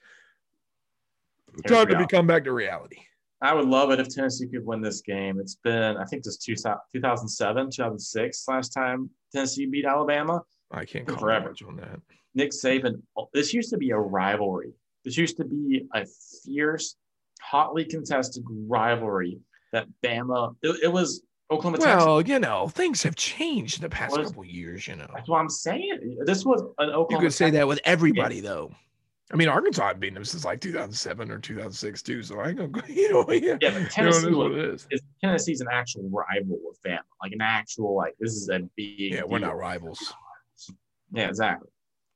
Time 1.67 1.89
to 1.89 1.99
be 1.99 2.07
come 2.07 2.27
back 2.27 2.45
to 2.45 2.53
reality. 2.53 2.99
I 3.41 3.55
would 3.55 3.69
love 3.69 3.91
it 3.91 4.01
if 4.01 4.09
Tennessee 4.09 4.49
could 4.49 4.67
win 4.67 4.81
this 4.81 5.01
game. 5.01 5.39
It's 5.39 5.57
been, 5.57 5.97
I 5.97 6.05
think, 6.05 6.25
this 6.25 6.39
two, 6.39 6.55
2007, 6.55 7.71
2006 7.71 8.49
last 8.49 8.71
time 8.71 9.11
Tennessee 9.33 9.67
beat 9.67 9.85
Alabama. 9.85 10.43
I 10.71 10.85
can't 10.85 11.07
comment 11.07 11.21
Forever. 11.21 11.55
on 11.69 11.77
that. 11.77 12.01
Nick 12.35 12.51
Saban, 12.51 13.01
this 13.33 13.55
used 13.55 13.71
to 13.71 13.79
be 13.79 13.91
a 13.91 13.99
rivalry. 13.99 14.73
This 15.09 15.17
used 15.17 15.39
to 15.39 15.45
be 15.47 15.87
a 15.95 16.05
fierce, 16.45 16.97
hotly 17.41 17.87
contested 17.87 18.45
rivalry 18.47 19.39
that 19.73 19.87
Bama, 20.05 20.55
it, 20.63 20.81
it 20.85 20.93
was 20.93 21.23
Oklahoma, 21.51 21.79
Texas. 21.79 22.05
Well, 22.05 22.21
you 22.21 22.39
know, 22.39 22.69
things 22.69 23.03
have 23.05 23.17
changed 23.17 23.79
in 23.79 23.83
the 23.85 23.89
past 23.89 24.15
Was- 24.19 24.29
couple 24.29 24.45
years, 24.45 24.87
you 24.87 24.97
know. 24.97 25.09
That's 25.15 25.27
what 25.31 25.39
I'm 25.39 25.49
saying. 25.49 26.19
This 26.27 26.45
was 26.45 26.61
an 26.77 26.91
Oklahoma. 26.91 27.07
You 27.11 27.19
could 27.21 27.33
say 27.33 27.47
Texas- 27.47 27.59
that 27.61 27.69
with 27.69 27.81
everybody, 27.85 28.41
though. 28.41 28.71
I 29.33 29.37
mean, 29.37 29.49
Arkansas 29.49 29.87
had 29.89 29.99
beaten 29.99 30.13
them 30.15 30.27
since 30.27 30.45
like 30.45 30.61
2007 30.61 31.31
or 31.31 31.39
2006 31.39 32.03
too. 32.03 32.23
So 32.23 32.39
I 32.41 32.49
ain't 32.49 32.59
gonna, 32.59 32.69
go- 32.69 32.81
you 32.89 33.11
know, 33.13 33.25
yeah. 33.31 33.57
Yeah, 33.63 33.71
but 33.71 33.73
You 33.73 33.81
know, 33.81 33.87
Tennessee 33.89 34.29
is 34.29 34.37
what 34.37 34.51
was, 34.51 34.59
it 34.59 34.65
is. 34.75 34.87
is 34.91 35.03
Tennessee's 35.25 35.61
an 35.63 35.69
actual 35.73 36.03
rival 36.11 36.59
with 36.63 36.79
Bama, 36.87 36.99
like 37.23 37.33
an 37.33 37.41
actual 37.41 37.97
like 37.97 38.15
this 38.21 38.33
is 38.33 38.51
a 38.51 38.59
big. 38.77 39.15
Yeah, 39.15 39.23
we're 39.27 39.39
deal. 39.39 39.49
not 39.49 39.57
rivals. 39.57 40.13
Yeah, 41.15 41.29
exactly. 41.29 41.71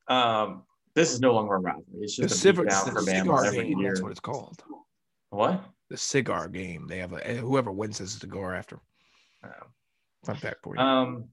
Um, 0.08 0.64
this 0.94 1.12
is 1.12 1.20
no 1.20 1.34
longer 1.34 1.54
a 1.54 1.58
rivalry. 1.58 1.84
It's 2.00 2.16
The, 2.16 2.22
just 2.22 2.36
a 2.36 2.38
cigar, 2.38 2.64
the 2.64 3.00
cigar 3.02 3.44
every 3.44 3.68
game. 3.68 3.78
year. 3.78 3.90
That's 3.90 4.02
what 4.02 4.10
it's 4.10 4.20
called. 4.20 4.62
What? 5.30 5.64
The 5.88 5.96
cigar 5.96 6.48
game. 6.48 6.86
They 6.86 6.98
have 6.98 7.12
a 7.12 7.26
eh, 7.26 7.36
whoever 7.36 7.72
wins 7.72 7.98
this 7.98 8.14
is 8.14 8.20
to 8.20 8.26
go 8.26 8.44
after. 8.50 8.78
Fun 10.24 10.36
fact 10.36 10.62
for 10.62 10.76
you. 10.76 10.80
Um, 10.80 11.24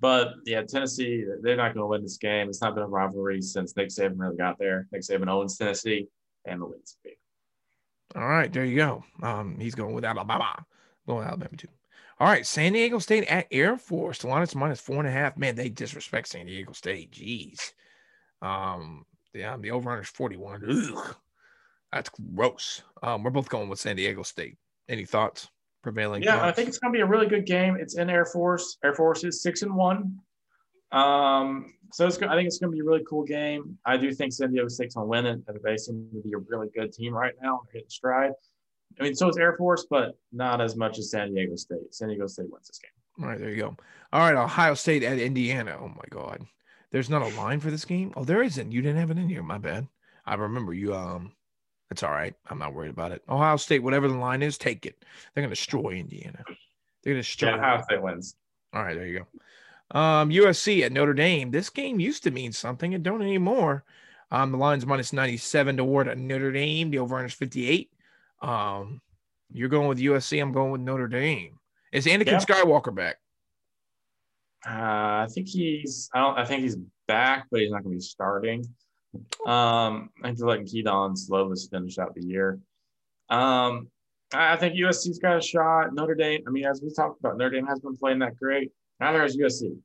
but 0.00 0.34
yeah, 0.44 0.62
Tennessee, 0.62 1.24
they're 1.42 1.56
not 1.56 1.74
going 1.74 1.82
to 1.82 1.86
win 1.86 2.02
this 2.02 2.18
game. 2.18 2.48
It's 2.48 2.60
not 2.60 2.74
been 2.74 2.84
a 2.84 2.88
rivalry 2.88 3.40
since 3.42 3.76
Nick 3.76 3.88
Saban 3.88 4.14
really 4.16 4.36
got 4.36 4.58
there. 4.58 4.86
Nick 4.92 5.02
Saban 5.02 5.28
owns 5.28 5.56
Tennessee 5.56 6.06
and 6.44 6.60
the 6.60 6.66
wins. 6.66 6.96
All 8.14 8.26
right, 8.28 8.52
there 8.52 8.64
you 8.64 8.76
go. 8.76 9.04
Um, 9.22 9.58
he's 9.58 9.74
going 9.74 9.94
with 9.94 10.04
Alabama. 10.04 10.64
Going 11.06 11.18
with 11.20 11.28
Alabama 11.28 11.56
too. 11.56 11.68
All 12.18 12.28
right, 12.28 12.46
San 12.46 12.72
Diego 12.72 12.98
State 12.98 13.24
at 13.24 13.46
Air 13.50 13.76
Force. 13.76 14.20
The 14.20 14.34
is 14.40 14.54
minus 14.54 14.80
four 14.80 14.98
and 14.98 15.08
a 15.08 15.10
half. 15.10 15.36
Man, 15.36 15.54
they 15.54 15.68
disrespect 15.68 16.28
San 16.28 16.46
Diego 16.46 16.72
State. 16.72 17.10
Jeez. 17.10 17.72
Um, 18.42 19.04
yeah, 19.34 19.56
the 19.58 19.70
over 19.70 19.90
under 19.90 20.02
is 20.02 20.08
41. 20.08 20.62
Ugh, 20.68 21.16
that's 21.92 22.10
gross. 22.34 22.82
Um, 23.02 23.22
we're 23.22 23.30
both 23.30 23.48
going 23.48 23.68
with 23.68 23.80
San 23.80 23.96
Diego 23.96 24.22
State. 24.22 24.56
Any 24.88 25.04
thoughts? 25.04 25.48
Prevailing. 25.82 26.22
Yeah, 26.22 26.44
I 26.44 26.52
think 26.52 26.68
it's 26.68 26.78
going 26.78 26.92
to 26.92 26.96
be 26.96 27.02
a 27.02 27.06
really 27.06 27.28
good 27.28 27.46
game. 27.46 27.76
It's 27.78 27.96
in 27.96 28.10
Air 28.10 28.24
Force. 28.24 28.76
Air 28.84 28.94
Force 28.94 29.22
is 29.24 29.42
six 29.42 29.62
and 29.62 29.74
one. 29.74 30.18
Um, 30.92 31.72
so 31.92 32.06
it's, 32.06 32.16
I 32.18 32.34
think 32.34 32.46
it's 32.46 32.58
going 32.58 32.72
to 32.72 32.74
be 32.74 32.80
a 32.80 32.84
really 32.84 33.04
cool 33.08 33.24
game. 33.24 33.78
I 33.84 33.96
do 33.96 34.12
think 34.12 34.32
San 34.32 34.50
Diego 34.50 34.68
State's 34.68 34.94
going 34.94 35.04
to 35.04 35.08
win 35.08 35.26
it. 35.26 35.40
and 35.46 35.58
They 35.62 35.76
seem 35.76 36.08
to 36.12 36.22
be 36.22 36.32
a 36.32 36.38
really 36.38 36.68
good 36.74 36.92
team 36.92 37.14
right 37.14 37.34
now. 37.42 37.60
They're 37.64 37.74
hitting 37.74 37.90
stride. 37.90 38.32
I 38.98 39.02
mean, 39.04 39.14
so 39.14 39.28
is 39.28 39.36
Air 39.36 39.56
Force, 39.56 39.86
but 39.88 40.16
not 40.32 40.60
as 40.60 40.76
much 40.76 40.98
as 40.98 41.10
San 41.10 41.32
Diego 41.34 41.56
State. 41.56 41.94
San 41.94 42.08
Diego 42.08 42.26
State 42.26 42.50
wins 42.50 42.68
this 42.68 42.78
game. 42.78 42.90
All 43.24 43.30
right, 43.30 43.38
there 43.38 43.50
you 43.50 43.56
go. 43.56 43.76
All 44.12 44.20
right, 44.20 44.34
Ohio 44.34 44.74
State 44.74 45.02
at 45.02 45.18
Indiana. 45.18 45.76
Oh 45.80 45.88
my 45.88 46.04
God, 46.10 46.46
there's 46.96 47.10
not 47.10 47.20
a 47.20 47.36
line 47.36 47.60
for 47.60 47.70
this 47.70 47.84
game. 47.84 48.10
Oh, 48.16 48.24
there 48.24 48.42
isn't. 48.42 48.72
You 48.72 48.80
didn't 48.80 48.96
have 48.96 49.10
it 49.10 49.18
in 49.18 49.28
here. 49.28 49.42
My 49.42 49.58
bad. 49.58 49.86
I 50.24 50.34
remember 50.34 50.72
you. 50.72 50.94
Um, 50.94 51.32
it's 51.90 52.02
all 52.02 52.10
right. 52.10 52.32
I'm 52.48 52.58
not 52.58 52.72
worried 52.72 52.88
about 52.88 53.12
it. 53.12 53.22
Ohio 53.28 53.58
State, 53.58 53.82
whatever 53.82 54.08
the 54.08 54.16
line 54.16 54.42
is, 54.42 54.56
take 54.56 54.86
it. 54.86 55.04
They're 55.34 55.42
gonna 55.42 55.54
destroy 55.54 55.90
Indiana. 55.90 56.42
They're 57.02 57.12
gonna 57.12 57.20
destroy. 57.20 57.50
Yeah, 57.50 57.56
Ohio 57.56 57.82
State 57.82 58.02
wins. 58.02 58.34
All 58.72 58.82
right, 58.82 58.94
there 58.94 59.06
you 59.06 59.26
go. 59.90 59.98
Um, 60.00 60.30
USC 60.30 60.84
at 60.86 60.92
Notre 60.92 61.12
Dame. 61.12 61.50
This 61.50 61.68
game 61.68 62.00
used 62.00 62.22
to 62.22 62.30
mean 62.30 62.50
something. 62.52 62.94
It 62.94 63.02
don't 63.02 63.20
anymore. 63.20 63.84
Um, 64.30 64.52
the 64.52 64.58
line's 64.58 64.86
minus 64.86 65.12
97 65.12 65.76
toward 65.76 66.18
Notre 66.18 66.50
Dame. 66.50 66.90
The 66.90 66.98
over 66.98 67.22
is 67.26 67.34
58. 67.34 67.92
Um, 68.40 69.02
you're 69.52 69.68
going 69.68 69.88
with 69.88 69.98
USC. 69.98 70.40
I'm 70.40 70.52
going 70.52 70.72
with 70.72 70.80
Notre 70.80 71.08
Dame. 71.08 71.58
Is 71.92 72.06
Anakin 72.06 72.26
Yeah. 72.26 72.40
Skywalker 72.40 72.94
back? 72.94 73.18
Uh, 74.68 75.24
I 75.24 75.26
think 75.32 75.48
he's. 75.48 76.10
I 76.14 76.20
don't. 76.20 76.38
I 76.38 76.44
think 76.44 76.62
he's 76.62 76.76
back, 77.06 77.46
but 77.50 77.60
he's 77.60 77.70
not 77.70 77.82
going 77.84 77.94
to 77.94 77.98
be 77.98 78.02
starting. 78.02 78.64
Um, 79.46 80.10
I 80.22 80.26
think 80.28 80.38
they're 80.38 80.48
letting 80.48 80.66
Kedon 80.66 81.14
Slovis 81.14 81.70
finish 81.70 81.98
out 81.98 82.14
the 82.14 82.24
year. 82.24 82.58
Um, 83.30 83.88
I 84.34 84.54
I 84.54 84.56
think 84.56 84.74
USC's 84.74 85.18
got 85.18 85.36
a 85.36 85.40
shot. 85.40 85.94
Notre 85.94 86.14
Dame. 86.14 86.42
I 86.46 86.50
mean, 86.50 86.64
as 86.66 86.82
we 86.82 86.92
talked 86.92 87.20
about, 87.20 87.38
Notre 87.38 87.50
Dame 87.56 87.66
has 87.66 87.80
been 87.80 87.96
playing 87.96 88.18
that 88.20 88.36
great. 88.36 88.72
Neither 89.00 89.22
has 89.22 89.36
USC. 89.36 89.76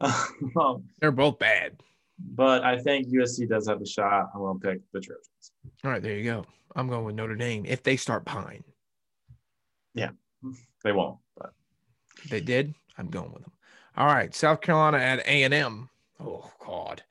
um, 0.56 0.84
They're 1.00 1.12
both 1.12 1.38
bad. 1.38 1.76
but 2.18 2.64
I 2.64 2.78
think 2.78 3.08
USC 3.08 3.46
does 3.48 3.68
have 3.68 3.82
a 3.82 3.86
shot. 3.86 4.30
I'm 4.34 4.40
going 4.40 4.58
to 4.60 4.68
pick 4.68 4.80
the 4.92 5.00
Trojans. 5.00 5.52
All 5.84 5.90
right, 5.90 6.02
there 6.02 6.16
you 6.16 6.24
go. 6.24 6.46
I'm 6.76 6.88
going 6.88 7.04
with 7.04 7.16
Notre 7.16 7.36
Dame 7.36 7.66
if 7.66 7.82
they 7.82 7.96
start 7.96 8.24
Pyne. 8.24 8.64
Yeah, 9.94 10.10
they 10.84 10.92
won't, 10.92 11.18
but 11.36 11.52
If 12.22 12.30
they 12.30 12.40
did, 12.40 12.74
I'm 12.96 13.08
going 13.08 13.32
with 13.32 13.42
them. 13.42 13.52
All 13.96 14.06
right, 14.06 14.34
South 14.34 14.60
Carolina 14.60 14.98
at 14.98 15.20
A 15.20 15.42
and 15.42 15.54
M. 15.54 15.88
Oh 16.20 16.50
God, 16.64 17.02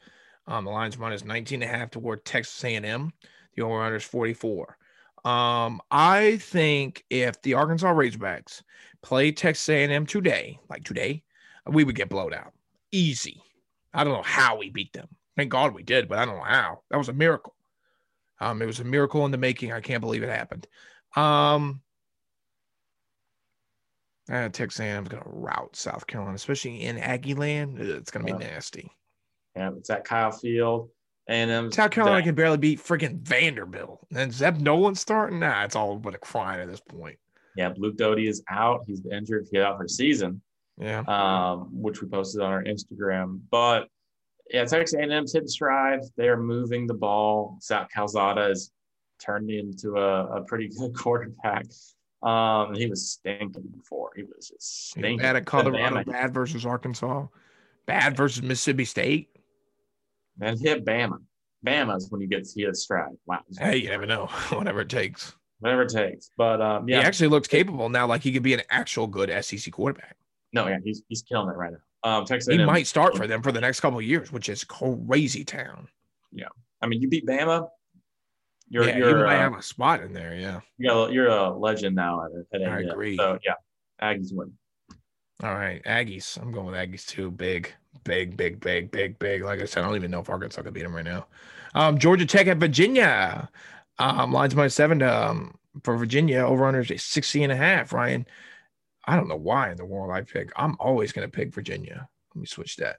um, 0.47 0.65
the 0.65 0.71
line's 0.71 0.97
minus 0.97 1.23
19 1.23 1.61
and 1.61 1.71
a 1.71 1.77
half 1.77 1.91
toward 1.91 2.25
Texas 2.25 2.63
A 2.63 2.75
and 2.75 2.85
M. 2.85 3.13
The 3.55 3.63
over 3.63 3.81
under 3.81 3.97
is 3.97 4.03
44. 4.03 4.77
Um, 5.25 5.81
I 5.91 6.37
think 6.37 7.03
if 7.09 7.41
the 7.41 7.55
Arkansas 7.55 7.93
Razorbacks 7.93 8.63
play 9.01 9.31
Texas 9.31 9.67
A 9.69 9.83
and 9.83 9.91
M 9.91 10.05
today, 10.05 10.59
like 10.69 10.83
today, 10.83 11.23
we 11.67 11.83
would 11.83 11.95
get 11.95 12.09
blowed 12.09 12.33
out 12.33 12.53
easy. 12.91 13.41
I 13.93 14.03
don't 14.03 14.13
know 14.13 14.23
how 14.23 14.57
we 14.57 14.69
beat 14.69 14.93
them. 14.93 15.07
Thank 15.35 15.51
God 15.51 15.73
we 15.73 15.83
did, 15.83 16.07
but 16.09 16.19
I 16.19 16.25
don't 16.25 16.37
know 16.37 16.43
how. 16.43 16.81
That 16.89 16.97
was 16.97 17.09
a 17.09 17.13
miracle. 17.13 17.55
Um, 18.39 18.61
it 18.61 18.65
was 18.65 18.79
a 18.79 18.85
miracle 18.85 19.25
in 19.25 19.31
the 19.31 19.37
making. 19.37 19.71
I 19.71 19.81
can't 19.81 20.01
believe 20.01 20.23
it 20.23 20.29
happened. 20.29 20.67
Um, 21.15 21.81
uh, 24.29 24.49
Texas 24.49 24.79
A&M 24.79 25.03
is 25.03 25.09
going 25.09 25.23
to 25.23 25.29
rout 25.29 25.75
South 25.75 26.05
Carolina, 26.07 26.35
especially 26.35 26.83
in 26.83 26.97
Aggie 26.97 27.33
land. 27.33 27.79
It's 27.79 28.11
going 28.11 28.25
to 28.25 28.33
be 28.33 28.43
Yeah. 28.43 28.51
nasty. 28.51 28.91
yeah, 29.55 29.71
it's 29.77 29.89
at 29.89 30.03
Kyle 30.05 30.31
Field. 30.31 30.89
And 31.27 31.51
um, 31.51 31.71
South 31.71 31.91
Carolina 31.91 32.23
can 32.23 32.33
barely 32.35 32.57
beat 32.57 32.79
freaking 32.79 33.19
Vanderbilt. 33.21 33.99
And 34.15 34.33
Zeb 34.33 34.57
Noland 34.57 34.97
starting? 34.97 35.39
Nah, 35.39 35.63
it's 35.63 35.75
all 35.75 35.97
but 35.97 36.15
a 36.15 36.17
crying 36.17 36.59
at 36.61 36.67
this 36.67 36.79
point. 36.81 37.17
yeah, 37.55 37.71
Luke 37.77 37.97
Doty 37.97 38.27
is 38.27 38.41
out. 38.49 38.83
He's 38.87 39.05
injured. 39.05 39.47
He's 39.51 39.61
out 39.61 39.77
for 39.77 39.87
season. 39.87 40.41
Yeah. 40.77 41.01
um, 41.07 41.67
which 41.73 42.01
we 42.01 42.07
posted 42.07 42.41
on 42.41 42.51
our 42.51 42.63
Instagram. 42.63 43.41
But 43.51 43.89
yeah, 44.49 44.63
Texas 44.65 44.97
A&M's 44.97 45.33
hit 45.33 45.43
the 45.43 45.49
stride. 45.49 45.99
They 46.15 46.29
are 46.29 46.37
moving 46.41 46.87
the 46.87 46.93
ball. 46.95 47.59
Zach 47.61 47.89
Calzada 47.93 48.47
has 48.47 48.71
turned 49.19 49.51
into 49.51 49.97
a, 49.97 50.37
a 50.37 50.43
pretty 50.45 50.69
good 50.69 50.93
quarterback. 50.97 51.65
Um, 52.21 52.75
he 52.75 52.87
was 52.87 53.11
stinking 53.11 53.63
before. 53.77 54.11
He 54.15 54.23
was 54.23 54.49
just 54.49 54.89
stinking. 54.89 55.19
Bad 55.19 55.35
at 55.37 55.45
Colorado, 55.45 56.03
bad 56.03 56.33
versus 56.33 56.65
Arkansas, 56.65 57.27
bad 57.85 58.17
versus 58.17 58.43
Mississippi 58.43 58.85
State. 58.85 59.29
and 60.41 60.59
hit 60.59 60.85
Bama. 60.85 61.19
Bama's 61.65 62.09
when 62.09 62.21
you 62.21 62.27
get 62.27 62.45
to 62.45 62.61
hit 62.61 62.75
stride. 62.75 63.15
Wow. 63.25 63.39
Hey, 63.57 63.77
you 63.77 63.89
never 63.89 64.05
know. 64.05 64.25
Whatever 64.49 64.81
it 64.81 64.89
takes. 64.89 65.35
Whatever 65.59 65.83
it 65.83 65.89
takes. 65.89 66.29
But 66.37 66.61
um, 66.61 66.87
yeah. 66.87 66.99
He 66.99 67.05
actually 67.05 67.29
looks 67.29 67.47
capable 67.47 67.89
now, 67.89 68.07
like 68.07 68.21
he 68.21 68.31
could 68.31 68.43
be 68.43 68.53
an 68.53 68.61
actual 68.69 69.07
good 69.07 69.31
SEC 69.43 69.71
quarterback. 69.73 70.15
no, 70.53 70.67
yeah, 70.67 70.77
he's 70.83 71.03
he's 71.07 71.21
killing 71.21 71.49
it 71.49 71.57
right 71.57 71.71
now. 71.71 71.79
Um, 72.01 72.25
Texas 72.25 72.53
He 72.53 72.63
might 72.63 72.87
start 72.87 73.17
for 73.17 73.27
them 73.27 73.41
for 73.41 73.51
the 73.51 73.59
next 73.59 73.81
couple 73.81 73.99
of 73.99 74.05
years, 74.05 74.31
which 74.31 74.47
is 74.47 74.63
crazy 74.63 75.43
town. 75.43 75.89
Yeah. 76.31 76.47
I 76.81 76.87
mean, 76.87 77.01
you 77.01 77.09
beat 77.09 77.25
Bama. 77.25 77.67
You're 78.69 78.87
yeah, 78.87 78.97
you 78.97 79.07
you're 79.07 79.25
might 79.25 79.37
uh, 79.37 79.39
have 79.39 79.57
a 79.57 79.61
spot 79.61 80.01
in 80.01 80.13
there. 80.13 80.35
Yeah. 80.35 80.61
you're, 80.77 81.09
a, 81.09 81.11
you're 81.11 81.27
a 81.27 81.49
legend 81.49 81.95
now 81.95 82.23
at, 82.23 82.61
at 82.61 82.67
I 82.67 82.81
agree. 82.81 83.17
So 83.17 83.39
yeah, 83.43 83.55
Aggies 84.01 84.29
win. 84.31 84.53
All 85.41 85.53
right, 85.53 85.83
Aggies. 85.85 86.39
I'm 86.39 86.51
going 86.51 86.67
with 86.67 86.75
Aggies 86.75 87.05
too. 87.05 87.31
Big, 87.31 87.73
big, 88.03 88.37
big, 88.37 88.59
big, 88.59 88.91
big, 88.91 89.17
big. 89.17 89.43
Like 89.43 89.61
I 89.61 89.65
said, 89.65 89.83
I 89.83 89.87
don't 89.87 89.95
even 89.95 90.11
know 90.11 90.19
if 90.19 90.29
Arkansas 90.29 90.61
could 90.61 90.73
beat 90.73 90.83
them 90.83 90.95
right 90.95 91.05
now. 91.05 91.27
Um, 91.73 91.97
Georgia 91.97 92.25
Tech 92.25 92.47
at 92.47 92.57
Virginia. 92.57 93.49
Um, 93.97 94.31
lines 94.31 94.55
minus 94.55 94.75
seven 94.75 94.99
to, 94.99 95.29
um, 95.29 95.55
for 95.83 95.97
Virginia. 95.97 96.39
Over 96.39 96.65
under 96.65 96.79
is 96.81 97.03
60 97.03 97.43
and 97.43 97.51
a 97.51 97.55
half. 97.55 97.91
Ryan, 97.91 98.25
I 99.05 99.15
don't 99.15 99.27
know 99.27 99.35
why 99.35 99.71
in 99.71 99.77
the 99.77 99.85
world 99.85 100.11
I 100.11 100.21
pick. 100.21 100.51
I'm 100.55 100.75
always 100.79 101.11
going 101.11 101.29
to 101.29 101.31
pick 101.31 101.53
Virginia. 101.53 102.07
Let 102.35 102.39
me 102.39 102.45
switch 102.45 102.77
that. 102.77 102.97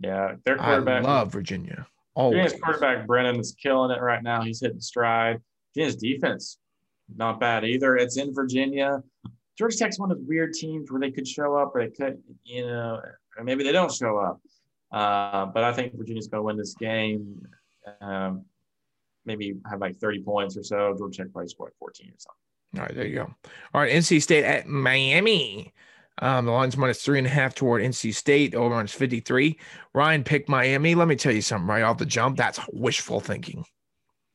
Yeah, 0.00 0.34
their 0.44 0.60
I 0.60 0.64
quarterback. 0.64 1.04
love 1.04 1.32
Virginia. 1.32 1.86
Always. 2.14 2.36
Virginia's 2.36 2.60
quarterback 2.60 3.06
Brennan 3.06 3.40
is 3.40 3.54
killing 3.60 3.90
it 3.90 4.00
right 4.00 4.22
now. 4.22 4.42
He's 4.42 4.60
hitting 4.60 4.80
stride. 4.80 5.40
Virginia's 5.74 5.96
defense, 5.96 6.58
not 7.14 7.40
bad 7.40 7.64
either. 7.64 7.96
It's 7.96 8.16
in 8.16 8.32
Virginia. 8.32 9.02
Georgia 9.58 9.76
Tech's 9.76 9.98
one 9.98 10.10
of 10.10 10.18
those 10.18 10.26
weird 10.26 10.52
teams 10.52 10.90
where 10.90 11.00
they 11.00 11.10
could 11.10 11.26
show 11.26 11.56
up 11.56 11.74
or 11.74 11.84
they 11.84 11.90
could, 11.90 12.22
you 12.44 12.66
know, 12.66 13.00
or 13.36 13.44
maybe 13.44 13.64
they 13.64 13.72
don't 13.72 13.92
show 13.92 14.18
up. 14.18 14.40
Uh, 14.92 15.46
but 15.46 15.64
I 15.64 15.72
think 15.72 15.96
Virginia's 15.96 16.28
going 16.28 16.40
to 16.40 16.44
win 16.44 16.56
this 16.56 16.74
game. 16.74 17.46
Um, 18.00 18.44
maybe 19.24 19.56
have 19.68 19.80
like 19.80 19.96
30 19.96 20.22
points 20.22 20.56
or 20.56 20.62
so. 20.62 20.94
Georgia 20.96 21.22
Tech 21.22 21.32
probably 21.32 21.48
scored 21.48 21.72
14 21.78 22.06
or 22.06 22.10
something. 22.18 22.80
All 22.80 22.82
right, 22.82 22.94
there 22.94 23.06
you 23.06 23.14
go. 23.16 23.34
All 23.72 23.80
right, 23.80 23.92
NC 23.92 24.22
State 24.22 24.44
at 24.44 24.66
Miami. 24.66 25.72
Um, 26.18 26.46
the 26.46 26.52
line's 26.52 26.76
minus 26.76 27.02
three 27.02 27.18
and 27.18 27.26
a 27.26 27.30
half 27.30 27.54
toward 27.54 27.82
NC 27.82 28.14
State. 28.14 28.54
Over 28.54 28.74
on 28.74 28.86
53. 28.86 29.58
Ryan 29.94 30.24
picked 30.24 30.48
Miami. 30.48 30.94
Let 30.94 31.08
me 31.08 31.16
tell 31.16 31.32
you 31.32 31.42
something 31.42 31.66
right 31.66 31.82
off 31.82 31.98
the 31.98 32.06
jump. 32.06 32.36
That's 32.36 32.60
wishful 32.72 33.20
thinking. 33.20 33.64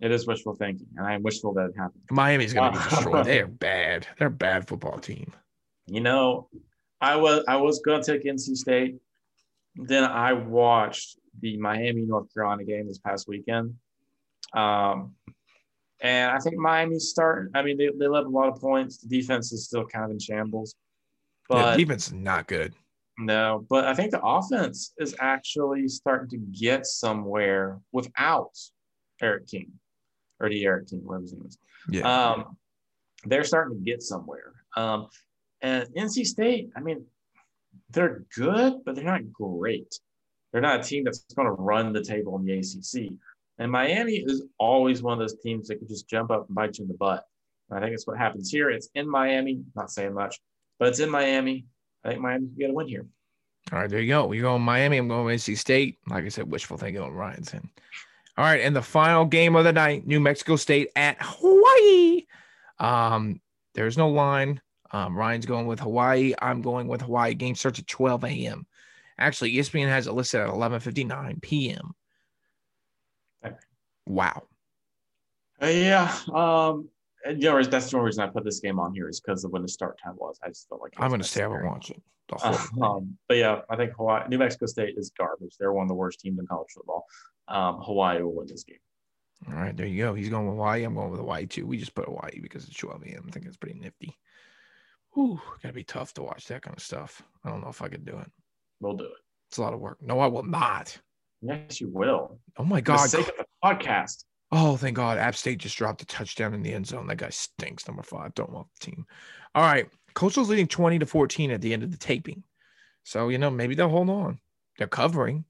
It 0.01 0.11
is 0.11 0.25
wishful 0.25 0.55
thinking, 0.55 0.87
and 0.95 1.05
I 1.05 1.13
am 1.13 1.23
wishful 1.23 1.53
that 1.55 1.71
it 1.71 1.77
happened. 1.77 2.03
Miami's 2.09 2.53
going 2.53 2.73
to 2.73 2.79
be 2.79 2.83
destroyed. 2.89 3.25
They're 3.25 3.47
bad. 3.47 4.07
They're 4.17 4.29
a 4.29 4.31
bad 4.31 4.67
football 4.67 4.97
team. 4.97 5.33
You 5.87 5.99
know, 5.99 6.47
I 7.01 7.17
was 7.17 7.43
I 7.47 7.57
was 7.57 7.79
going 7.79 8.01
to 8.01 8.11
take 8.11 8.23
NC 8.23 8.55
State. 8.55 8.95
Then 9.75 10.05
I 10.05 10.33
watched 10.33 11.19
the 11.41 11.57
Miami 11.57 12.03
North 12.03 12.33
Carolina 12.33 12.63
game 12.63 12.87
this 12.87 12.97
past 12.97 13.27
weekend, 13.27 13.75
um, 14.53 15.15
and 15.99 16.31
I 16.31 16.39
think 16.39 16.55
Miami's 16.55 17.09
starting. 17.09 17.51
I 17.53 17.61
mean, 17.61 17.77
they 17.77 17.89
they 17.97 18.07
left 18.07 18.27
a 18.27 18.29
lot 18.29 18.47
of 18.47 18.59
points. 18.61 18.97
The 18.97 19.09
defense 19.09 19.51
is 19.51 19.65
still 19.65 19.85
kind 19.85 20.05
of 20.05 20.11
in 20.11 20.19
shambles, 20.19 20.75
Yeah, 21.49 21.61
but 21.61 21.77
defense 21.77 22.11
not 22.11 22.47
good. 22.47 22.73
no. 23.17 23.65
But 23.69 23.85
I 23.85 23.93
think 23.93 24.11
the 24.11 24.21
offense 24.23 24.93
is 24.97 25.15
actually 25.19 25.87
starting 25.87 26.29
to 26.29 26.37
get 26.37 26.85
somewhere 26.85 27.79
without 27.91 28.57
Eric 29.21 29.47
King 29.47 29.71
or 30.39 30.49
the 30.49 30.63
Eric 30.65 30.89
King, 30.89 31.01
whatever 31.03 31.23
his 31.23 31.33
name 31.33 31.45
is. 31.47 31.57
Yeah. 31.89 32.29
Um, 32.31 32.57
they're 33.25 33.43
starting 33.43 33.77
to 33.77 33.83
get 33.83 34.01
somewhere. 34.01 34.53
Um, 34.77 35.07
and 35.61 35.87
NC 35.95 36.25
State, 36.25 36.69
I 36.77 36.79
mean, 36.79 37.05
they're 37.89 38.23
good, 38.35 38.75
but 38.85 38.95
they're 38.95 39.03
not 39.03 39.31
great. 39.33 39.99
They're 40.51 40.61
not 40.61 40.79
a 40.79 40.83
team 40.83 41.03
that's 41.03 41.25
going 41.35 41.47
to 41.47 41.53
run 41.53 41.91
the 41.93 42.03
table 42.03 42.37
in 42.37 42.45
the 42.45 42.53
ACC. 42.59 43.11
And 43.57 43.71
Miami 43.71 44.17
is 44.17 44.45
always 44.57 45.03
one 45.03 45.13
of 45.13 45.19
those 45.19 45.39
teams 45.41 45.67
that 45.67 45.79
could 45.79 45.89
just 45.89 46.09
jump 46.09 46.31
up 46.31 46.47
and 46.47 46.55
bite 46.55 46.77
you 46.77 46.83
in 46.83 46.87
the 46.87 46.93
butt. 46.93 47.25
And 47.69 47.77
I 47.77 47.81
think 47.81 47.93
it's 47.93 48.07
what 48.07 48.17
happens 48.17 48.49
here. 48.49 48.69
It's 48.69 48.89
in 48.95 49.09
Miami, 49.09 49.61
not 49.75 49.91
saying 49.91 50.13
much, 50.13 50.39
but 50.79 50.87
it's 50.87 50.99
in 50.99 51.09
Miami. 51.09 51.65
I 52.03 52.09
think 52.09 52.21
Miami 52.21 52.47
can 52.47 52.55
get 52.57 52.69
a 52.71 52.73
win 52.73 52.87
here. 52.87 53.05
All 53.71 53.79
right, 53.79 53.89
there 53.89 53.99
you 53.99 54.07
go. 54.07 54.31
You're 54.31 54.43
going 54.43 54.61
Miami. 54.63 54.97
I'm 54.97 55.07
going 55.07 55.37
to 55.37 55.51
NC 55.51 55.57
State. 55.57 55.99
Like 56.07 56.25
I 56.25 56.29
said, 56.29 56.49
wishful 56.49 56.77
thinking 56.77 57.03
on 57.03 57.11
Ryan's 57.11 57.53
end. 57.53 57.69
All 58.37 58.45
right, 58.45 58.61
and 58.61 58.75
the 58.75 58.81
final 58.81 59.25
game 59.25 59.55
of 59.55 59.65
the 59.65 59.73
night, 59.73 60.07
New 60.07 60.19
Mexico 60.19 60.55
State 60.55 60.89
at 60.95 61.17
Hawaii. 61.19 62.25
Um, 62.79 63.41
there's 63.75 63.97
no 63.97 64.09
line. 64.09 64.61
Um, 64.91 65.15
Ryan's 65.15 65.45
going 65.45 65.67
with 65.67 65.81
Hawaii. 65.81 66.33
I'm 66.41 66.61
going 66.61 66.87
with 66.87 67.01
Hawaii. 67.01 67.35
Game 67.35 67.53
starts 67.53 67.79
at 67.79 67.87
12 67.87 68.23
a.m. 68.23 68.65
Actually, 69.19 69.53
ESPN 69.53 69.89
has 69.89 70.07
it 70.07 70.13
listed 70.13 70.39
at 70.39 70.49
11:59 70.49 71.41
p.m. 71.41 71.93
Wow. 74.07 74.43
Uh, 75.61 75.67
yeah. 75.67 76.17
Um, 76.33 76.89
you 77.25 77.35
know, 77.37 77.61
that's 77.63 77.89
the 77.89 77.97
only 77.97 78.07
reason 78.07 78.23
I 78.23 78.27
put 78.27 78.45
this 78.45 78.59
game 78.59 78.79
on 78.79 78.93
here 78.93 79.09
is 79.09 79.19
because 79.19 79.43
of 79.43 79.51
when 79.51 79.61
the 79.61 79.67
start 79.67 79.99
time 80.03 80.15
was. 80.17 80.39
I 80.43 80.49
just 80.49 80.67
felt 80.69 80.81
like 80.81 80.93
I'm 80.97 81.09
going 81.09 81.21
to 81.21 81.27
stay 81.27 81.43
up 81.43 81.51
and 81.51 81.65
watch 81.65 81.91
it. 81.91 82.01
The 82.29 82.35
whole 82.35 82.53
thing. 82.53 82.83
Um, 82.83 83.17
but 83.27 83.37
yeah, 83.37 83.61
I 83.69 83.75
think 83.75 83.93
Hawaii, 83.93 84.27
New 84.29 84.37
Mexico 84.37 84.67
State 84.67 84.95
is 84.97 85.11
garbage. 85.17 85.55
They're 85.59 85.73
one 85.73 85.83
of 85.83 85.89
the 85.89 85.95
worst 85.95 86.19
teams 86.19 86.39
in 86.39 86.47
college 86.47 86.69
football. 86.73 87.05
Um, 87.47 87.79
Hawaii 87.81 88.21
will 88.21 88.35
win 88.35 88.47
this 88.47 88.63
game. 88.63 88.77
All 89.47 89.55
right, 89.55 89.75
there 89.75 89.87
you 89.87 90.03
go. 90.03 90.13
He's 90.13 90.29
going 90.29 90.45
with 90.45 90.55
Hawaii. 90.55 90.83
I'm 90.83 90.95
going 90.95 91.11
with 91.11 91.19
Hawaii 91.19 91.45
too. 91.45 91.65
We 91.65 91.77
just 91.77 91.95
put 91.95 92.05
Hawaii 92.05 92.39
because 92.41 92.67
it's 92.67 92.77
12 92.77 93.03
a.m. 93.03 93.25
I 93.27 93.31
think 93.31 93.45
it's 93.45 93.57
pretty 93.57 93.79
nifty. 93.79 94.15
Ooh, 95.17 95.41
gotta 95.63 95.73
be 95.73 95.83
tough 95.83 96.13
to 96.15 96.23
watch 96.23 96.45
that 96.47 96.61
kind 96.61 96.77
of 96.77 96.83
stuff. 96.83 97.23
I 97.43 97.49
don't 97.49 97.61
know 97.61 97.69
if 97.69 97.81
I 97.81 97.87
could 97.87 98.05
do 98.05 98.17
it. 98.17 98.29
We'll 98.79 98.95
do 98.95 99.05
it. 99.05 99.11
It's 99.49 99.57
a 99.57 99.61
lot 99.61 99.73
of 99.73 99.79
work. 99.79 99.97
No, 100.01 100.19
I 100.19 100.27
will 100.27 100.43
not. 100.43 100.95
Yes, 101.41 101.81
you 101.81 101.89
will. 101.89 102.39
Oh 102.57 102.63
my 102.63 102.81
For 102.81 102.91
the 102.91 103.07
sake 103.07 103.29
of 103.29 103.37
the 103.37 103.45
podcast. 103.63 104.25
Oh, 104.51 104.77
thank 104.77 104.95
God. 104.95 105.17
App 105.17 105.35
State 105.35 105.59
just 105.59 105.77
dropped 105.77 106.01
a 106.01 106.05
touchdown 106.05 106.53
in 106.53 106.63
the 106.63 106.73
end 106.73 106.87
zone. 106.87 107.07
That 107.07 107.17
guy 107.17 107.29
stinks. 107.29 107.87
Number 107.87 108.01
five. 108.01 108.33
Don't 108.33 108.51
want 108.51 108.67
the 108.79 108.85
team. 108.85 109.05
All 109.53 109.63
right. 109.63 109.87
Coastal's 110.15 110.49
leading 110.49 110.67
20 110.67 110.99
to 110.99 111.05
14 111.05 111.51
at 111.51 111.61
the 111.61 111.71
end 111.71 111.83
of 111.83 111.91
the 111.91 111.97
taping. 111.97 112.43
So, 113.03 113.29
you 113.29 113.37
know, 113.37 113.51
maybe 113.51 113.75
they'll 113.75 113.89
hold 113.89 114.09
on. 114.09 114.39
They're 114.77 114.87
covering. 114.87 115.45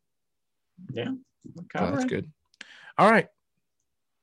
Yeah. 0.91 1.11
So 1.55 1.91
that's 1.91 2.05
good. 2.05 2.29
All 2.97 3.09
right. 3.09 3.27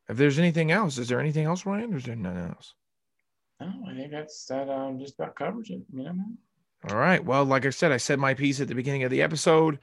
If 0.08 0.16
there's 0.16 0.38
anything 0.38 0.70
else, 0.70 0.98
is 0.98 1.08
there 1.08 1.20
anything 1.20 1.46
else, 1.46 1.66
Ryan? 1.66 1.94
Or 1.94 1.96
is 1.96 2.04
there 2.04 2.14
nothing 2.14 2.48
else? 2.48 2.74
No, 3.60 3.72
I 3.88 3.94
think 3.94 4.12
that's 4.12 4.44
that. 4.46 4.68
Um, 4.68 4.98
just 4.98 5.14
about 5.14 5.34
covers 5.34 5.70
it. 5.70 5.80
You 5.92 6.04
know, 6.04 6.12
man. 6.12 6.38
All 6.90 6.96
right. 6.96 7.24
Well, 7.24 7.44
like 7.44 7.64
I 7.64 7.70
said, 7.70 7.90
I 7.90 7.96
said 7.96 8.18
my 8.18 8.34
piece 8.34 8.60
at 8.60 8.68
the 8.68 8.74
beginning 8.74 9.02
of 9.02 9.10
the 9.10 9.22
episode. 9.22 9.78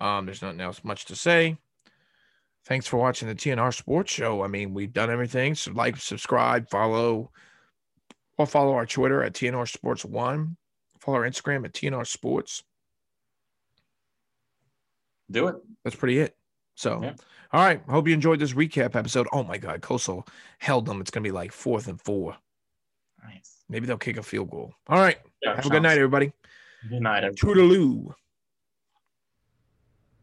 Um, 0.00 0.26
there's 0.26 0.42
nothing 0.42 0.60
else 0.60 0.82
much 0.84 1.04
to 1.06 1.16
say. 1.16 1.58
Thanks 2.66 2.86
for 2.86 2.96
watching 2.96 3.28
the 3.28 3.34
TNR 3.34 3.72
Sports 3.72 4.12
Show. 4.12 4.42
I 4.42 4.48
mean, 4.48 4.74
we've 4.74 4.92
done 4.92 5.08
everything. 5.10 5.54
So 5.54 5.70
like, 5.72 5.96
subscribe, 5.96 6.68
follow, 6.68 7.30
or 8.38 8.46
follow 8.46 8.72
our 8.74 8.86
Twitter 8.86 9.22
at 9.22 9.34
TNR 9.34 9.68
Sports 9.68 10.04
One. 10.04 10.56
Follow 11.00 11.18
our 11.18 11.28
Instagram 11.28 11.64
at 11.64 11.72
TNR 11.72 12.06
Sports. 12.06 12.62
do 15.30 15.48
it. 15.48 15.56
That's 15.82 15.96
pretty 15.96 16.18
it. 16.20 16.36
So, 16.76 17.02
Yeah. 17.02 17.14
all 17.52 17.60
right. 17.64 17.82
Hope 17.88 18.06
you 18.06 18.14
enjoyed 18.14 18.38
this 18.38 18.52
recap 18.52 18.94
episode. 18.94 19.26
Oh 19.32 19.42
my 19.42 19.58
God, 19.58 19.80
Coastal 19.82 20.24
held 20.58 20.86
them. 20.86 21.00
It's 21.00 21.10
gonna 21.10 21.24
be 21.24 21.32
like 21.32 21.50
fourth 21.50 21.88
and 21.88 22.00
four. 22.00 22.36
Nice. 23.24 23.64
Maybe 23.68 23.86
they'll 23.86 23.98
kick 23.98 24.18
a 24.18 24.22
field 24.22 24.50
goal. 24.50 24.72
All 24.88 24.98
right. 25.00 25.18
Yeah, 25.42 25.56
Have 25.56 25.66
a 25.66 25.68
good 25.70 25.82
night, 25.82 25.96
everybody. 25.98 26.32
Good 26.88 27.02
night. 27.02 27.24
everybody. 27.24 27.60
Toodaloo. 27.60 28.14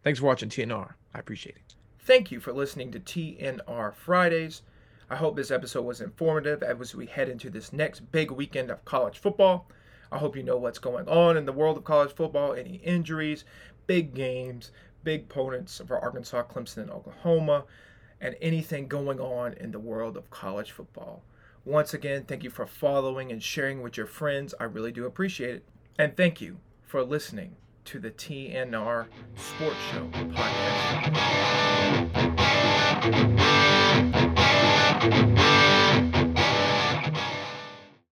Thanks 0.04 0.20
for 0.20 0.26
watching 0.26 0.48
TNR. 0.50 0.94
I 1.14 1.20
appreciate 1.20 1.58
it. 1.58 1.76
Thank 2.06 2.32
you 2.32 2.42
for 2.42 2.52
listening 2.52 2.92
to 2.92 3.00
TNR 3.00 3.94
Fridays. 3.94 4.62
I 5.10 5.16
hope 5.16 5.38
this 5.38 5.52
episode 5.52 5.84
was 5.84 6.02
informative 6.02 6.62
as 6.62 6.94
we 6.94 7.06
head 7.06 7.30
into 7.30 7.50
this 7.50 7.72
next 7.72 8.12
big 8.12 8.30
weekend 8.30 8.70
of 8.70 8.84
college 8.84 9.20
football. 9.20 9.70
I 10.12 10.18
hope 10.18 10.36
you 10.36 10.44
know 10.44 10.58
what's 10.58 10.80
going 10.80 11.08
on 11.08 11.38
in 11.38 11.46
the 11.46 11.54
world 11.54 11.78
of 11.78 11.86
college 11.86 12.14
football, 12.14 12.56
any 12.56 12.82
injuries, 12.84 13.46
big 13.88 14.14
games, 14.14 14.74
big 15.06 15.22
opponents 15.22 15.82
for 15.88 15.98
Arkansas, 15.98 16.44
Clemson, 16.44 16.80
and 16.80 16.92
Oklahoma, 16.92 17.64
and 18.20 18.36
anything 18.42 18.90
going 18.90 19.22
on 19.22 19.54
in 19.54 19.72
the 19.72 19.80
world 19.80 20.18
of 20.18 20.30
college 20.30 20.72
football. 20.72 21.24
Once 21.64 21.94
again, 21.94 22.26
thank 22.26 22.44
you 22.44 22.50
for 22.50 22.66
following 22.66 23.32
and 23.32 23.42
sharing 23.42 23.82
with 23.82 23.96
your 23.96 24.08
friends. 24.08 24.54
I 24.60 24.66
really 24.66 24.92
do 24.92 25.06
appreciate 25.06 25.56
it. 25.56 25.66
And 25.98 26.18
thank 26.18 26.42
you 26.42 26.58
for 26.82 27.02
listening 27.02 27.56
to 27.86 28.00
the 28.00 28.12
TNR 28.12 29.08
Sports 29.36 29.78
Show 29.92 30.08
podcast. 30.34 31.74